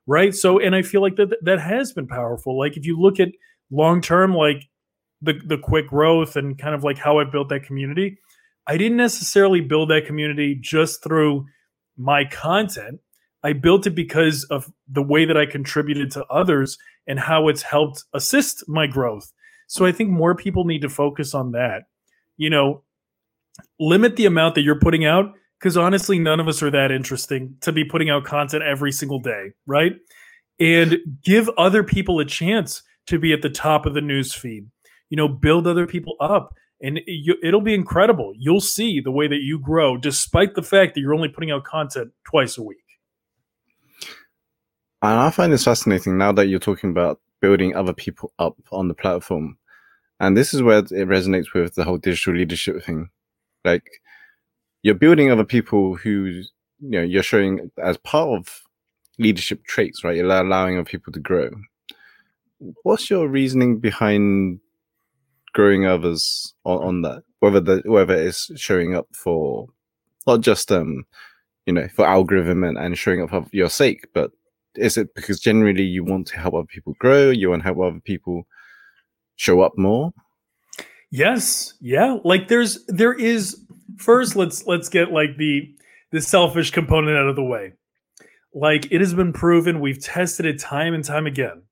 Right? 0.08 0.34
So 0.34 0.58
and 0.58 0.74
I 0.74 0.82
feel 0.82 1.00
like 1.00 1.14
that 1.14 1.36
that 1.42 1.60
has 1.60 1.92
been 1.92 2.08
powerful. 2.08 2.58
Like 2.58 2.76
if 2.76 2.84
you 2.84 3.00
look 3.00 3.20
at 3.20 3.28
long 3.70 4.00
term 4.00 4.34
like 4.34 4.64
the 5.22 5.34
the 5.44 5.58
quick 5.58 5.88
growth 5.88 6.36
and 6.36 6.58
kind 6.58 6.74
of 6.74 6.84
like 6.84 6.98
how 6.98 7.18
I 7.18 7.24
built 7.24 7.48
that 7.48 7.64
community, 7.64 8.18
I 8.66 8.76
didn't 8.76 8.98
necessarily 8.98 9.60
build 9.60 9.90
that 9.90 10.06
community 10.06 10.56
just 10.60 11.02
through 11.02 11.46
my 11.96 12.24
content. 12.24 13.00
I 13.42 13.52
built 13.52 13.86
it 13.86 13.94
because 13.94 14.44
of 14.44 14.70
the 14.88 15.02
way 15.02 15.24
that 15.24 15.36
I 15.36 15.46
contributed 15.46 16.10
to 16.12 16.24
others 16.26 16.78
and 17.06 17.18
how 17.18 17.48
it's 17.48 17.62
helped 17.62 18.04
assist 18.12 18.68
my 18.68 18.86
growth. 18.86 19.32
So 19.68 19.86
I 19.86 19.92
think 19.92 20.10
more 20.10 20.34
people 20.34 20.64
need 20.64 20.82
to 20.82 20.88
focus 20.88 21.34
on 21.34 21.52
that. 21.52 21.84
You 22.36 22.50
know, 22.50 22.82
limit 23.78 24.16
the 24.16 24.26
amount 24.26 24.56
that 24.56 24.62
you're 24.62 24.78
putting 24.78 25.04
out 25.04 25.32
because 25.58 25.76
honestly, 25.76 26.18
none 26.18 26.40
of 26.40 26.48
us 26.48 26.62
are 26.62 26.70
that 26.70 26.90
interesting 26.90 27.56
to 27.62 27.72
be 27.72 27.84
putting 27.84 28.10
out 28.10 28.24
content 28.24 28.62
every 28.62 28.92
single 28.92 29.18
day, 29.20 29.52
right? 29.66 29.92
And 30.58 30.98
give 31.24 31.48
other 31.56 31.82
people 31.82 32.20
a 32.20 32.24
chance 32.24 32.82
to 33.06 33.18
be 33.18 33.32
at 33.32 33.42
the 33.42 33.50
top 33.50 33.86
of 33.86 33.94
the 33.94 34.00
news 34.00 34.34
feed. 34.34 34.66
You 35.10 35.16
know, 35.16 35.28
build 35.28 35.66
other 35.66 35.86
people 35.86 36.16
up 36.20 36.54
and 36.80 37.00
it'll 37.42 37.60
be 37.60 37.74
incredible. 37.74 38.32
You'll 38.36 38.60
see 38.60 39.00
the 39.00 39.10
way 39.10 39.28
that 39.28 39.40
you 39.40 39.58
grow 39.58 39.96
despite 39.96 40.54
the 40.54 40.62
fact 40.62 40.94
that 40.94 41.00
you're 41.00 41.14
only 41.14 41.28
putting 41.28 41.50
out 41.50 41.64
content 41.64 42.12
twice 42.24 42.58
a 42.58 42.62
week. 42.62 42.78
And 45.02 45.20
I 45.20 45.30
find 45.30 45.52
this 45.52 45.64
fascinating 45.64 46.18
now 46.18 46.32
that 46.32 46.48
you're 46.48 46.58
talking 46.58 46.90
about 46.90 47.20
building 47.40 47.76
other 47.76 47.92
people 47.92 48.32
up 48.38 48.56
on 48.72 48.88
the 48.88 48.94
platform. 48.94 49.58
And 50.20 50.36
this 50.36 50.52
is 50.52 50.62
where 50.62 50.78
it 50.78 50.90
resonates 50.90 51.52
with 51.54 51.74
the 51.74 51.84
whole 51.84 51.98
digital 51.98 52.34
leadership 52.34 52.82
thing. 52.82 53.10
Like 53.64 53.88
you're 54.82 54.94
building 54.94 55.30
other 55.30 55.44
people 55.44 55.96
who, 55.96 56.24
you 56.24 56.44
know, 56.80 57.02
you're 57.02 57.22
showing 57.22 57.70
as 57.82 57.96
part 57.98 58.30
of 58.38 58.62
leadership 59.18 59.64
traits, 59.64 60.04
right? 60.04 60.16
You're 60.16 60.30
allowing 60.30 60.76
other 60.76 60.84
people 60.84 61.12
to 61.12 61.20
grow. 61.20 61.50
What's 62.82 63.10
your 63.10 63.28
reasoning 63.28 63.78
behind 63.78 64.60
growing 65.56 65.86
others 65.86 66.54
on, 66.64 66.82
on 66.82 67.02
that? 67.02 67.22
Whether 67.40 67.60
the 67.60 67.82
whether 67.86 68.14
it's 68.14 68.50
showing 68.60 68.94
up 68.94 69.08
for 69.12 69.66
not 70.26 70.42
just 70.42 70.70
um, 70.70 71.04
you 71.64 71.72
know, 71.72 71.88
for 71.88 72.06
algorithm 72.06 72.62
and, 72.62 72.76
and 72.76 72.96
showing 72.96 73.22
up 73.22 73.30
for 73.30 73.46
your 73.52 73.70
sake, 73.70 74.06
but 74.12 74.30
is 74.76 74.98
it 74.98 75.14
because 75.14 75.40
generally 75.40 75.82
you 75.82 76.04
want 76.04 76.26
to 76.26 76.38
help 76.38 76.52
other 76.52 76.66
people 76.66 76.94
grow 76.98 77.30
you 77.30 77.48
want 77.48 77.62
to 77.62 77.64
help 77.64 77.78
other 77.80 78.00
people 78.04 78.46
show 79.36 79.62
up 79.62 79.72
more? 79.76 80.12
Yes. 81.10 81.72
Yeah. 81.80 82.18
Like 82.24 82.48
there's 82.48 82.84
there 82.86 83.14
is 83.14 83.64
first 83.96 84.36
let's 84.36 84.66
let's 84.66 84.90
get 84.90 85.10
like 85.10 85.38
the 85.38 85.74
the 86.12 86.20
selfish 86.20 86.70
component 86.70 87.16
out 87.16 87.28
of 87.28 87.36
the 87.36 87.44
way. 87.44 87.72
Like 88.54 88.90
it 88.90 89.00
has 89.00 89.14
been 89.14 89.32
proven 89.32 89.80
we've 89.80 90.02
tested 90.02 90.44
it 90.44 90.58
time 90.58 90.92
and 90.92 91.04
time 91.04 91.26
again 91.26 91.62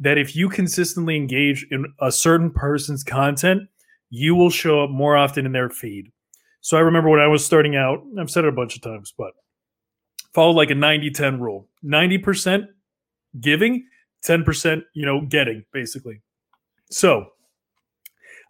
that 0.00 0.18
if 0.18 0.34
you 0.34 0.48
consistently 0.48 1.16
engage 1.16 1.66
in 1.70 1.86
a 2.00 2.10
certain 2.10 2.50
person's 2.50 3.04
content 3.04 3.62
you 4.10 4.34
will 4.34 4.50
show 4.50 4.84
up 4.84 4.90
more 4.90 5.16
often 5.16 5.44
in 5.44 5.52
their 5.52 5.70
feed. 5.70 6.12
So 6.60 6.76
i 6.76 6.80
remember 6.80 7.10
when 7.10 7.20
i 7.20 7.26
was 7.26 7.44
starting 7.44 7.76
out 7.76 8.02
i've 8.18 8.30
said 8.30 8.44
it 8.44 8.48
a 8.48 8.52
bunch 8.52 8.76
of 8.76 8.82
times 8.82 9.12
but 9.16 9.32
follow 10.32 10.52
like 10.52 10.70
a 10.70 10.74
90-10 10.74 11.40
rule. 11.40 11.68
90% 11.84 12.66
giving 13.40 13.86
10% 14.26 14.82
you 14.94 15.04
know 15.06 15.20
getting 15.26 15.64
basically. 15.72 16.20
So 16.90 17.26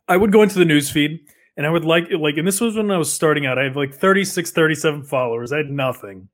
i 0.09 0.17
would 0.17 0.33
go 0.33 0.43
into 0.43 0.59
the 0.59 0.65
news 0.65 0.91
feed 0.91 1.21
and 1.57 1.67
i 1.67 1.71
would 1.71 1.85
like 1.85 2.05
like 2.19 2.37
and 2.37 2.47
this 2.47 2.61
was 2.61 2.77
when 2.77 2.91
i 2.91 2.99
was 2.99 3.13
starting 3.13 3.47
out. 3.47 3.59
I 3.59 3.65
had 3.65 3.77
like 3.77 3.95
36 3.95 4.51
37 4.51 5.05
followers. 5.05 5.53
I 5.53 5.59
had 5.59 5.71
nothing. 5.71 6.29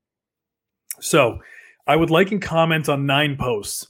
So 0.99 1.39
i 1.87 1.95
would 1.95 2.09
like 2.09 2.31
and 2.31 2.41
comment 2.41 2.89
on 2.89 3.05
nine 3.05 3.37
posts 3.37 3.87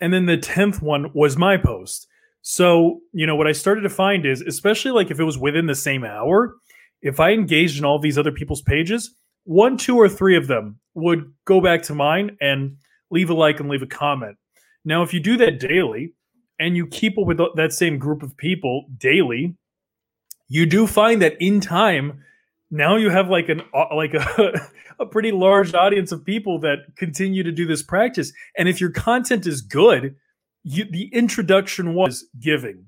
and 0.00 0.12
then 0.12 0.26
the 0.26 0.38
10th 0.38 0.82
one 0.82 1.10
was 1.14 1.36
my 1.36 1.56
post 1.56 2.06
so 2.42 3.00
you 3.12 3.26
know 3.26 3.36
what 3.36 3.46
i 3.46 3.52
started 3.52 3.82
to 3.82 3.90
find 3.90 4.24
is 4.26 4.40
especially 4.42 4.90
like 4.90 5.10
if 5.10 5.20
it 5.20 5.24
was 5.24 5.38
within 5.38 5.66
the 5.66 5.74
same 5.74 6.04
hour 6.04 6.56
if 7.02 7.20
i 7.20 7.30
engaged 7.30 7.78
in 7.78 7.84
all 7.84 7.98
these 7.98 8.18
other 8.18 8.32
people's 8.32 8.62
pages 8.62 9.14
one, 9.44 9.76
two, 9.76 9.96
or 9.96 10.08
three 10.08 10.36
of 10.36 10.46
them 10.46 10.78
would 10.94 11.32
go 11.44 11.60
back 11.60 11.82
to 11.82 11.94
mine 11.94 12.36
and 12.40 12.76
leave 13.10 13.30
a 13.30 13.34
like 13.34 13.60
and 13.60 13.68
leave 13.68 13.82
a 13.82 13.86
comment. 13.86 14.36
Now, 14.84 15.02
if 15.02 15.12
you 15.12 15.20
do 15.20 15.36
that 15.38 15.58
daily 15.58 16.14
and 16.58 16.76
you 16.76 16.86
keep 16.86 17.14
with 17.16 17.38
that 17.56 17.72
same 17.72 17.98
group 17.98 18.22
of 18.22 18.36
people 18.36 18.86
daily, 18.96 19.56
you 20.48 20.66
do 20.66 20.86
find 20.86 21.22
that 21.22 21.40
in 21.40 21.60
time, 21.60 22.22
now 22.70 22.96
you 22.96 23.10
have 23.10 23.28
like 23.28 23.48
an 23.48 23.62
uh, 23.74 23.94
like 23.94 24.14
a, 24.14 24.68
a 24.98 25.06
pretty 25.06 25.32
large 25.32 25.74
audience 25.74 26.12
of 26.12 26.24
people 26.24 26.58
that 26.60 26.78
continue 26.96 27.42
to 27.42 27.52
do 27.52 27.66
this 27.66 27.82
practice. 27.82 28.32
And 28.56 28.68
if 28.68 28.80
your 28.80 28.90
content 28.90 29.46
is 29.46 29.60
good, 29.60 30.16
you, 30.62 30.84
the 30.84 31.08
introduction 31.12 31.94
was 31.94 32.26
giving. 32.38 32.86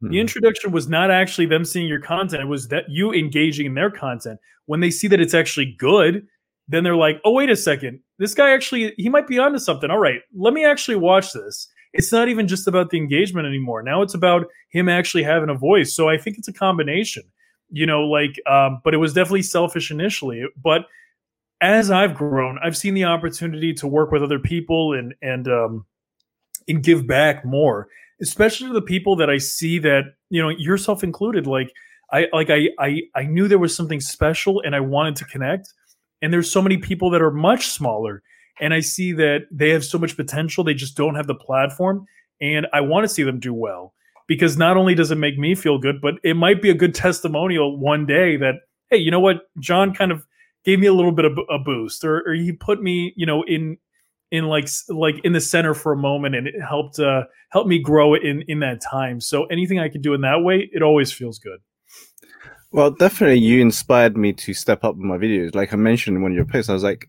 The 0.00 0.08
hmm. 0.08 0.14
introduction 0.14 0.72
was 0.72 0.88
not 0.88 1.10
actually 1.10 1.46
them 1.46 1.64
seeing 1.64 1.86
your 1.86 2.00
content. 2.00 2.42
It 2.42 2.46
was 2.46 2.68
that 2.68 2.84
you 2.88 3.12
engaging 3.12 3.66
in 3.66 3.74
their 3.74 3.90
content. 3.90 4.40
When 4.66 4.80
they 4.80 4.90
see 4.90 5.08
that 5.08 5.20
it's 5.20 5.34
actually 5.34 5.76
good, 5.78 6.26
then 6.68 6.84
they're 6.84 6.96
like, 6.96 7.20
oh, 7.24 7.32
wait 7.32 7.50
a 7.50 7.56
second. 7.56 8.00
This 8.18 8.32
guy 8.32 8.52
actually, 8.52 8.94
he 8.96 9.08
might 9.08 9.26
be 9.26 9.38
onto 9.38 9.58
something. 9.58 9.90
All 9.90 9.98
right, 9.98 10.20
let 10.34 10.54
me 10.54 10.64
actually 10.64 10.96
watch 10.96 11.32
this. 11.32 11.68
It's 11.92 12.12
not 12.12 12.28
even 12.28 12.46
just 12.46 12.68
about 12.68 12.90
the 12.90 12.96
engagement 12.96 13.48
anymore. 13.48 13.82
Now 13.82 14.02
it's 14.02 14.14
about 14.14 14.46
him 14.70 14.88
actually 14.88 15.24
having 15.24 15.50
a 15.50 15.54
voice. 15.54 15.94
So 15.94 16.08
I 16.08 16.16
think 16.16 16.38
it's 16.38 16.46
a 16.46 16.52
combination, 16.52 17.24
you 17.70 17.86
know, 17.86 18.02
like, 18.02 18.40
um, 18.46 18.80
but 18.84 18.94
it 18.94 18.98
was 18.98 19.12
definitely 19.12 19.42
selfish 19.42 19.90
initially. 19.90 20.44
But 20.62 20.86
as 21.60 21.90
I've 21.90 22.14
grown, 22.14 22.58
I've 22.62 22.76
seen 22.76 22.94
the 22.94 23.04
opportunity 23.04 23.74
to 23.74 23.86
work 23.86 24.10
with 24.10 24.22
other 24.22 24.38
people 24.38 24.92
and, 24.92 25.14
and, 25.22 25.48
um, 25.48 25.86
and 26.68 26.82
give 26.82 27.06
back 27.06 27.44
more 27.44 27.88
especially 28.20 28.68
to 28.68 28.74
the 28.74 28.82
people 28.82 29.16
that 29.16 29.30
I 29.30 29.38
see 29.38 29.78
that 29.80 30.14
you 30.28 30.42
know 30.42 30.50
yourself 30.50 31.02
included. 31.02 31.46
Like 31.46 31.72
I 32.12 32.26
like 32.32 32.50
I 32.50 32.68
I 32.78 33.02
I 33.14 33.24
knew 33.24 33.48
there 33.48 33.58
was 33.58 33.74
something 33.74 34.00
special 34.00 34.60
and 34.60 34.74
I 34.74 34.80
wanted 34.80 35.16
to 35.16 35.24
connect. 35.24 35.72
And 36.22 36.32
there's 36.32 36.52
so 36.52 36.60
many 36.60 36.76
people 36.76 37.08
that 37.10 37.22
are 37.22 37.30
much 37.30 37.68
smaller, 37.68 38.22
and 38.60 38.74
I 38.74 38.80
see 38.80 39.12
that 39.12 39.46
they 39.50 39.70
have 39.70 39.84
so 39.84 39.98
much 39.98 40.16
potential. 40.16 40.62
They 40.62 40.74
just 40.74 40.94
don't 40.94 41.14
have 41.14 41.26
the 41.26 41.34
platform, 41.34 42.04
and 42.42 42.66
I 42.74 42.82
want 42.82 43.04
to 43.04 43.08
see 43.08 43.22
them 43.22 43.40
do 43.40 43.54
well 43.54 43.94
because 44.30 44.56
not 44.56 44.76
only 44.76 44.94
does 44.94 45.10
it 45.10 45.16
make 45.16 45.36
me 45.36 45.56
feel 45.56 45.76
good, 45.76 46.00
but 46.00 46.14
it 46.22 46.36
might 46.36 46.62
be 46.62 46.70
a 46.70 46.74
good 46.74 46.94
testimonial 46.94 47.76
one 47.76 48.06
day 48.06 48.36
that 48.36 48.54
hey, 48.88 48.96
you 48.96 49.10
know 49.10 49.18
what, 49.18 49.42
John 49.58 49.92
kind 49.92 50.12
of 50.12 50.24
gave 50.64 50.78
me 50.78 50.86
a 50.86 50.92
little 50.92 51.10
bit 51.10 51.24
of 51.24 51.36
a 51.50 51.58
boost, 51.58 52.04
or, 52.04 52.22
or 52.24 52.34
he 52.34 52.52
put 52.52 52.80
me, 52.80 53.12
you 53.16 53.26
know, 53.26 53.42
in 53.42 53.76
in 54.30 54.44
like 54.44 54.68
like 54.88 55.16
in 55.24 55.32
the 55.32 55.40
center 55.40 55.74
for 55.74 55.90
a 55.90 55.96
moment, 55.96 56.36
and 56.36 56.46
it 56.46 56.54
helped 56.60 57.00
uh, 57.00 57.24
help 57.48 57.66
me 57.66 57.80
grow 57.80 58.14
in 58.14 58.44
in 58.46 58.60
that 58.60 58.80
time. 58.80 59.20
So 59.20 59.46
anything 59.46 59.80
I 59.80 59.88
could 59.88 60.02
do 60.02 60.14
in 60.14 60.20
that 60.20 60.44
way, 60.44 60.70
it 60.72 60.80
always 60.80 61.10
feels 61.10 61.40
good. 61.40 61.58
Well, 62.70 62.92
definitely, 62.92 63.40
you 63.40 63.60
inspired 63.60 64.16
me 64.16 64.32
to 64.34 64.54
step 64.54 64.84
up 64.84 64.94
my 64.94 65.18
videos. 65.18 65.56
Like 65.56 65.72
I 65.72 65.76
mentioned 65.76 66.16
in 66.16 66.22
one 66.22 66.30
of 66.30 66.36
your 66.36 66.44
posts, 66.44 66.70
I 66.70 66.72
was 66.72 66.84
like, 66.84 67.08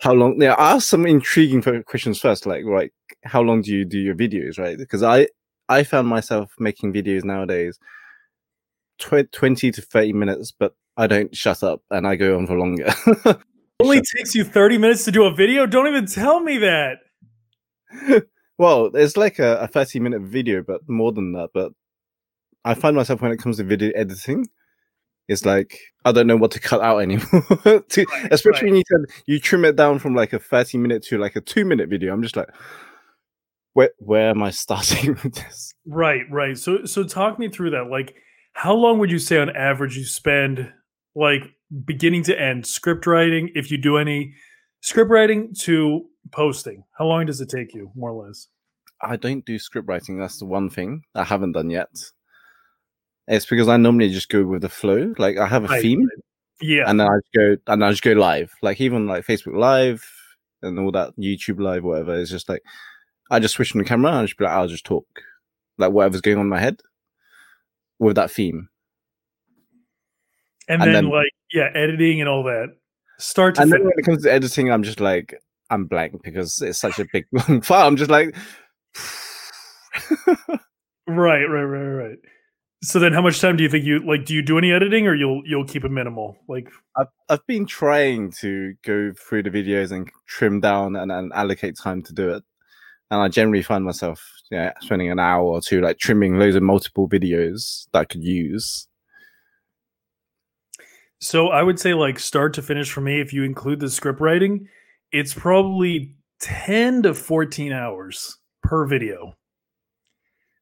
"How 0.00 0.12
long?" 0.12 0.42
Yeah, 0.42 0.54
I 0.54 0.72
asked 0.72 0.88
some 0.88 1.06
intriguing 1.06 1.62
questions 1.84 2.18
first, 2.18 2.46
like, 2.46 2.64
like, 2.64 2.92
how 3.22 3.42
long 3.42 3.62
do 3.62 3.70
you 3.70 3.84
do 3.84 4.00
your 4.00 4.16
videos, 4.16 4.58
right? 4.58 4.76
Because 4.76 5.04
I 5.04 5.28
I 5.72 5.84
found 5.84 6.08
myself 6.08 6.54
making 6.58 6.92
videos 6.92 7.24
nowadays, 7.24 7.78
tw- 8.98 9.30
twenty 9.32 9.70
to 9.70 9.82
thirty 9.82 10.12
minutes, 10.12 10.52
but 10.52 10.74
I 10.96 11.06
don't 11.06 11.34
shut 11.34 11.62
up 11.62 11.82
and 11.90 12.06
I 12.06 12.16
go 12.16 12.36
on 12.36 12.46
for 12.46 12.58
longer. 12.58 12.92
Only 13.80 14.00
takes 14.00 14.34
you 14.34 14.44
30 14.44 14.78
minutes 14.78 15.04
to 15.06 15.10
do 15.10 15.24
a 15.24 15.34
video? 15.34 15.66
Don't 15.66 15.88
even 15.88 16.06
tell 16.06 16.40
me 16.40 16.58
that. 16.58 16.98
well, 18.58 18.90
it's 18.94 19.16
like 19.16 19.38
a, 19.38 19.56
a 19.56 19.66
30 19.66 20.00
minute 20.00 20.22
video, 20.22 20.62
but 20.62 20.88
more 20.88 21.12
than 21.12 21.32
that. 21.32 21.50
But 21.52 21.72
I 22.64 22.74
find 22.74 22.94
myself 22.94 23.22
when 23.22 23.32
it 23.32 23.38
comes 23.38 23.56
to 23.56 23.64
video 23.64 23.90
editing, 23.96 24.46
it's 25.28 25.44
like 25.44 25.78
I 26.04 26.12
don't 26.12 26.26
know 26.26 26.36
what 26.36 26.50
to 26.52 26.60
cut 26.60 26.80
out 26.80 26.98
anymore. 26.98 27.24
to, 27.88 28.04
right, 28.04 28.32
especially 28.32 28.52
right. 28.52 28.64
when 28.64 28.76
you 28.76 28.82
said 28.88 29.22
you 29.26 29.40
trim 29.40 29.64
it 29.64 29.76
down 29.76 29.98
from 29.98 30.14
like 30.14 30.32
a 30.32 30.38
30 30.38 30.78
minute 30.78 31.02
to 31.04 31.18
like 31.18 31.36
a 31.36 31.40
two 31.40 31.64
minute 31.64 31.88
video. 31.88 32.12
I'm 32.12 32.22
just 32.22 32.36
like, 32.36 32.48
where 33.74 33.90
where 33.98 34.30
am 34.30 34.42
I 34.42 34.50
starting 34.50 35.10
with 35.22 35.34
this? 35.34 35.74
Right, 35.86 36.22
right. 36.30 36.56
So 36.58 36.84
so 36.84 37.04
talk 37.04 37.38
me 37.38 37.48
through 37.48 37.70
that. 37.70 37.90
Like, 37.90 38.14
how 38.52 38.74
long 38.74 38.98
would 38.98 39.10
you 39.10 39.18
say 39.18 39.38
on 39.38 39.50
average 39.50 39.96
you 39.96 40.04
spend 40.04 40.72
like 41.14 41.42
beginning 41.84 42.22
to 42.24 42.38
end 42.38 42.66
script 42.66 43.06
writing 43.06 43.50
if 43.54 43.70
you 43.70 43.78
do 43.78 43.96
any 43.96 44.34
script 44.80 45.10
writing 45.10 45.54
to 45.58 46.06
posting 46.30 46.84
how 46.98 47.04
long 47.04 47.26
does 47.26 47.40
it 47.40 47.48
take 47.48 47.74
you 47.74 47.90
more 47.94 48.10
or 48.10 48.26
less 48.26 48.48
i 49.00 49.16
don't 49.16 49.44
do 49.44 49.58
script 49.58 49.88
writing 49.88 50.18
that's 50.18 50.38
the 50.38 50.44
one 50.44 50.68
thing 50.68 51.02
i 51.14 51.24
haven't 51.24 51.52
done 51.52 51.70
yet 51.70 51.88
it's 53.26 53.46
because 53.46 53.68
i 53.68 53.76
normally 53.76 54.10
just 54.10 54.28
go 54.28 54.44
with 54.44 54.62
the 54.62 54.68
flow 54.68 55.14
like 55.18 55.38
i 55.38 55.46
have 55.46 55.64
a 55.64 55.68
right. 55.68 55.82
theme 55.82 56.06
yeah 56.60 56.84
and 56.86 57.00
then 57.00 57.08
i 57.08 57.16
just 57.16 57.32
go 57.34 57.72
and 57.72 57.84
i 57.84 57.90
just 57.90 58.02
go 58.02 58.12
live 58.12 58.52
like 58.62 58.80
even 58.80 59.06
like 59.06 59.24
facebook 59.26 59.56
live 59.56 60.04
and 60.62 60.78
all 60.78 60.92
that 60.92 61.16
youtube 61.18 61.60
live 61.60 61.84
whatever 61.84 62.18
it's 62.18 62.30
just 62.30 62.48
like 62.48 62.62
i 63.32 63.40
just 63.40 63.54
switch 63.54 63.74
on 63.74 63.80
the 63.80 63.84
camera 63.84 64.10
and 64.10 64.18
I 64.20 64.24
just 64.24 64.38
be 64.38 64.44
like 64.44 64.54
i'll 64.54 64.68
just 64.68 64.86
talk 64.86 65.06
like 65.78 65.92
whatever's 65.92 66.20
going 66.20 66.38
on 66.38 66.44
in 66.44 66.50
my 66.50 66.60
head 66.60 66.80
with 67.98 68.16
that 68.16 68.30
theme 68.30 68.68
and, 70.68 70.82
and 70.82 70.94
then, 70.94 71.04
then, 71.04 71.12
like 71.12 71.32
yeah, 71.52 71.68
editing 71.74 72.20
and 72.20 72.28
all 72.28 72.42
that. 72.44 72.68
Start 73.18 73.56
to 73.56 73.62
and 73.62 73.72
then 73.72 73.84
when 73.84 73.92
it 73.96 74.04
comes 74.04 74.22
to 74.22 74.32
editing, 74.32 74.70
I'm 74.70 74.82
just 74.82 75.00
like 75.00 75.40
I'm 75.70 75.86
blank 75.86 76.22
because 76.22 76.60
it's 76.60 76.78
such 76.78 76.98
a 76.98 77.06
big 77.12 77.26
long 77.32 77.60
file. 77.62 77.86
I'm 77.86 77.96
just 77.96 78.10
like 78.10 78.34
right, 81.06 81.44
right, 81.44 81.62
right, 81.62 81.88
right. 81.88 82.18
So 82.84 82.98
then, 82.98 83.12
how 83.12 83.22
much 83.22 83.40
time 83.40 83.56
do 83.56 83.62
you 83.62 83.68
think 83.68 83.84
you 83.84 84.00
like? 84.00 84.24
Do 84.24 84.34
you 84.34 84.42
do 84.42 84.58
any 84.58 84.72
editing, 84.72 85.06
or 85.06 85.14
you'll 85.14 85.42
you'll 85.44 85.66
keep 85.66 85.84
it 85.84 85.90
minimal? 85.90 86.36
Like 86.48 86.68
I've 86.96 87.06
I've 87.28 87.46
been 87.46 87.64
trying 87.64 88.32
to 88.40 88.74
go 88.84 89.12
through 89.12 89.44
the 89.44 89.50
videos 89.50 89.92
and 89.92 90.10
trim 90.26 90.60
down 90.60 90.96
and, 90.96 91.12
and 91.12 91.32
allocate 91.32 91.76
time 91.76 92.02
to 92.02 92.12
do 92.12 92.30
it, 92.30 92.42
and 93.12 93.22
I 93.22 93.28
generally 93.28 93.62
find 93.62 93.84
myself 93.84 94.28
yeah 94.50 94.72
spending 94.80 95.10
an 95.10 95.20
hour 95.20 95.44
or 95.44 95.60
two 95.60 95.80
like 95.80 95.98
trimming 95.98 96.38
loads 96.38 96.56
of 96.56 96.64
multiple 96.64 97.08
videos 97.08 97.86
that 97.92 98.00
I 98.00 98.04
could 98.04 98.24
use 98.24 98.88
so 101.22 101.50
I 101.50 101.62
would 101.62 101.78
say 101.78 101.94
like 101.94 102.18
start 102.18 102.52
to 102.54 102.62
finish 102.62 102.90
for 102.90 103.00
me, 103.00 103.20
if 103.20 103.32
you 103.32 103.44
include 103.44 103.78
the 103.78 103.88
script 103.88 104.20
writing, 104.20 104.66
it's 105.12 105.32
probably 105.32 106.16
10 106.40 107.04
to 107.04 107.14
14 107.14 107.72
hours 107.72 108.38
per 108.64 108.84
video. 108.86 109.34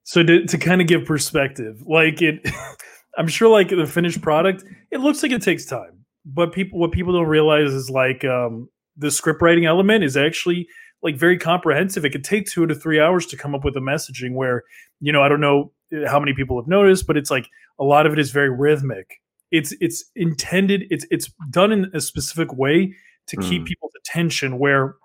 So 0.03 0.23
to, 0.23 0.45
to 0.45 0.59
kind 0.59 0.83
of 0.83 0.87
give 0.87 1.07
perspective, 1.07 1.83
like 1.87 2.21
it 2.21 2.47
I'm 3.19 3.27
sure 3.27 3.49
like 3.49 3.71
the 3.71 3.87
finished 3.87 4.21
product, 4.21 4.63
it 4.91 4.99
looks 4.99 5.23
like 5.23 5.33
it 5.33 5.41
takes 5.41 5.65
time. 5.65 6.05
But 6.27 6.53
people 6.53 6.79
what 6.79 6.93
people 6.93 7.15
don't 7.15 7.27
realize 7.27 7.73
is 7.73 7.89
like 7.89 8.23
um 8.27 8.69
the 8.99 9.11
script 9.11 9.41
writing 9.41 9.65
element 9.65 10.05
is 10.05 10.15
actually 10.15 10.69
like 11.03 11.17
very 11.17 11.39
comprehensive. 11.39 12.05
It 12.05 12.11
could 12.11 12.25
take 12.25 12.47
two 12.47 12.67
to 12.67 12.75
three 12.75 13.01
hours 13.01 13.27
to 13.27 13.37
come 13.37 13.55
up 13.55 13.65
with 13.65 13.77
a 13.77 13.81
messaging 13.81 14.35
where, 14.35 14.65
you 15.01 15.13
know, 15.13 15.23
I 15.23 15.29
don't 15.29 15.41
know 15.41 15.73
how 16.07 16.21
many 16.21 16.35
people 16.35 16.61
have 16.61 16.69
noticed, 16.69 17.07
but 17.07 17.17
it's 17.17 17.31
like 17.31 17.49
a 17.79 17.85
lot 17.85 18.07
of 18.07 18.13
it 18.13 18.19
is 18.19 18.31
very 18.31 18.51
rhythmic 18.51 19.21
it's 19.51 19.75
it's 19.81 20.05
intended 20.15 20.85
it's 20.91 21.07
it's 21.11 21.31
done 21.51 21.73
in 21.73 21.91
a 21.95 22.01
specific 22.01 22.53
way 22.53 22.95
to 23.27 23.37
mm. 23.37 23.49
keep 23.49 23.67
people's 23.67 23.93
attention 23.99 24.59
where 24.59 24.97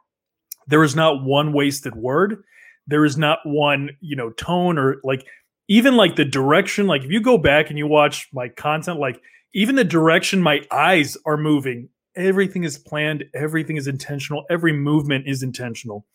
there 0.67 0.83
is 0.83 0.95
not 0.95 1.23
one 1.23 1.53
wasted 1.53 1.95
word 1.95 2.43
there 2.87 3.05
is 3.05 3.17
not 3.17 3.39
one 3.43 3.89
you 4.01 4.15
know 4.15 4.29
tone 4.31 4.77
or 4.77 4.97
like 5.03 5.25
even 5.67 5.95
like 5.95 6.15
the 6.15 6.25
direction 6.25 6.87
like 6.87 7.03
if 7.03 7.11
you 7.11 7.21
go 7.21 7.37
back 7.37 7.69
and 7.69 7.77
you 7.77 7.87
watch 7.87 8.27
my 8.33 8.47
content 8.49 8.99
like 8.99 9.19
even 9.53 9.75
the 9.75 9.83
direction 9.83 10.41
my 10.41 10.61
eyes 10.71 11.17
are 11.25 11.37
moving 11.37 11.89
everything 12.15 12.63
is 12.63 12.77
planned 12.77 13.23
everything 13.33 13.77
is 13.77 13.87
intentional 13.87 14.45
every 14.49 14.73
movement 14.73 15.27
is 15.27 15.43
intentional 15.43 16.05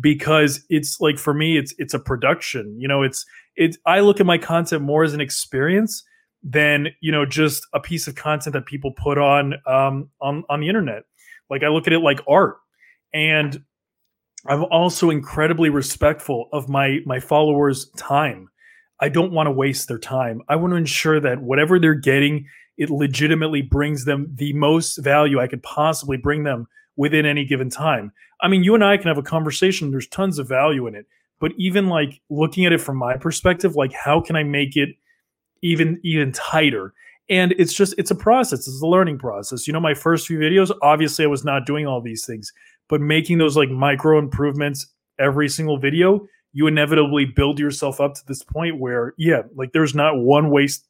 because 0.00 0.64
it's 0.68 1.00
like 1.00 1.18
for 1.18 1.34
me 1.34 1.56
it's 1.56 1.74
it's 1.78 1.94
a 1.94 1.98
production 1.98 2.74
you 2.78 2.88
know 2.88 3.02
it's 3.02 3.24
it's 3.56 3.76
i 3.86 4.00
look 4.00 4.20
at 4.20 4.26
my 4.26 4.38
content 4.38 4.82
more 4.82 5.04
as 5.04 5.14
an 5.14 5.20
experience 5.20 6.04
than 6.42 6.88
you 7.00 7.12
know 7.12 7.26
just 7.26 7.66
a 7.74 7.80
piece 7.80 8.06
of 8.06 8.14
content 8.14 8.54
that 8.54 8.66
people 8.66 8.92
put 8.92 9.18
on 9.18 9.54
um, 9.66 10.08
on 10.20 10.44
on 10.48 10.60
the 10.60 10.68
internet. 10.68 11.04
Like 11.48 11.62
I 11.62 11.68
look 11.68 11.86
at 11.86 11.92
it 11.92 12.00
like 12.00 12.20
art, 12.28 12.56
and 13.12 13.62
I'm 14.46 14.64
also 14.64 15.10
incredibly 15.10 15.70
respectful 15.70 16.48
of 16.52 16.68
my 16.68 16.98
my 17.04 17.20
followers' 17.20 17.90
time. 17.96 18.48
I 19.00 19.08
don't 19.08 19.32
want 19.32 19.46
to 19.46 19.50
waste 19.50 19.88
their 19.88 19.98
time. 19.98 20.42
I 20.48 20.56
want 20.56 20.72
to 20.72 20.76
ensure 20.76 21.20
that 21.20 21.40
whatever 21.40 21.78
they're 21.78 21.94
getting, 21.94 22.46
it 22.80 22.90
legitimately 22.90 23.62
brings 23.62 24.04
them 24.04 24.26
the 24.34 24.52
most 24.54 24.96
value 24.96 25.38
I 25.38 25.46
could 25.46 25.62
possibly 25.62 26.16
bring 26.16 26.42
them 26.42 26.66
within 26.96 27.26
any 27.26 27.44
given 27.44 27.70
time. 27.70 28.10
I 28.40 28.48
mean, 28.48 28.64
you 28.64 28.74
and 28.74 28.82
I 28.82 28.96
can 28.96 29.08
have 29.08 29.18
a 29.18 29.22
conversation. 29.22 29.90
There's 29.90 30.08
tons 30.08 30.38
of 30.38 30.48
value 30.48 30.86
in 30.86 30.94
it. 30.94 31.06
But 31.38 31.52
even 31.58 31.88
like 31.88 32.20
looking 32.30 32.66
at 32.66 32.72
it 32.72 32.80
from 32.80 32.96
my 32.96 33.16
perspective, 33.16 33.76
like 33.76 33.92
how 33.92 34.20
can 34.20 34.34
I 34.34 34.42
make 34.42 34.76
it 34.76 34.90
even 35.62 36.00
even 36.02 36.32
tighter 36.32 36.94
and 37.28 37.52
it's 37.58 37.72
just 37.72 37.94
it's 37.96 38.10
a 38.10 38.14
process 38.14 38.60
it's 38.60 38.82
a 38.82 38.86
learning 38.86 39.18
process 39.18 39.66
you 39.66 39.72
know 39.72 39.80
my 39.80 39.94
first 39.94 40.26
few 40.26 40.38
videos 40.38 40.70
obviously 40.82 41.24
i 41.24 41.28
was 41.28 41.44
not 41.44 41.66
doing 41.66 41.86
all 41.86 42.00
these 42.00 42.26
things 42.26 42.52
but 42.88 43.00
making 43.00 43.38
those 43.38 43.56
like 43.56 43.70
micro 43.70 44.18
improvements 44.18 44.86
every 45.18 45.48
single 45.48 45.78
video 45.78 46.26
you 46.52 46.66
inevitably 46.66 47.24
build 47.24 47.58
yourself 47.58 48.00
up 48.00 48.14
to 48.14 48.26
this 48.26 48.42
point 48.42 48.78
where 48.78 49.14
yeah 49.16 49.42
like 49.54 49.72
there's 49.72 49.94
not 49.94 50.18
one 50.18 50.50
waste 50.50 50.86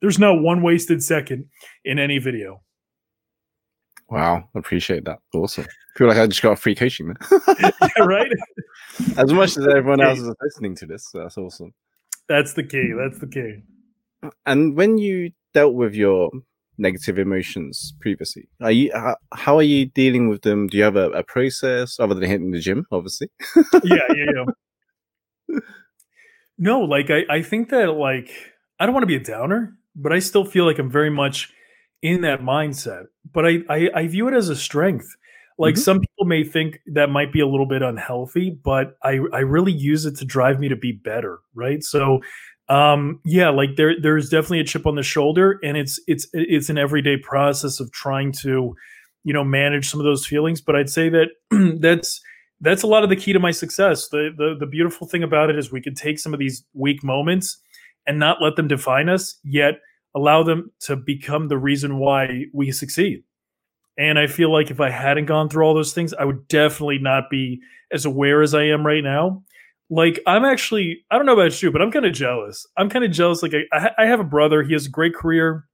there's 0.00 0.18
not 0.18 0.40
one 0.40 0.62
wasted 0.62 1.02
second 1.02 1.46
in 1.84 1.98
any 1.98 2.18
video. 2.18 2.62
Wow 4.08 4.48
appreciate 4.54 5.04
that. 5.04 5.18
Awesome. 5.34 5.66
Feel 5.96 6.08
like 6.08 6.18
i 6.18 6.26
just 6.26 6.42
got 6.42 6.58
free 6.58 6.74
coaching 6.74 7.14
yeah, 7.60 7.70
right? 8.00 8.30
As 9.16 9.32
much 9.32 9.56
as 9.56 9.66
everyone 9.66 10.00
else 10.00 10.18
is 10.18 10.34
listening 10.42 10.74
to 10.76 10.86
this 10.86 11.10
that's 11.12 11.38
awesome. 11.38 11.72
That's 12.28 12.54
the 12.54 12.64
key 12.64 12.92
that's 12.96 13.18
the 13.18 13.26
key. 13.26 13.62
And 14.46 14.76
when 14.76 14.98
you 14.98 15.32
dealt 15.54 15.74
with 15.74 15.94
your 15.94 16.30
negative 16.78 17.18
emotions 17.18 17.94
previously, 18.00 18.48
are 18.60 18.72
you 18.72 18.90
how 19.34 19.56
are 19.56 19.62
you 19.62 19.86
dealing 19.86 20.28
with 20.28 20.42
them? 20.42 20.66
Do 20.66 20.76
you 20.76 20.82
have 20.82 20.96
a, 20.96 21.10
a 21.10 21.22
process 21.22 22.00
other 22.00 22.14
than 22.14 22.28
hitting 22.28 22.50
the 22.50 22.60
gym, 22.60 22.86
obviously? 22.90 23.28
yeah, 23.84 23.96
yeah, 24.14 24.44
yeah. 25.48 25.58
No, 26.58 26.80
like 26.80 27.10
I, 27.10 27.22
I 27.30 27.42
think 27.42 27.70
that 27.70 27.94
like 27.94 28.30
I 28.78 28.86
don't 28.86 28.94
want 28.94 29.02
to 29.02 29.06
be 29.08 29.16
a 29.16 29.20
downer, 29.20 29.76
but 29.94 30.12
I 30.12 30.18
still 30.18 30.44
feel 30.44 30.64
like 30.64 30.78
I'm 30.78 30.90
very 30.90 31.10
much 31.10 31.52
in 32.02 32.22
that 32.22 32.40
mindset. 32.40 33.04
But 33.32 33.46
I, 33.46 33.58
I, 33.68 33.90
I 33.94 34.06
view 34.06 34.28
it 34.28 34.34
as 34.34 34.48
a 34.48 34.56
strength. 34.56 35.14
Like 35.58 35.74
mm-hmm. 35.74 35.82
some 35.82 36.00
people 36.00 36.24
may 36.24 36.42
think 36.42 36.80
that 36.94 37.10
might 37.10 37.32
be 37.32 37.40
a 37.40 37.46
little 37.46 37.66
bit 37.66 37.82
unhealthy, 37.82 38.50
but 38.64 38.96
I, 39.02 39.20
I 39.32 39.40
really 39.40 39.72
use 39.72 40.06
it 40.06 40.16
to 40.18 40.24
drive 40.24 40.58
me 40.58 40.68
to 40.68 40.76
be 40.76 40.92
better. 40.92 41.40
Right. 41.54 41.82
So 41.82 42.20
um, 42.70 43.20
yeah, 43.24 43.50
like 43.50 43.70
there 43.76 44.00
there's 44.00 44.30
definitely 44.30 44.60
a 44.60 44.64
chip 44.64 44.86
on 44.86 44.94
the 44.94 45.02
shoulder, 45.02 45.58
and 45.64 45.76
it's 45.76 46.00
it's 46.06 46.28
it's 46.32 46.70
an 46.70 46.78
everyday 46.78 47.16
process 47.16 47.80
of 47.80 47.90
trying 47.90 48.30
to, 48.42 48.76
you 49.24 49.32
know, 49.32 49.42
manage 49.42 49.90
some 49.90 49.98
of 49.98 50.04
those 50.04 50.24
feelings. 50.24 50.60
But 50.60 50.76
I'd 50.76 50.88
say 50.88 51.08
that 51.08 51.28
that's 51.80 52.22
that's 52.60 52.84
a 52.84 52.86
lot 52.86 53.02
of 53.02 53.10
the 53.10 53.16
key 53.16 53.32
to 53.32 53.40
my 53.40 53.50
success. 53.50 54.08
The, 54.08 54.30
the 54.36 54.54
the 54.60 54.66
beautiful 54.66 55.08
thing 55.08 55.24
about 55.24 55.50
it 55.50 55.58
is 55.58 55.72
we 55.72 55.80
can 55.80 55.96
take 55.96 56.20
some 56.20 56.32
of 56.32 56.38
these 56.38 56.64
weak 56.72 57.02
moments 57.02 57.58
and 58.10 58.18
not 58.18 58.42
let 58.42 58.56
them 58.56 58.68
define 58.68 59.08
us, 59.08 59.38
yet 59.44 59.74
allow 60.14 60.42
them 60.42 60.70
to 60.80 60.96
become 60.96 61.48
the 61.48 61.58
reason 61.58 61.98
why 61.98 62.46
we 62.52 62.72
succeed. 62.72 63.22
And 63.96 64.18
I 64.18 64.26
feel 64.26 64.52
like 64.52 64.70
if 64.70 64.80
I 64.80 64.90
hadn't 64.90 65.26
gone 65.26 65.48
through 65.48 65.64
all 65.64 65.74
those 65.74 65.94
things, 65.94 66.12
I 66.14 66.24
would 66.24 66.48
definitely 66.48 66.98
not 66.98 67.30
be 67.30 67.60
as 67.92 68.04
aware 68.04 68.42
as 68.42 68.54
I 68.54 68.64
am 68.64 68.86
right 68.86 69.04
now 69.04 69.42
like 69.90 70.20
I'm 70.26 70.44
actually 70.44 71.04
I 71.10 71.16
don't 71.16 71.26
know 71.26 71.34
about 71.34 71.60
you, 71.60 71.70
but 71.70 71.82
I'm 71.82 71.90
kind 71.90 72.06
of 72.06 72.12
jealous. 72.12 72.66
I'm 72.76 72.88
kind 72.88 73.04
of 73.04 73.10
jealous. 73.10 73.42
Like 73.42 73.52
I, 73.72 73.90
I 73.98 74.06
have 74.06 74.20
a 74.20 74.24
brother. 74.24 74.62
He 74.62 74.72
has 74.72 74.86
a 74.86 74.90
great 74.90 75.14
career, 75.14 75.66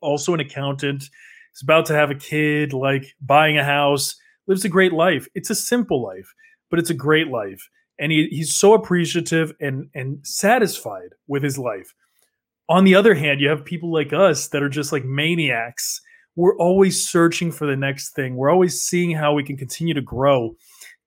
also 0.00 0.34
an 0.34 0.40
accountant. 0.40 1.02
He's 1.02 1.62
about 1.62 1.86
to 1.86 1.94
have 1.94 2.10
a 2.10 2.16
kid, 2.16 2.72
like 2.72 3.14
buying 3.20 3.58
a 3.58 3.64
house. 3.64 4.16
Lives 4.46 4.64
a 4.64 4.68
great 4.68 4.92
life. 4.92 5.28
It's 5.34 5.50
a 5.50 5.54
simple 5.54 6.02
life, 6.02 6.34
but 6.70 6.78
it's 6.78 6.90
a 6.90 6.94
great 6.94 7.28
life. 7.28 7.68
And 7.98 8.10
he, 8.10 8.28
he's 8.30 8.54
so 8.54 8.74
appreciative 8.74 9.52
and 9.60 9.88
and 9.94 10.18
satisfied 10.26 11.14
with 11.26 11.42
his 11.42 11.58
life. 11.58 11.94
On 12.68 12.84
the 12.84 12.94
other 12.94 13.14
hand, 13.14 13.40
you 13.40 13.48
have 13.48 13.64
people 13.64 13.92
like 13.92 14.12
us 14.12 14.48
that 14.48 14.62
are 14.62 14.68
just 14.68 14.92
like 14.92 15.04
maniacs. 15.04 16.00
We're 16.36 16.56
always 16.56 17.08
searching 17.08 17.52
for 17.52 17.66
the 17.66 17.76
next 17.76 18.14
thing. 18.14 18.36
We're 18.36 18.50
always 18.50 18.82
seeing 18.82 19.12
how 19.12 19.34
we 19.34 19.44
can 19.44 19.56
continue 19.56 19.94
to 19.94 20.00
grow. 20.00 20.56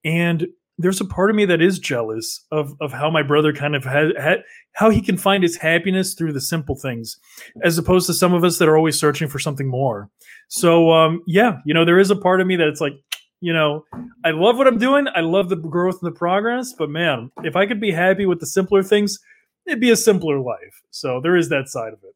And 0.06 0.48
there's 0.78 1.02
a 1.02 1.06
part 1.06 1.30
of 1.30 1.36
me 1.36 1.46
that 1.46 1.62
is 1.62 1.80
jealous 1.80 2.46
of 2.52 2.76
of 2.82 2.92
how 2.92 3.10
my 3.10 3.24
brother 3.24 3.52
kind 3.52 3.76
of 3.76 3.84
had, 3.84 4.16
had 4.18 4.44
how 4.74 4.90
he 4.90 5.02
can 5.02 5.18
find 5.18 5.44
his 5.44 5.58
happiness 5.58 6.14
through 6.14 6.34
the 6.34 6.42
simple 6.42 6.76
things 6.76 7.18
as 7.64 7.78
opposed 7.78 8.08
to 8.08 8.14
some 8.14 8.34
of 8.34 8.44
us 8.44 8.58
that 8.58 8.68
are 8.68 8.78
always 8.78 9.00
searching 9.00 9.28
for 9.28 9.40
something 9.40 9.68
more 9.68 10.10
so 10.50 10.92
um 10.92 11.22
yeah 11.26 11.58
you 11.66 11.74
know 11.74 11.86
there 11.86 12.00
is 12.00 12.12
a 12.12 12.16
part 12.16 12.42
of 12.42 12.48
me 12.48 12.56
that 12.56 12.68
it's 12.68 12.82
like 12.82 12.94
you 13.42 13.54
know 13.54 13.86
i 14.24 14.32
love 14.32 14.58
what 14.58 14.68
i'm 14.68 14.78
doing 14.78 15.08
i 15.16 15.22
love 15.22 15.50
the 15.50 15.56
growth 15.56 16.00
and 16.02 16.12
the 16.12 16.18
progress 16.18 16.74
but 16.78 16.90
man 16.90 17.32
if 17.44 17.56
i 17.56 17.66
could 17.66 17.80
be 17.80 17.92
happy 17.92 18.26
with 18.26 18.40
the 18.40 18.46
simpler 18.46 18.84
things 18.84 19.20
it'd 19.66 19.80
be 19.80 19.92
a 19.92 19.96
simpler 19.96 20.40
life 20.40 20.82
so 20.92 21.20
there 21.22 21.36
is 21.36 21.50
that 21.50 21.68
side 21.68 21.94
of 21.94 22.00
it 22.04 22.16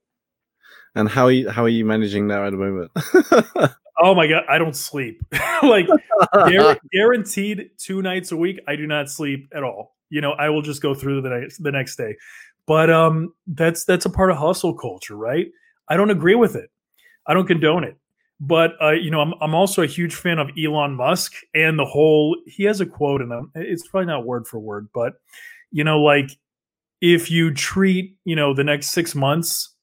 and 0.93 1.07
how 1.07 1.25
are 1.25 1.31
you, 1.31 1.49
how 1.49 1.63
are 1.63 1.69
you 1.69 1.85
managing 1.85 2.27
that 2.27 2.43
at 2.43 2.51
the 2.51 2.57
moment 2.57 3.71
Oh 4.03 4.15
my 4.15 4.25
god, 4.25 4.43
I 4.49 4.57
don't 4.57 4.75
sleep. 4.75 5.21
like 5.63 5.87
guaranteed 6.91 7.69
two 7.77 8.01
nights 8.01 8.31
a 8.31 8.37
week, 8.37 8.59
I 8.67 8.75
do 8.75 8.87
not 8.87 9.09
sleep 9.09 9.47
at 9.53 9.63
all. 9.63 9.95
You 10.09 10.21
know, 10.21 10.31
I 10.31 10.49
will 10.49 10.63
just 10.63 10.81
go 10.81 10.95
through 10.95 11.21
the 11.21 11.29
next 11.29 11.63
the 11.63 11.71
next 11.71 11.97
day. 11.97 12.15
But 12.65 12.89
um 12.89 13.33
that's 13.47 13.85
that's 13.85 14.05
a 14.05 14.09
part 14.09 14.31
of 14.31 14.37
hustle 14.37 14.73
culture, 14.73 15.15
right? 15.15 15.47
I 15.87 15.97
don't 15.97 16.09
agree 16.09 16.35
with 16.35 16.55
it. 16.55 16.69
I 17.27 17.33
don't 17.33 17.45
condone 17.45 17.83
it. 17.83 17.95
But 18.43 18.71
uh, 18.81 18.91
you 18.91 19.11
know, 19.11 19.21
I'm 19.21 19.35
I'm 19.39 19.53
also 19.53 19.83
a 19.83 19.87
huge 19.87 20.15
fan 20.15 20.39
of 20.39 20.49
Elon 20.57 20.95
Musk 20.95 21.33
and 21.53 21.77
the 21.77 21.85
whole 21.85 22.35
he 22.47 22.63
has 22.63 22.81
a 22.81 22.87
quote 22.87 23.21
in 23.21 23.29
them. 23.29 23.51
It's 23.53 23.87
probably 23.87 24.07
not 24.07 24.25
word 24.25 24.47
for 24.47 24.59
word, 24.59 24.89
but 24.95 25.13
you 25.71 25.83
know, 25.83 26.01
like 26.01 26.31
if 27.01 27.29
you 27.29 27.53
treat, 27.53 28.17
you 28.25 28.35
know, 28.35 28.53
the 28.53 28.63
next 28.63 28.89
6 28.89 29.13
months 29.13 29.75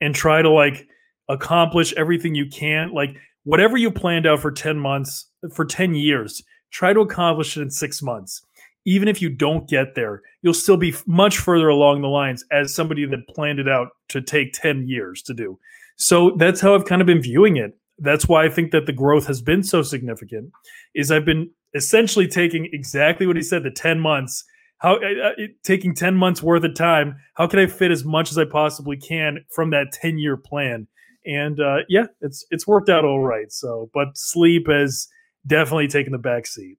and 0.00 0.14
try 0.14 0.40
to 0.40 0.48
like 0.48 0.86
accomplish 1.28 1.92
everything 1.94 2.36
you 2.36 2.46
can, 2.46 2.92
like 2.92 3.16
whatever 3.42 3.76
you 3.76 3.90
planned 3.90 4.24
out 4.26 4.40
for 4.40 4.52
10 4.52 4.78
months, 4.78 5.28
for 5.52 5.64
10 5.64 5.96
years, 5.96 6.44
try 6.70 6.92
to 6.92 7.00
accomplish 7.00 7.56
it 7.56 7.62
in 7.62 7.70
six 7.70 8.02
months. 8.02 8.42
Even 8.84 9.08
if 9.08 9.20
you 9.20 9.28
don't 9.28 9.68
get 9.68 9.96
there, 9.96 10.22
you'll 10.42 10.54
still 10.54 10.76
be 10.76 10.94
much 11.06 11.38
further 11.38 11.68
along 11.68 12.02
the 12.02 12.08
lines 12.08 12.44
as 12.52 12.72
somebody 12.72 13.04
that 13.04 13.26
planned 13.34 13.58
it 13.58 13.68
out 13.68 13.88
to 14.10 14.20
take 14.20 14.52
10 14.52 14.86
years 14.86 15.22
to 15.22 15.34
do. 15.34 15.58
So 15.96 16.36
that's 16.36 16.60
how 16.60 16.74
I've 16.74 16.84
kind 16.84 17.00
of 17.00 17.06
been 17.06 17.22
viewing 17.22 17.56
it. 17.56 17.76
That's 17.98 18.28
why 18.28 18.44
I 18.44 18.48
think 18.48 18.72
that 18.72 18.86
the 18.86 18.92
growth 18.92 19.26
has 19.26 19.40
been 19.40 19.62
so 19.62 19.82
significant. 19.82 20.50
Is 20.94 21.10
I've 21.10 21.24
been 21.24 21.50
essentially 21.74 22.28
taking 22.28 22.68
exactly 22.72 23.26
what 23.26 23.36
he 23.36 23.42
said, 23.42 23.62
the 23.62 23.70
10 23.70 24.00
months, 24.00 24.44
how 24.78 24.96
uh, 24.96 25.28
uh 25.28 25.46
taking 25.64 25.94
10 25.94 26.14
months 26.14 26.42
worth 26.42 26.64
of 26.64 26.74
time, 26.74 27.16
how 27.34 27.46
can 27.46 27.58
I 27.58 27.66
fit 27.66 27.90
as 27.90 28.04
much 28.04 28.30
as 28.30 28.38
I 28.38 28.44
possibly 28.44 28.96
can 28.96 29.44
from 29.54 29.70
that 29.70 29.92
10 29.92 30.18
year 30.18 30.36
plan? 30.36 30.88
and 31.26 31.60
uh, 31.60 31.78
yeah, 31.88 32.06
it's 32.20 32.46
it's 32.50 32.66
worked 32.66 32.88
out 32.88 33.04
all 33.04 33.20
right. 33.20 33.52
So, 33.52 33.90
but 33.92 34.16
sleep 34.16 34.68
has 34.68 35.08
definitely 35.46 35.88
taken 35.88 36.12
the 36.12 36.18
back 36.18 36.46
seat. 36.46 36.78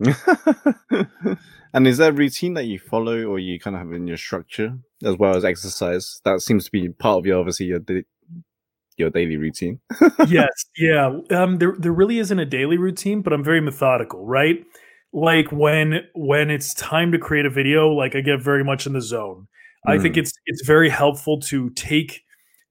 and 1.74 1.86
is 1.86 1.98
there 1.98 2.10
a 2.10 2.14
routine 2.14 2.54
that 2.54 2.64
you 2.64 2.78
follow, 2.78 3.24
or 3.24 3.38
you 3.38 3.60
kind 3.60 3.76
of 3.76 3.82
have 3.82 3.92
in 3.92 4.06
your 4.06 4.16
structure 4.16 4.78
as 5.04 5.16
well 5.16 5.36
as 5.36 5.44
exercise? 5.44 6.20
That 6.24 6.40
seems 6.40 6.64
to 6.64 6.72
be 6.72 6.88
part 6.88 7.18
of 7.18 7.26
your 7.26 7.38
obviously 7.38 7.66
your 7.66 7.80
your 8.98 9.10
daily 9.10 9.36
routine. 9.36 9.80
yes, 10.28 10.48
yeah. 10.76 11.18
Um, 11.30 11.58
there 11.58 11.74
there 11.78 11.92
really 11.92 12.18
isn't 12.18 12.38
a 12.38 12.44
daily 12.44 12.78
routine, 12.78 13.22
but 13.22 13.32
I'm 13.32 13.44
very 13.44 13.60
methodical, 13.60 14.26
right? 14.26 14.64
Like 15.12 15.50
when 15.52 16.00
when 16.14 16.50
it's 16.50 16.74
time 16.74 17.12
to 17.12 17.18
create 17.18 17.46
a 17.46 17.50
video, 17.50 17.88
like 17.88 18.14
I 18.14 18.20
get 18.20 18.42
very 18.42 18.64
much 18.64 18.86
in 18.86 18.92
the 18.92 19.00
zone. 19.00 19.46
Mm. 19.86 19.92
I 19.92 19.98
think 20.02 20.16
mm. 20.16 20.18
it's 20.18 20.32
it's 20.46 20.66
very 20.66 20.88
helpful 20.88 21.40
to 21.42 21.70
take 21.70 22.22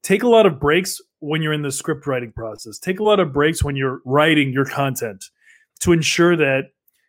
take 0.04 0.24
a 0.24 0.28
lot 0.28 0.46
of 0.46 0.60
breaks 0.60 1.02
when 1.20 1.42
you're 1.42 1.54
in 1.54 1.64
the 1.64 1.72
script 1.72 2.06
writing 2.06 2.32
process. 2.32 2.78
Take 2.78 3.00
a 3.00 3.04
lot 3.04 3.20
of 3.20 3.34
breaks 3.34 3.64
when 3.64 3.76
you're 3.76 4.02
writing 4.06 4.52
your 4.52 4.66
content 4.66 5.26
to 5.80 5.92
ensure 5.92 6.36
that 6.36 6.66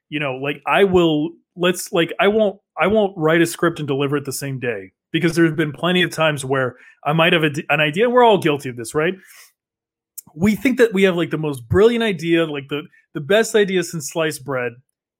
you 0.08 0.20
know, 0.20 0.36
like 0.36 0.62
I 0.66 0.84
will 0.84 1.30
let's 1.56 1.92
like 1.92 2.12
I 2.20 2.28
won't 2.28 2.60
I 2.80 2.86
won't 2.86 3.16
write 3.16 3.42
a 3.42 3.46
script 3.46 3.78
and 3.78 3.88
deliver 3.88 4.16
it 4.16 4.24
the 4.24 4.32
same 4.32 4.58
day 4.58 4.92
because 5.12 5.34
there 5.34 5.46
have 5.46 5.56
been 5.56 5.72
plenty 5.72 6.02
of 6.02 6.10
times 6.10 6.44
where 6.44 6.76
I 7.04 7.12
might 7.12 7.32
have 7.32 7.44
a, 7.44 7.50
an 7.70 7.80
idea. 7.80 8.10
We're 8.10 8.24
all 8.24 8.38
guilty 8.38 8.68
of 8.68 8.76
this, 8.76 8.94
right? 8.94 9.14
We 10.34 10.54
think 10.54 10.78
that 10.78 10.92
we 10.92 11.04
have 11.04 11.16
like 11.16 11.30
the 11.30 11.38
most 11.38 11.68
brilliant 11.68 12.04
idea, 12.04 12.46
like 12.46 12.68
the 12.68 12.82
the 13.14 13.20
best 13.20 13.54
idea 13.54 13.82
since 13.82 14.10
sliced 14.10 14.44
bread, 14.44 14.72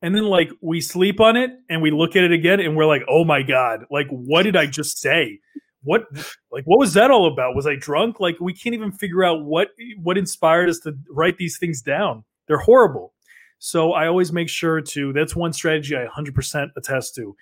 and 0.03 0.14
then 0.14 0.24
like 0.24 0.51
we 0.61 0.80
sleep 0.80 1.20
on 1.20 1.36
it 1.36 1.51
and 1.70 1.82
we 1.82 1.91
look 1.91 2.16
at 2.16 2.24
it 2.24 2.32
again 2.32 2.61
and 2.61 2.76
we're 2.76 2.86
like, 2.86 3.03
oh 3.09 3.24
my 3.24 3.43
god, 3.43 3.84
like 3.91 4.09
what 4.09 4.43
did 4.43 4.57
I 4.57 4.66
just 4.66 4.99
say? 4.99 5.41
what 5.82 6.05
like 6.51 6.64
what 6.64 6.78
was 6.78 6.95
that 6.95 7.11
all 7.11 7.30
about 7.32 7.55
was 7.55 7.66
i 7.66 7.74
drunk 7.76 8.20
like 8.20 8.36
we 8.41 8.53
can't 8.53 8.74
even 8.74 8.93
figure 8.93 9.24
out 9.24 9.45
what 9.45 9.68
what 10.03 10.18
inspired 10.18 10.68
us 10.68 10.78
to 10.80 10.93
write 11.11 11.39
these 11.39 11.59
things 11.59 11.80
down 11.80 12.24
they're 12.47 12.59
horrible 12.59 13.14
so 13.59 13.93
i 13.93 14.07
always 14.07 14.32
make 14.32 14.49
sure 14.49 14.80
to 14.80 15.12
that's 15.12 15.36
one 15.36 15.53
strategy 15.53 15.97
i 15.97 16.07
100% 16.07 16.68
attest 16.76 17.14
to 17.14 17.34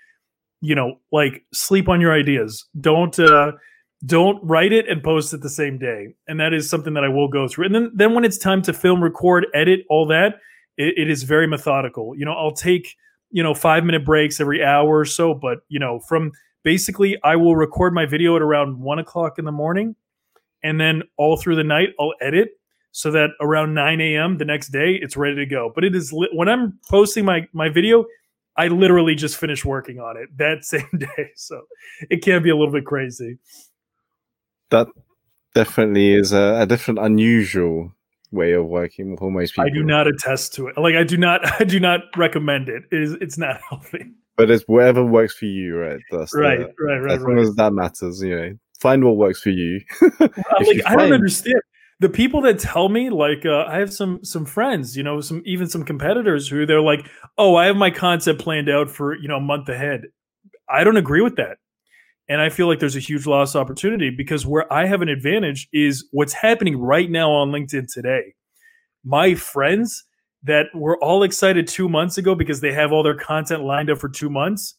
you 0.61 0.75
know 0.75 0.99
like 1.13 1.45
sleep 1.53 1.89
on 1.89 2.01
your 2.01 2.13
ideas 2.13 2.65
don't 2.81 3.19
uh 3.19 3.53
don't 4.05 4.39
write 4.43 4.73
it 4.73 4.89
and 4.89 5.03
post 5.03 5.33
it 5.33 5.41
the 5.41 5.51
same 5.51 5.79
day 5.79 6.15
and 6.29 6.39
that 6.39 6.53
is 6.53 6.69
something 6.69 6.95
that 6.95 7.05
i 7.05 7.09
will 7.09 7.29
go 7.29 7.49
through 7.49 7.67
and 7.67 7.75
then 7.75 7.91
then 7.95 8.15
when 8.15 8.25
it's 8.25 8.39
time 8.39 8.63
to 8.63 8.73
film 8.73 9.03
record 9.03 9.47
edit 9.55 9.81
all 9.89 10.07
that 10.07 10.35
it, 10.77 10.95
it 10.97 11.11
is 11.11 11.23
very 11.23 11.47
methodical 11.47 12.15
you 12.17 12.25
know 12.25 12.33
i'll 12.33 12.53
take 12.53 12.97
you 13.31 13.43
know 13.43 13.55
five 13.55 13.85
minute 13.85 14.05
breaks 14.05 14.41
every 14.41 14.65
hour 14.65 14.99
or 14.99 15.05
so 15.05 15.35
but 15.35 15.59
you 15.69 15.79
know 15.79 15.99
from 16.01 16.31
basically 16.67 17.17
I 17.23 17.37
will 17.37 17.55
record 17.55 17.95
my 17.95 18.07
video 18.07 18.35
at 18.35 18.43
around 18.43 18.81
one 18.81 18.99
o'clock 18.99 19.39
in 19.39 19.45
the 19.45 19.53
morning, 19.53 19.95
and 20.65 20.81
then 20.81 21.05
all 21.17 21.37
through 21.37 21.55
the 21.55 21.65
night 21.65 21.91
I'll 21.99 22.15
edit 22.21 22.49
so 22.91 23.13
that 23.13 23.31
around 23.41 23.73
9 23.73 24.01
a.m. 24.01 24.37
the 24.37 24.45
next 24.45 24.69
day 24.69 24.99
it's 25.01 25.17
ready 25.17 25.37
to 25.37 25.47
go. 25.47 25.71
But 25.73 25.85
it 25.85 25.95
is 25.95 26.13
li- 26.13 26.31
when 26.33 26.49
I'm 26.49 26.79
posting 26.91 27.25
my 27.25 27.47
my 27.53 27.69
video, 27.69 28.05
I 28.57 28.69
literally 28.69 29.15
just 29.15 29.37
finished 29.37 29.65
working 29.65 30.01
on 30.01 30.17
it 30.17 30.29
that 30.39 30.59
same 30.65 30.89
day, 30.99 31.31
so 31.37 31.63
it 32.11 32.23
can 32.23 32.43
be 32.43 32.51
a 32.51 32.57
little 32.57 32.73
bit 32.73 32.87
crazy. 32.87 33.39
That 34.71 34.89
definitely 35.55 36.15
is 36.15 36.33
a, 36.33 36.61
a 36.61 36.67
different, 36.67 36.99
unusual 36.99 37.93
way 38.33 38.53
of 38.53 38.67
working 38.67 39.11
with 39.13 39.23
almost 39.23 39.55
people. 39.55 39.65
I 39.65 39.71
do 39.71 39.85
not 39.85 40.07
attest 40.07 40.55
to 40.55 40.69
it. 40.69 40.77
Like 40.77 40.95
I 40.95 41.05
do 41.05 41.17
not, 41.17 41.41
I 41.61 41.65
do 41.65 41.81
not 41.81 42.01
recommend 42.17 42.69
it. 42.69 42.85
It 42.91 43.03
is, 43.03 43.13
it's 43.21 43.39
not 43.39 43.61
healthy. 43.69 44.13
But 44.37 44.51
it's 44.51 44.65
whatever 44.65 45.03
works 45.03 45.35
for 45.35 45.47
you, 45.47 45.77
right? 45.77 46.01
That's 46.11 46.35
right, 46.35 46.59
the, 46.59 46.85
right, 46.85 46.99
right. 46.99 47.13
As 47.13 47.23
long 47.23 47.39
as 47.39 47.55
that 47.55 47.73
matters, 47.73 48.21
you 48.21 48.37
know, 48.37 48.53
find 48.79 49.03
what 49.03 49.17
works 49.17 49.41
for 49.41 49.49
you. 49.49 49.81
like 50.21 50.31
you 50.69 50.83
I 50.85 50.95
don't 50.95 51.13
understand 51.13 51.63
the 52.01 52.09
people 52.09 52.43
that 52.43 52.59
tell 52.59 52.89
me 52.89 53.11
like 53.11 53.47
uh, 53.47 53.65
I 53.67 53.79
have 53.79 53.93
some 53.93 54.23
some 54.25 54.45
friends, 54.45 54.97
you 54.97 55.03
know, 55.03 55.21
some 55.21 55.43
even 55.47 55.69
some 55.69 55.85
competitors 55.85 56.49
who 56.49 56.67
they're 56.67 56.81
like, 56.81 57.07
"Oh, 57.39 57.57
I 57.57 57.67
have 57.67 57.77
my 57.77 57.91
concept 57.91 58.41
planned 58.41 58.69
out 58.69 58.91
for 58.91 59.17
you 59.17 59.29
know 59.29 59.37
a 59.37 59.41
month 59.41 59.69
ahead." 59.69 60.03
I 60.69 60.85
don't 60.85 60.97
agree 60.97 61.23
with 61.23 61.37
that, 61.37 61.59
and 62.29 62.41
I 62.41 62.51
feel 62.51 62.67
like 62.67 62.81
there's 62.81 62.97
a 62.97 63.01
huge 63.01 63.27
lost 63.27 63.57
opportunity 63.57 64.11
because 64.11 64.47
where 64.47 64.71
I 64.73 64.87
have 64.87 65.01
an 65.03 65.09
advantage 65.09 65.69
is 65.73 66.07
what's 66.11 66.35
happening 66.35 66.77
right 66.79 67.11
now 67.11 67.31
on 67.31 67.51
LinkedIn 67.51 67.93
today. 67.93 68.35
My 69.05 69.35
friends 69.35 70.05
that 70.43 70.67
were 70.75 71.03
all 71.03 71.23
excited 71.23 71.67
two 71.67 71.89
months 71.89 72.19
ago 72.19 72.35
because 72.35 72.61
they 72.61 72.73
have 72.73 72.93
all 72.93 73.03
their 73.03 73.17
content 73.17 73.65
lined 73.65 73.91
up 73.91 73.99
for 73.99 74.09
two 74.09 74.29
months, 74.29 74.77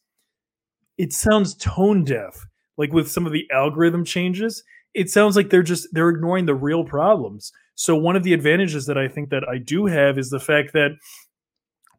it 0.98 1.14
sounds 1.14 1.56
tone 1.56 2.04
deaf. 2.04 2.46
Like 2.78 2.94
with 2.94 3.10
some 3.10 3.26
of 3.26 3.32
the 3.32 3.48
algorithm 3.52 4.06
changes, 4.06 4.64
it 4.98 5.12
sounds 5.12 5.36
like 5.36 5.52
they're 5.52 5.64
just 5.64 5.88
they're 5.94 6.10
ignoring 6.10 6.48
the 6.48 6.56
real 6.56 6.84
problems. 6.84 7.52
So 7.76 7.96
one 7.96 8.16
of 8.16 8.24
the 8.24 8.34
advantages 8.34 8.88
that 8.88 8.98
I 8.98 9.08
think 9.08 9.30
that 9.30 9.48
I 9.48 9.60
do 9.60 9.86
have 9.86 10.18
is 10.18 10.32
the 10.32 10.40
fact 10.40 10.74
that 10.74 10.98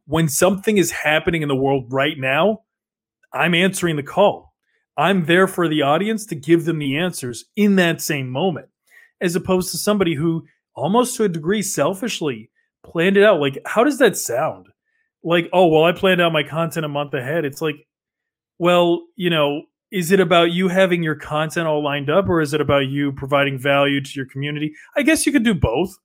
when 0.07 0.29
something 0.29 0.77
is 0.79 0.91
happening 0.91 1.43
in 1.43 1.49
the 1.49 1.55
world 1.55 1.93
right 1.93 2.19
now, 2.19 2.63
I'm 3.33 3.55
answering 3.55 3.95
the 3.95 4.03
call. 4.03 4.53
I'm 4.97 5.27
there 5.27 5.47
for 5.47 5.69
the 5.69 5.83
audience 5.83 6.27
to 6.27 6.35
give 6.35 6.65
them 6.65 6.81
the 6.81 6.97
answers 6.99 7.45
in 7.55 7.77
that 7.77 8.01
same 8.01 8.29
moment, 8.29 8.67
as 9.21 9.37
opposed 9.37 9.71
to 9.71 9.77
somebody 9.77 10.17
who 10.17 10.45
almost 10.75 11.15
to 11.17 11.25
a 11.25 11.29
degree 11.29 11.63
selfishly 11.63 12.51
planned 12.85 13.17
it 13.17 13.23
out. 13.23 13.39
Like, 13.39 13.59
how 13.65 13.85
does 13.85 13.99
that 13.99 14.17
sound? 14.17 14.67
Like, 15.23 15.49
oh, 15.53 15.69
well, 15.69 15.85
I 15.85 15.93
planned 15.93 16.21
out 16.21 16.33
my 16.33 16.43
content 16.43 16.85
a 16.85 16.89
month 16.89 17.15
ahead. 17.15 17.45
It's 17.45 17.63
like, 17.63 17.77
well, 18.59 19.03
you 19.15 19.31
know, 19.31 19.63
is 19.91 20.13
it 20.13 20.21
about 20.21 20.53
you 20.53 20.69
having 20.69 21.03
your 21.03 21.15
content 21.15 21.67
all 21.67 21.83
lined 21.83 22.11
up 22.11 22.29
or 22.29 22.41
is 22.41 22.55
it 22.55 22.61
about 22.61 22.87
you 22.87 23.13
providing 23.13 23.59
value 23.59 24.01
to 24.03 24.11
your 24.15 24.27
community? 24.27 24.73
I 24.97 25.03
guess 25.03 25.27
you 25.27 25.33
could 25.33 25.45
do 25.45 25.55
both, 25.55 25.97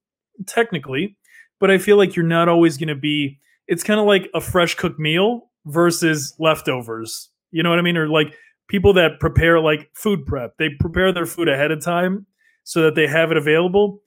technically, 0.48 1.18
but 1.60 1.70
I 1.72 1.78
feel 1.78 1.98
like 1.98 2.16
you're 2.16 2.26
not 2.26 2.50
always 2.50 2.78
going 2.78 2.88
to 2.90 2.96
be, 2.96 3.40
it's 3.68 3.84
kind 3.84 4.00
of 4.00 4.06
like 4.06 4.30
a 4.34 4.42
fresh 4.42 4.76
cooked 4.76 5.00
meal. 5.00 5.50
versus 5.66 6.36
leftovers. 6.40 7.30
You 7.52 7.64
know 7.64 7.70
what 7.70 7.80
I 7.80 7.84
mean? 7.84 7.98
Or 7.98 8.08
like 8.10 8.34
people 8.68 8.94
that 8.94 9.20
prepare 9.20 9.60
like 9.60 9.90
food 9.94 10.26
prep. 10.26 10.58
They 10.58 10.70
prepare 10.80 11.14
their 11.14 11.26
food 11.26 11.48
ahead 11.48 11.72
of 11.72 11.82
time 11.82 12.26
so 12.64 12.82
that 12.82 12.96
they 12.96 13.08
have 13.08 13.32
it 13.32 13.38
available. 13.38 14.02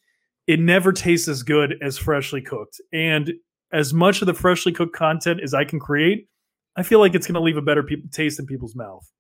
It 0.47 0.61
never 0.61 0.93
tastes 0.93 1.29
as 1.29 1.43
good 1.43 1.77
as 1.83 1.97
freshly 1.99 2.41
cooked. 2.41 2.81
And 2.93 3.33
as 3.73 3.93
much 3.93 4.21
of 4.23 4.27
the 4.27 4.35
freshly 4.35 4.73
cooked 4.73 4.95
content 4.95 5.41
as 5.43 5.55
I 5.55 5.65
can 5.65 5.81
create, 5.81 6.29
I 6.77 6.83
feel 6.83 6.99
like 6.99 7.15
it's 7.15 7.27
going 7.27 7.35
to 7.35 7.41
leave 7.41 7.57
a 7.57 7.63
better 7.63 7.83
pe- 7.83 7.97
taste 8.13 8.39
in 8.39 8.47
people's 8.47 8.77
mouth. 8.77 9.11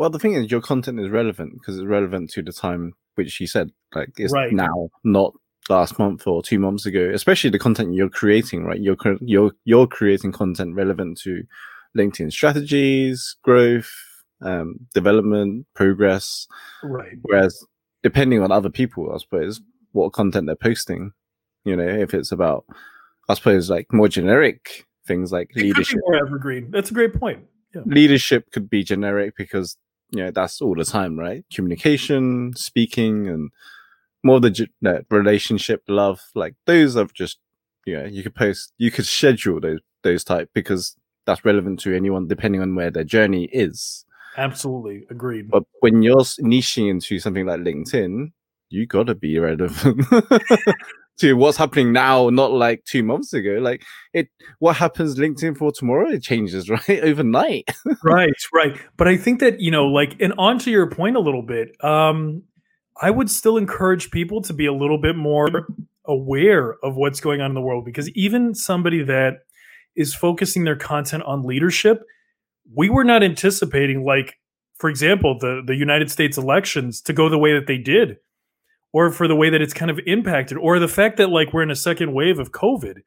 Well, 0.00 0.08
the 0.08 0.18
thing 0.18 0.32
is, 0.32 0.50
your 0.50 0.62
content 0.62 0.98
is 0.98 1.10
relevant 1.10 1.52
because 1.52 1.76
it's 1.76 1.86
relevant 1.86 2.30
to 2.30 2.40
the 2.40 2.54
time 2.54 2.94
which 3.16 3.38
you 3.38 3.46
said, 3.46 3.70
like 3.94 4.08
it's 4.16 4.32
Right. 4.32 4.50
now, 4.50 4.88
not 5.04 5.34
last 5.68 5.98
month 5.98 6.26
or 6.26 6.42
two 6.42 6.58
months 6.58 6.86
ago. 6.86 7.10
Especially 7.12 7.50
the 7.50 7.58
content 7.58 7.92
you're 7.92 8.08
creating, 8.08 8.64
right? 8.64 8.80
You're 8.80 8.96
you're 9.20 9.52
you're 9.66 9.86
creating 9.86 10.32
content 10.32 10.74
relevant 10.74 11.20
to 11.24 11.42
LinkedIn 11.98 12.32
strategies, 12.32 13.36
growth, 13.44 13.92
um, 14.40 14.76
development, 14.94 15.66
progress. 15.74 16.46
Right. 16.82 17.18
Whereas, 17.20 17.62
depending 18.02 18.40
on 18.40 18.50
other 18.50 18.70
people, 18.70 19.12
I 19.14 19.18
suppose 19.18 19.60
what 19.92 20.14
content 20.14 20.46
they're 20.46 20.56
posting, 20.56 21.12
you 21.66 21.76
know, 21.76 21.86
if 21.86 22.14
it's 22.14 22.32
about, 22.32 22.64
I 23.28 23.34
suppose, 23.34 23.68
like 23.68 23.92
more 23.92 24.08
generic 24.08 24.86
things 25.06 25.30
like 25.30 25.50
It 25.54 25.62
leadership 25.62 26.00
more 26.06 26.26
evergreen. 26.26 26.70
That's 26.70 26.90
a 26.90 26.94
great 26.94 27.12
point. 27.12 27.44
leadership 27.84 28.50
could 28.50 28.70
be 28.70 28.82
generic 28.82 29.34
because 29.36 29.76
you 30.12 30.24
know 30.24 30.30
that's 30.30 30.60
all 30.60 30.74
the 30.74 30.84
time 30.84 31.18
right? 31.18 31.44
Communication 31.52 32.52
speaking 32.56 33.28
and 33.28 33.50
more 34.22 34.40
the 34.40 34.68
uh, 34.84 34.98
relationship 35.10 35.82
love 35.88 36.20
like 36.34 36.54
those 36.66 36.96
are 36.96 37.06
just 37.14 37.38
you 37.86 37.96
know 37.96 38.04
you 38.04 38.22
could 38.22 38.34
post 38.34 38.72
you 38.78 38.90
could 38.90 39.06
schedule 39.06 39.60
those 39.60 39.80
those 40.02 40.24
type 40.24 40.50
because 40.54 40.96
that's 41.26 41.44
relevant 41.44 41.78
to 41.80 41.94
anyone 41.94 42.26
depending 42.26 42.60
on 42.60 42.74
where 42.74 42.90
their 42.90 43.04
journey 43.04 43.44
is. 43.52 44.04
Absolutely. 44.36 45.06
Agreed. 45.10 45.50
but 45.50 45.64
when 45.80 46.02
you're 46.02 46.16
niching 46.40 46.88
into 46.88 47.18
something 47.18 47.46
like 47.46 47.60
linkedin 47.60 48.32
you 48.68 48.86
gotta 48.86 49.14
be 49.14 49.38
relevant 49.38 50.06
to 51.20 51.34
what's 51.34 51.58
happening 51.58 51.92
now 51.92 52.28
not 52.30 52.52
like 52.52 52.84
two 52.84 53.02
months 53.02 53.32
ago 53.32 53.58
like 53.60 53.82
it 54.12 54.28
what 54.58 54.76
happens 54.76 55.18
linkedin 55.18 55.56
for 55.56 55.70
tomorrow 55.72 56.08
it 56.08 56.22
changes 56.22 56.68
right 56.88 57.00
overnight 57.02 57.70
right, 58.02 58.30
right. 58.52 58.78
But 58.96 59.08
I 59.08 59.16
think 59.16 59.40
that, 59.40 59.60
you 59.60 59.70
know, 59.70 59.86
like, 59.86 60.16
and 60.20 60.32
on 60.38 60.58
to 60.60 60.70
your 60.70 60.88
point 60.90 61.16
a 61.16 61.20
little 61.20 61.42
bit, 61.42 61.72
um, 61.84 62.42
I 63.00 63.10
would 63.10 63.30
still 63.30 63.56
encourage 63.56 64.10
people 64.10 64.42
to 64.42 64.52
be 64.52 64.66
a 64.66 64.72
little 64.72 64.98
bit 64.98 65.16
more 65.16 65.68
aware 66.04 66.76
of 66.82 66.96
what's 66.96 67.20
going 67.20 67.40
on 67.40 67.50
in 67.50 67.54
the 67.54 67.60
world 67.60 67.84
because 67.84 68.10
even 68.10 68.54
somebody 68.54 69.02
that 69.04 69.38
is 69.96 70.14
focusing 70.14 70.64
their 70.64 70.76
content 70.76 71.22
on 71.24 71.44
leadership, 71.44 72.02
we 72.74 72.88
were 72.88 73.04
not 73.04 73.22
anticipating, 73.22 74.04
like, 74.04 74.38
for 74.78 74.88
example, 74.88 75.38
the, 75.38 75.62
the 75.66 75.74
United 75.74 76.10
States 76.10 76.38
elections 76.38 77.00
to 77.02 77.12
go 77.12 77.28
the 77.28 77.38
way 77.38 77.52
that 77.52 77.66
they 77.66 77.78
did, 77.78 78.16
or 78.92 79.10
for 79.10 79.28
the 79.28 79.36
way 79.36 79.50
that 79.50 79.62
it's 79.62 79.74
kind 79.74 79.90
of 79.90 80.00
impacted, 80.06 80.58
or 80.58 80.78
the 80.78 80.88
fact 80.88 81.16
that, 81.16 81.30
like, 81.30 81.52
we're 81.52 81.62
in 81.62 81.70
a 81.70 81.76
second 81.76 82.12
wave 82.12 82.38
of 82.38 82.52
COVID. 82.52 82.98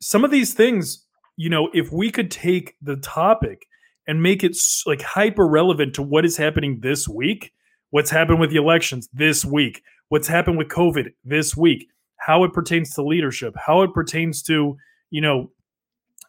Some 0.00 0.24
of 0.24 0.30
these 0.30 0.52
things, 0.54 1.04
you 1.36 1.48
know, 1.48 1.70
if 1.72 1.92
we 1.92 2.10
could 2.10 2.30
take 2.30 2.74
the 2.82 2.96
topic 2.96 3.66
and 4.06 4.22
make 4.22 4.44
it 4.44 4.56
like 4.86 5.02
hyper 5.02 5.46
relevant 5.46 5.94
to 5.94 6.02
what 6.02 6.24
is 6.24 6.36
happening 6.36 6.80
this 6.80 7.08
week, 7.08 7.52
what's 7.90 8.10
happened 8.10 8.40
with 8.40 8.50
the 8.50 8.56
elections 8.56 9.08
this 9.12 9.44
week, 9.44 9.82
what's 10.08 10.28
happened 10.28 10.58
with 10.58 10.68
COVID 10.68 11.12
this 11.24 11.56
week, 11.56 11.88
how 12.18 12.44
it 12.44 12.52
pertains 12.52 12.94
to 12.94 13.02
leadership, 13.02 13.54
how 13.64 13.82
it 13.82 13.92
pertains 13.94 14.42
to, 14.42 14.76
you 15.10 15.20
know, 15.20 15.50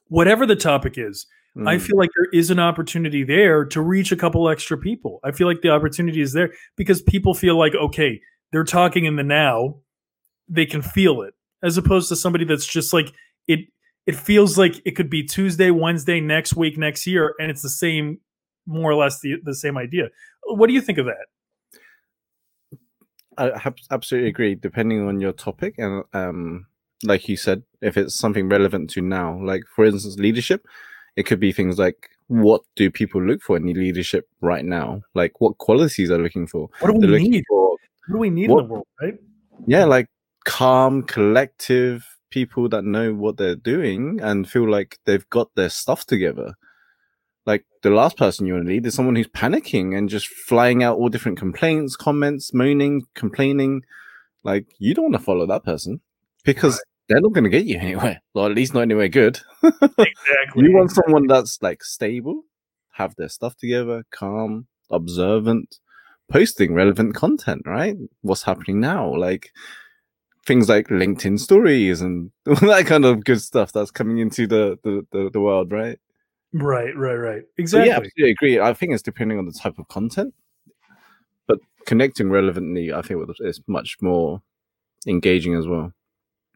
whatever 0.07 0.45
the 0.45 0.55
topic 0.55 0.97
is. 0.97 1.25
I 1.65 1.77
Mm. 1.77 1.81
feel 1.81 1.97
like 1.97 2.11
there 2.15 2.29
is 2.39 2.51
an 2.51 2.59
opportunity 2.59 3.23
there 3.23 3.65
to 3.65 3.81
reach 3.81 4.11
a 4.11 4.15
couple 4.15 4.47
extra 4.47 4.77
people. 4.77 5.19
I 5.23 5.31
feel 5.31 5.47
like 5.47 5.61
the 5.61 5.69
opportunity 5.71 6.21
is 6.21 6.33
there 6.33 6.51
because 6.75 7.01
people 7.01 7.33
feel 7.33 7.57
like, 7.57 7.73
okay, 7.73 8.21
they're 8.51 8.63
talking 8.63 9.05
in 9.05 9.15
the 9.15 9.23
now, 9.23 9.77
they 10.47 10.65
can 10.65 10.81
feel 10.81 11.21
it, 11.21 11.33
as 11.63 11.77
opposed 11.77 12.09
to 12.09 12.15
somebody 12.15 12.45
that's 12.45 12.65
just 12.65 12.93
like, 12.93 13.13
it 13.47 13.61
it 14.05 14.15
feels 14.15 14.57
like 14.57 14.81
it 14.85 14.91
could 14.91 15.09
be 15.09 15.23
Tuesday, 15.23 15.69
Wednesday, 15.69 16.21
next 16.21 16.55
week, 16.55 16.77
next 16.77 17.05
year, 17.05 17.35
and 17.39 17.51
it's 17.51 17.61
the 17.61 17.69
same, 17.69 18.19
more 18.65 18.89
or 18.89 18.95
less 18.95 19.19
the, 19.19 19.35
the 19.43 19.53
same 19.53 19.77
idea. 19.77 20.09
What 20.45 20.67
do 20.67 20.73
you 20.73 20.81
think 20.81 20.97
of 20.97 21.05
that? 21.07 21.25
I 23.37 23.71
absolutely 23.91 24.29
agree. 24.29 24.55
Depending 24.55 25.05
on 25.07 25.19
your 25.19 25.33
topic, 25.33 25.75
and 25.77 26.03
um, 26.13 26.65
like 27.03 27.27
you 27.27 27.37
said, 27.37 27.63
if 27.81 27.97
it's 27.97 28.15
something 28.15 28.49
relevant 28.49 28.89
to 28.91 29.01
now, 29.01 29.39
like 29.43 29.63
for 29.75 29.85
instance, 29.85 30.17
leadership, 30.17 30.65
it 31.17 31.23
could 31.23 31.39
be 31.39 31.51
things 31.51 31.77
like 31.77 32.09
what 32.27 32.61
do 32.75 32.89
people 32.89 33.21
look 33.21 33.41
for 33.41 33.57
in 33.57 33.65
leadership 33.65 34.27
right 34.41 34.65
now? 34.65 35.01
Like 35.13 35.39
what 35.39 35.57
qualities 35.57 36.11
are 36.11 36.17
looking 36.17 36.47
for? 36.47 36.69
What 36.79 36.93
do 36.93 36.99
They're 36.99 37.11
we 37.11 37.27
need? 37.27 37.45
for 37.47 37.66
What 38.07 38.15
do 38.15 38.19
we 38.19 38.29
need 38.29 38.49
What- 38.49 38.61
in 38.63 38.67
the 38.67 38.73
world, 38.73 38.87
right? 39.01 39.15
yeah, 39.67 39.85
like 39.85 40.07
calm, 40.45 41.03
collective 41.03 42.05
people 42.29 42.67
that 42.69 42.83
know 42.83 43.13
what 43.13 43.37
they're 43.37 43.55
doing 43.55 44.19
and 44.21 44.49
feel 44.49 44.69
like 44.69 44.97
they've 45.05 45.29
got 45.29 45.49
their 45.55 45.69
stuff 45.69 46.05
together. 46.05 46.55
Like 47.45 47.65
the 47.81 47.89
last 47.89 48.17
person 48.17 48.45
you 48.45 48.53
want 48.53 48.65
to 48.65 48.69
lead 48.69 48.85
is 48.85 48.93
someone 48.93 49.15
who's 49.15 49.27
panicking 49.29 49.97
and 49.97 50.09
just 50.09 50.27
flying 50.27 50.83
out 50.83 50.97
all 50.97 51.07
different 51.09 51.37
complaints, 51.37 51.95
comments, 51.95 52.53
moaning, 52.53 53.03
complaining. 53.15 53.83
Like 54.43 54.65
you 54.79 54.93
don't 54.93 55.05
want 55.05 55.15
to 55.15 55.19
follow 55.23 55.45
that 55.47 55.63
person 55.63 56.01
because 56.43 56.81
they're 57.07 57.21
not 57.21 57.31
going 57.33 57.45
to 57.45 57.49
get 57.49 57.65
you 57.65 57.77
anywhere, 57.79 58.21
or 58.35 58.47
at 58.49 58.55
least 58.55 58.73
not 58.73 58.81
anywhere 58.81 59.07
good. 59.07 59.39
Exactly. 59.63 60.63
you 60.63 60.73
want 60.75 60.91
someone 60.91 61.27
that's 61.27 61.61
like 61.61 61.83
stable, 61.83 62.43
have 62.93 63.15
their 63.17 63.29
stuff 63.29 63.55
together, 63.55 64.03
calm, 64.11 64.67
observant, 64.91 65.77
posting 66.29 66.73
relevant 66.73 67.15
content, 67.15 67.63
right? 67.65 67.95
What's 68.21 68.43
happening 68.43 68.79
now? 68.79 69.15
Like 69.15 69.51
things 70.45 70.69
like 70.69 70.87
LinkedIn 70.87 71.39
stories 71.39 72.01
and 72.01 72.31
all 72.47 72.55
that 72.55 72.85
kind 72.85 73.05
of 73.05 73.23
good 73.23 73.41
stuff 73.41 73.71
that's 73.71 73.91
coming 73.91 74.17
into 74.19 74.47
the 74.47 74.79
the, 74.83 75.05
the, 75.11 75.29
the 75.31 75.41
world, 75.41 75.71
right? 75.71 75.99
right, 76.53 76.95
right, 76.95 77.15
right. 77.15 77.41
So 77.41 77.47
Exactly. 77.57 77.87
yeah, 77.87 77.97
absolutely 77.97 78.31
agree. 78.31 78.59
I 78.59 78.73
think 78.73 78.93
it's 78.93 79.03
depending 79.03 79.37
on 79.37 79.45
the 79.45 79.51
type 79.51 79.77
of 79.77 79.87
content, 79.89 80.33
but 81.45 81.59
connecting 81.85 82.29
relevantly, 82.29 82.93
I 82.93 83.01
think 83.01 83.29
is 83.39 83.61
much 83.67 83.97
more 84.01 84.41
engaging 85.05 85.55
as 85.55 85.67
well. 85.67 85.93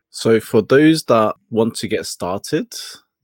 So 0.09 0.39
for 0.39 0.61
those 0.61 1.03
that 1.05 1.35
want 1.49 1.75
to 1.75 1.87
get 1.87 2.05
started 2.05 2.73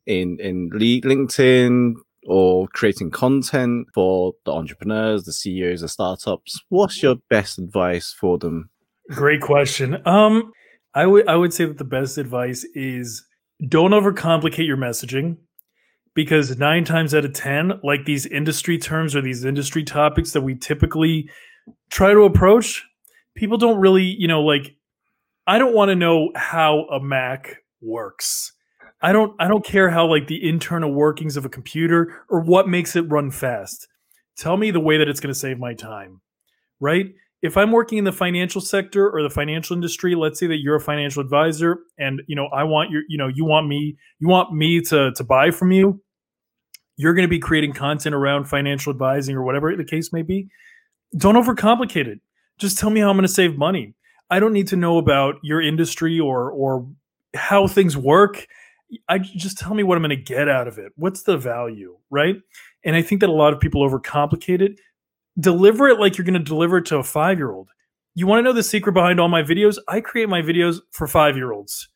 in 0.06 0.40
in 0.40 0.70
LinkedIn 0.72 1.96
or 2.28 2.68
creating 2.68 3.10
content 3.10 3.88
for 3.94 4.34
the 4.46 4.52
entrepreneurs, 4.52 5.24
the 5.24 5.32
CEOs, 5.32 5.80
the 5.80 5.88
startups, 5.88 6.60
what's 6.68 7.02
your 7.02 7.16
best 7.30 7.58
advice 7.58 8.14
for 8.20 8.38
them? 8.38 8.70
Great 9.10 9.42
question. 9.42 10.06
Um, 10.06 10.52
I 10.94 11.06
would 11.06 11.28
I 11.28 11.38
would 11.38 11.54
say 11.54 11.66
that 11.66 11.78
the 11.78 11.86
best 11.86 12.18
advice 12.18 12.66
is 12.76 13.26
don't 13.68 13.92
overcomplicate 13.92 14.68
your 14.68 14.78
messaging 14.78 15.38
because 16.14 16.58
nine 16.58 16.84
times 16.84 17.16
out 17.16 17.24
of 17.24 17.34
ten, 17.34 17.80
like 17.82 18.04
these 18.06 18.26
industry 18.26 18.78
terms 18.78 19.16
or 19.16 19.22
these 19.22 19.46
industry 19.46 19.84
topics 19.84 20.34
that 20.34 20.42
we 20.42 20.56
typically 20.56 21.30
try 21.90 22.12
to 22.12 22.24
approach, 22.24 22.84
people 23.36 23.58
don't 23.58 23.80
really, 23.80 24.04
you 24.04 24.28
know, 24.28 24.42
like 24.42 24.76
I 25.46 25.60
don't 25.60 25.74
want 25.74 25.90
to 25.90 25.96
know 25.96 26.32
how 26.36 26.88
a 26.92 27.00
Mac 27.00 27.58
works. 27.82 28.52
I 29.02 29.12
don't 29.12 29.34
I 29.40 29.48
don't 29.48 29.66
care 29.66 29.90
how 29.90 30.08
like 30.08 30.28
the 30.28 30.48
internal 30.48 30.92
workings 30.92 31.38
of 31.38 31.46
a 31.46 31.50
computer 31.50 32.24
or 32.30 32.42
what 32.42 32.68
makes 32.68 32.96
it 32.96 33.02
run 33.02 33.32
fast. 33.32 33.88
Tell 34.38 34.58
me 34.58 34.72
the 34.72 34.80
way 34.80 34.98
that 34.98 35.08
it's 35.08 35.20
going 35.20 35.34
to 35.34 35.40
save 35.40 35.60
my 35.60 35.74
time. 35.74 36.22
Right? 36.80 37.08
if 37.42 37.56
I'm 37.56 37.72
working 37.72 37.98
in 37.98 38.04
the 38.04 38.12
financial 38.12 38.62
sector 38.62 39.10
or 39.10 39.22
the 39.22 39.30
financial 39.30 39.76
industry, 39.76 40.16
let's 40.16 40.40
say 40.40 40.48
that 40.48 40.58
you're 40.58 40.76
a 40.76 40.82
financial 40.82 41.22
advisor 41.22 41.80
and 41.98 42.22
you 42.28 42.36
know 42.36 42.48
I 42.48 42.64
want 42.64 42.90
your 42.90 43.04
you 43.08 43.18
know 43.18 43.28
you 43.28 43.46
want 43.46 43.68
me 43.68 43.98
you 44.20 44.28
want 44.28 44.54
me 44.54 44.82
to 44.82 45.12
to 45.12 45.24
buy 45.24 45.52
from 45.52 45.72
you, 45.72 46.02
you're 46.96 47.14
going 47.14 47.28
to 47.28 47.30
be 47.30 47.40
creating 47.40 47.74
content 47.74 48.16
around 48.16 48.46
financial 48.46 48.92
advising 48.92 49.36
or 49.36 49.44
whatever 49.44 49.76
the 49.76 49.86
case 49.86 50.12
may 50.12 50.24
be. 50.24 50.48
Don't 51.16 51.36
overcomplicate 51.36 52.08
it. 52.08 52.20
Just 52.58 52.80
tell 52.80 52.90
me 52.90 53.02
how 53.02 53.10
I'm 53.10 53.16
going 53.16 53.28
to 53.28 53.34
save 53.34 53.56
money. 53.56 53.94
I 54.30 54.40
don't 54.40 54.54
need 54.54 54.68
to 54.70 54.76
know 54.76 54.98
about 54.98 55.36
your 55.44 55.62
industry 55.62 56.20
or 56.20 56.52
or 56.52 56.88
how 57.36 57.68
things 57.68 57.96
work. 57.96 58.48
I 59.10 59.20
just 59.20 59.58
tell 59.58 59.74
me 59.74 59.84
what 59.84 59.98
I'm 59.98 60.02
going 60.02 60.10
to 60.10 60.16
get 60.16 60.48
out 60.48 60.68
of 60.68 60.78
it. 60.78 60.94
What's 60.96 61.24
the 61.24 61.38
value, 61.38 61.98
right? 62.10 62.38
And 62.86 62.96
I 62.96 63.02
think 63.02 63.22
that 63.22 63.30
a 63.30 63.34
lot 63.34 63.54
of 63.54 63.60
people 63.60 63.88
overcomplicate 63.88 64.62
it 64.62 64.80
deliver 65.40 65.88
it 65.88 66.00
like 66.00 66.18
you're 66.18 66.26
going 66.26 66.34
to 66.34 66.40
deliver 66.40 66.78
it 66.78 66.86
to 66.88 66.98
a 66.98 67.04
five 67.04 67.38
year 67.38 67.52
old. 67.52 67.70
You 68.16 68.26
want 68.28 68.40
to 68.40 68.44
know 68.44 68.54
the 68.54 68.64
secret 68.64 68.94
behind 68.94 69.20
all 69.20 69.28
my 69.28 69.44
videos? 69.44 69.78
I 69.88 70.02
create 70.02 70.30
my 70.30 70.42
videos 70.42 70.80
for 70.92 71.08
five 71.08 71.38
year 71.38 71.52
olds. 71.52 71.88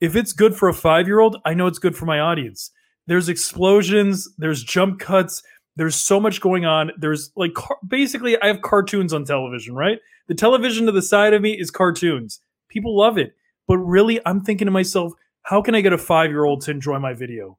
If 0.00 0.16
it's 0.16 0.32
good 0.32 0.54
for 0.54 0.68
a 0.68 0.74
five 0.74 1.06
year 1.06 1.20
old, 1.20 1.36
I 1.44 1.54
know 1.54 1.66
it's 1.66 1.78
good 1.78 1.96
for 1.96 2.06
my 2.06 2.20
audience. 2.20 2.70
There's 3.06 3.28
explosions, 3.28 4.28
there's 4.36 4.62
jump 4.62 4.98
cuts, 5.00 5.42
there's 5.76 5.94
so 5.94 6.20
much 6.20 6.40
going 6.40 6.66
on. 6.66 6.90
There's 6.98 7.30
like 7.36 7.54
car- 7.54 7.78
basically, 7.86 8.40
I 8.42 8.48
have 8.48 8.62
cartoons 8.62 9.12
on 9.12 9.24
television, 9.24 9.74
right? 9.74 9.98
The 10.26 10.34
television 10.34 10.86
to 10.86 10.92
the 10.92 11.02
side 11.02 11.32
of 11.32 11.40
me 11.40 11.58
is 11.58 11.70
cartoons. 11.70 12.40
People 12.68 12.96
love 12.96 13.16
it. 13.16 13.34
But 13.66 13.78
really, 13.78 14.20
I'm 14.26 14.40
thinking 14.40 14.66
to 14.66 14.72
myself, 14.72 15.12
how 15.48 15.62
can 15.62 15.74
I 15.74 15.80
get 15.80 15.92
a 15.92 15.98
five 15.98 16.30
year 16.30 16.44
old 16.44 16.60
to 16.62 16.70
enjoy 16.70 16.98
my 16.98 17.14
video? 17.14 17.58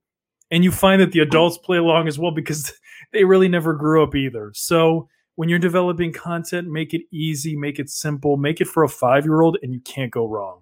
and 0.52 0.64
you 0.64 0.72
find 0.72 1.02
that 1.02 1.12
the 1.12 1.20
adults 1.20 1.58
play 1.58 1.78
along 1.78 2.08
as 2.08 2.18
well 2.18 2.32
because 2.32 2.74
they 3.14 3.24
really 3.24 3.48
never 3.48 3.74
grew 3.74 4.04
up 4.04 4.16
either. 4.16 4.52
So 4.54 5.08
when 5.36 5.50
you're 5.50 5.60
developing 5.60 6.12
content, 6.12 6.68
make 6.68 6.94
it 6.94 7.02
easy, 7.12 7.56
make 7.56 7.80
it 7.80 7.90
simple, 7.90 8.36
make 8.38 8.60
it 8.60 8.68
for 8.68 8.84
a 8.84 8.90
five 8.90 9.26
year 9.26 9.42
old, 9.42 9.58
and 9.62 9.74
you 9.74 9.80
can't 9.82 10.12
go 10.12 10.28
wrong. 10.28 10.62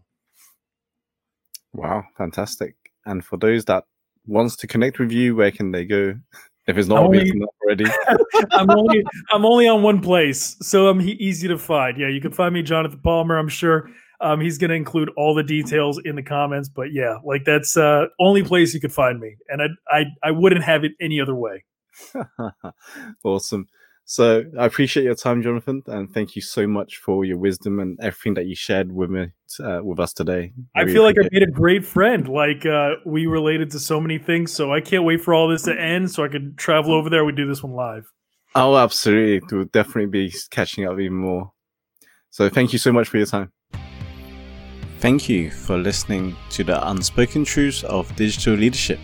Wow, 1.73 2.03
fantastic! 2.17 2.75
And 3.05 3.23
for 3.23 3.37
those 3.37 3.65
that 3.65 3.85
wants 4.25 4.55
to 4.57 4.67
connect 4.67 4.99
with 4.99 5.11
you, 5.11 5.35
where 5.35 5.51
can 5.51 5.71
they 5.71 5.85
go? 5.85 6.15
If 6.67 6.77
it's 6.77 6.87
not 6.87 7.03
Only- 7.03 7.19
obvious 7.19 7.35
enough 7.35 7.49
already. 7.63 7.85
I'm 8.51 8.69
only 8.69 9.03
I'm 9.31 9.45
only 9.45 9.67
on 9.67 9.83
one 9.83 10.01
place, 10.01 10.57
so 10.61 10.89
I'm 10.89 11.01
easy 11.01 11.47
to 11.47 11.57
find. 11.57 11.97
Yeah, 11.97 12.09
you 12.09 12.21
can 12.21 12.31
find 12.31 12.53
me, 12.53 12.61
Jonathan 12.61 12.99
Palmar. 12.99 13.37
I'm 13.37 13.47
sure 13.47 13.89
um, 14.19 14.41
he's 14.41 14.57
going 14.57 14.69
to 14.69 14.75
include 14.75 15.09
all 15.15 15.35
the 15.35 15.43
details 15.43 15.99
in 16.03 16.15
the 16.15 16.23
comments. 16.23 16.69
But 16.69 16.93
yeah, 16.93 17.17
like 17.23 17.45
that's 17.45 17.77
uh, 17.77 18.05
only 18.19 18.43
place 18.43 18.73
you 18.73 18.79
could 18.79 18.93
find 18.93 19.19
me, 19.19 19.35
and 19.49 19.61
I 19.61 19.67
I 19.89 20.05
I 20.23 20.31
wouldn't 20.31 20.63
have 20.63 20.83
it 20.83 20.93
any 20.99 21.21
other 21.21 21.35
way. 21.35 21.63
awesome. 23.23 23.67
So 24.09 24.45
I 24.57 24.65
appreciate 24.65 25.03
your 25.03 25.15
time, 25.15 25.43
Jonathan, 25.43 25.83
and 25.87 26.09
thank 26.13 26.37
you 26.37 26.41
so 26.41 26.65
much 26.65 26.95
for 26.95 27.25
your 27.25 27.37
wisdom 27.37 27.81
and 27.81 27.99
everything 28.01 28.35
that 28.35 28.45
you 28.45 28.55
shared 28.55 28.89
with 28.89 29.09
me 29.09 29.31
uh, 29.59 29.81
with 29.83 29.99
us 29.99 30.13
today. 30.13 30.53
I 30.73 30.81
Really 30.81 30.93
feel 30.93 31.03
like 31.03 31.17
I 31.19 31.27
made 31.29 31.43
a 31.43 31.51
great 31.51 31.85
friend. 31.85 32.25
Like 32.25 32.65
uh, 32.65 32.91
we 33.05 33.27
related 33.27 33.71
to 33.71 33.79
so 33.79 33.99
many 33.99 34.17
things, 34.17 34.53
so 34.53 34.71
I 34.73 34.79
can't 34.79 35.03
wait 35.03 35.21
for 35.21 35.33
all 35.33 35.49
this 35.49 35.63
to 35.63 35.77
end 35.77 36.09
so 36.09 36.23
I 36.23 36.29
could 36.29 36.57
travel 36.57 36.93
over 36.93 37.09
there. 37.09 37.25
We 37.25 37.33
do 37.33 37.45
this 37.45 37.61
one 37.61 37.73
live. 37.73 38.09
Oh, 38.55 38.77
absolutely. 38.77 39.45
We'll 39.51 39.65
definitely 39.65 40.05
be 40.05 40.33
catching 40.51 40.85
up 40.85 40.97
even 40.99 41.17
more. 41.17 41.51
So 42.29 42.47
thank 42.47 42.71
you 42.71 42.79
so 42.79 42.93
much 42.93 43.09
for 43.09 43.17
your 43.17 43.25
time. 43.25 43.51
Thank 44.99 45.29
you 45.29 45.51
for 45.51 45.77
listening 45.77 46.35
to 46.49 46.63
the 46.63 46.89
unspoken 46.89 47.45
truths 47.45 47.83
of 47.83 48.13
digital 48.15 48.55
leadership. 48.55 48.99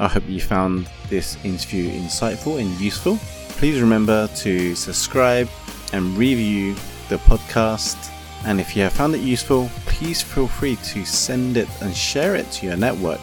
I 0.00 0.08
hope 0.08 0.24
you 0.28 0.40
found 0.40 0.90
this 1.08 1.36
interview 1.44 1.88
insightful 1.88 2.60
and 2.60 2.68
useful. 2.80 3.16
Please 3.50 3.80
remember 3.80 4.26
to 4.38 4.74
subscribe 4.74 5.48
and 5.92 6.18
review 6.18 6.74
the 7.08 7.18
podcast. 7.18 8.10
And 8.44 8.60
if 8.60 8.74
you 8.74 8.82
have 8.82 8.92
found 8.94 9.14
it 9.14 9.20
useful, 9.20 9.70
please 9.86 10.20
feel 10.20 10.48
free 10.48 10.74
to 10.76 11.04
send 11.04 11.56
it 11.56 11.68
and 11.80 11.96
share 11.96 12.34
it 12.34 12.50
to 12.50 12.66
your 12.66 12.76
network, 12.76 13.20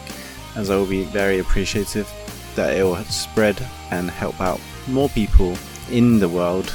as 0.56 0.70
I 0.70 0.76
will 0.76 0.86
be 0.86 1.04
very 1.04 1.40
appreciative 1.40 2.10
that 2.54 2.74
it 2.74 2.82
will 2.84 2.96
spread 3.04 3.62
and 3.90 4.10
help 4.10 4.40
out 4.40 4.60
more 4.88 5.10
people 5.10 5.58
in 5.90 6.18
the 6.18 6.28
world. 6.30 6.72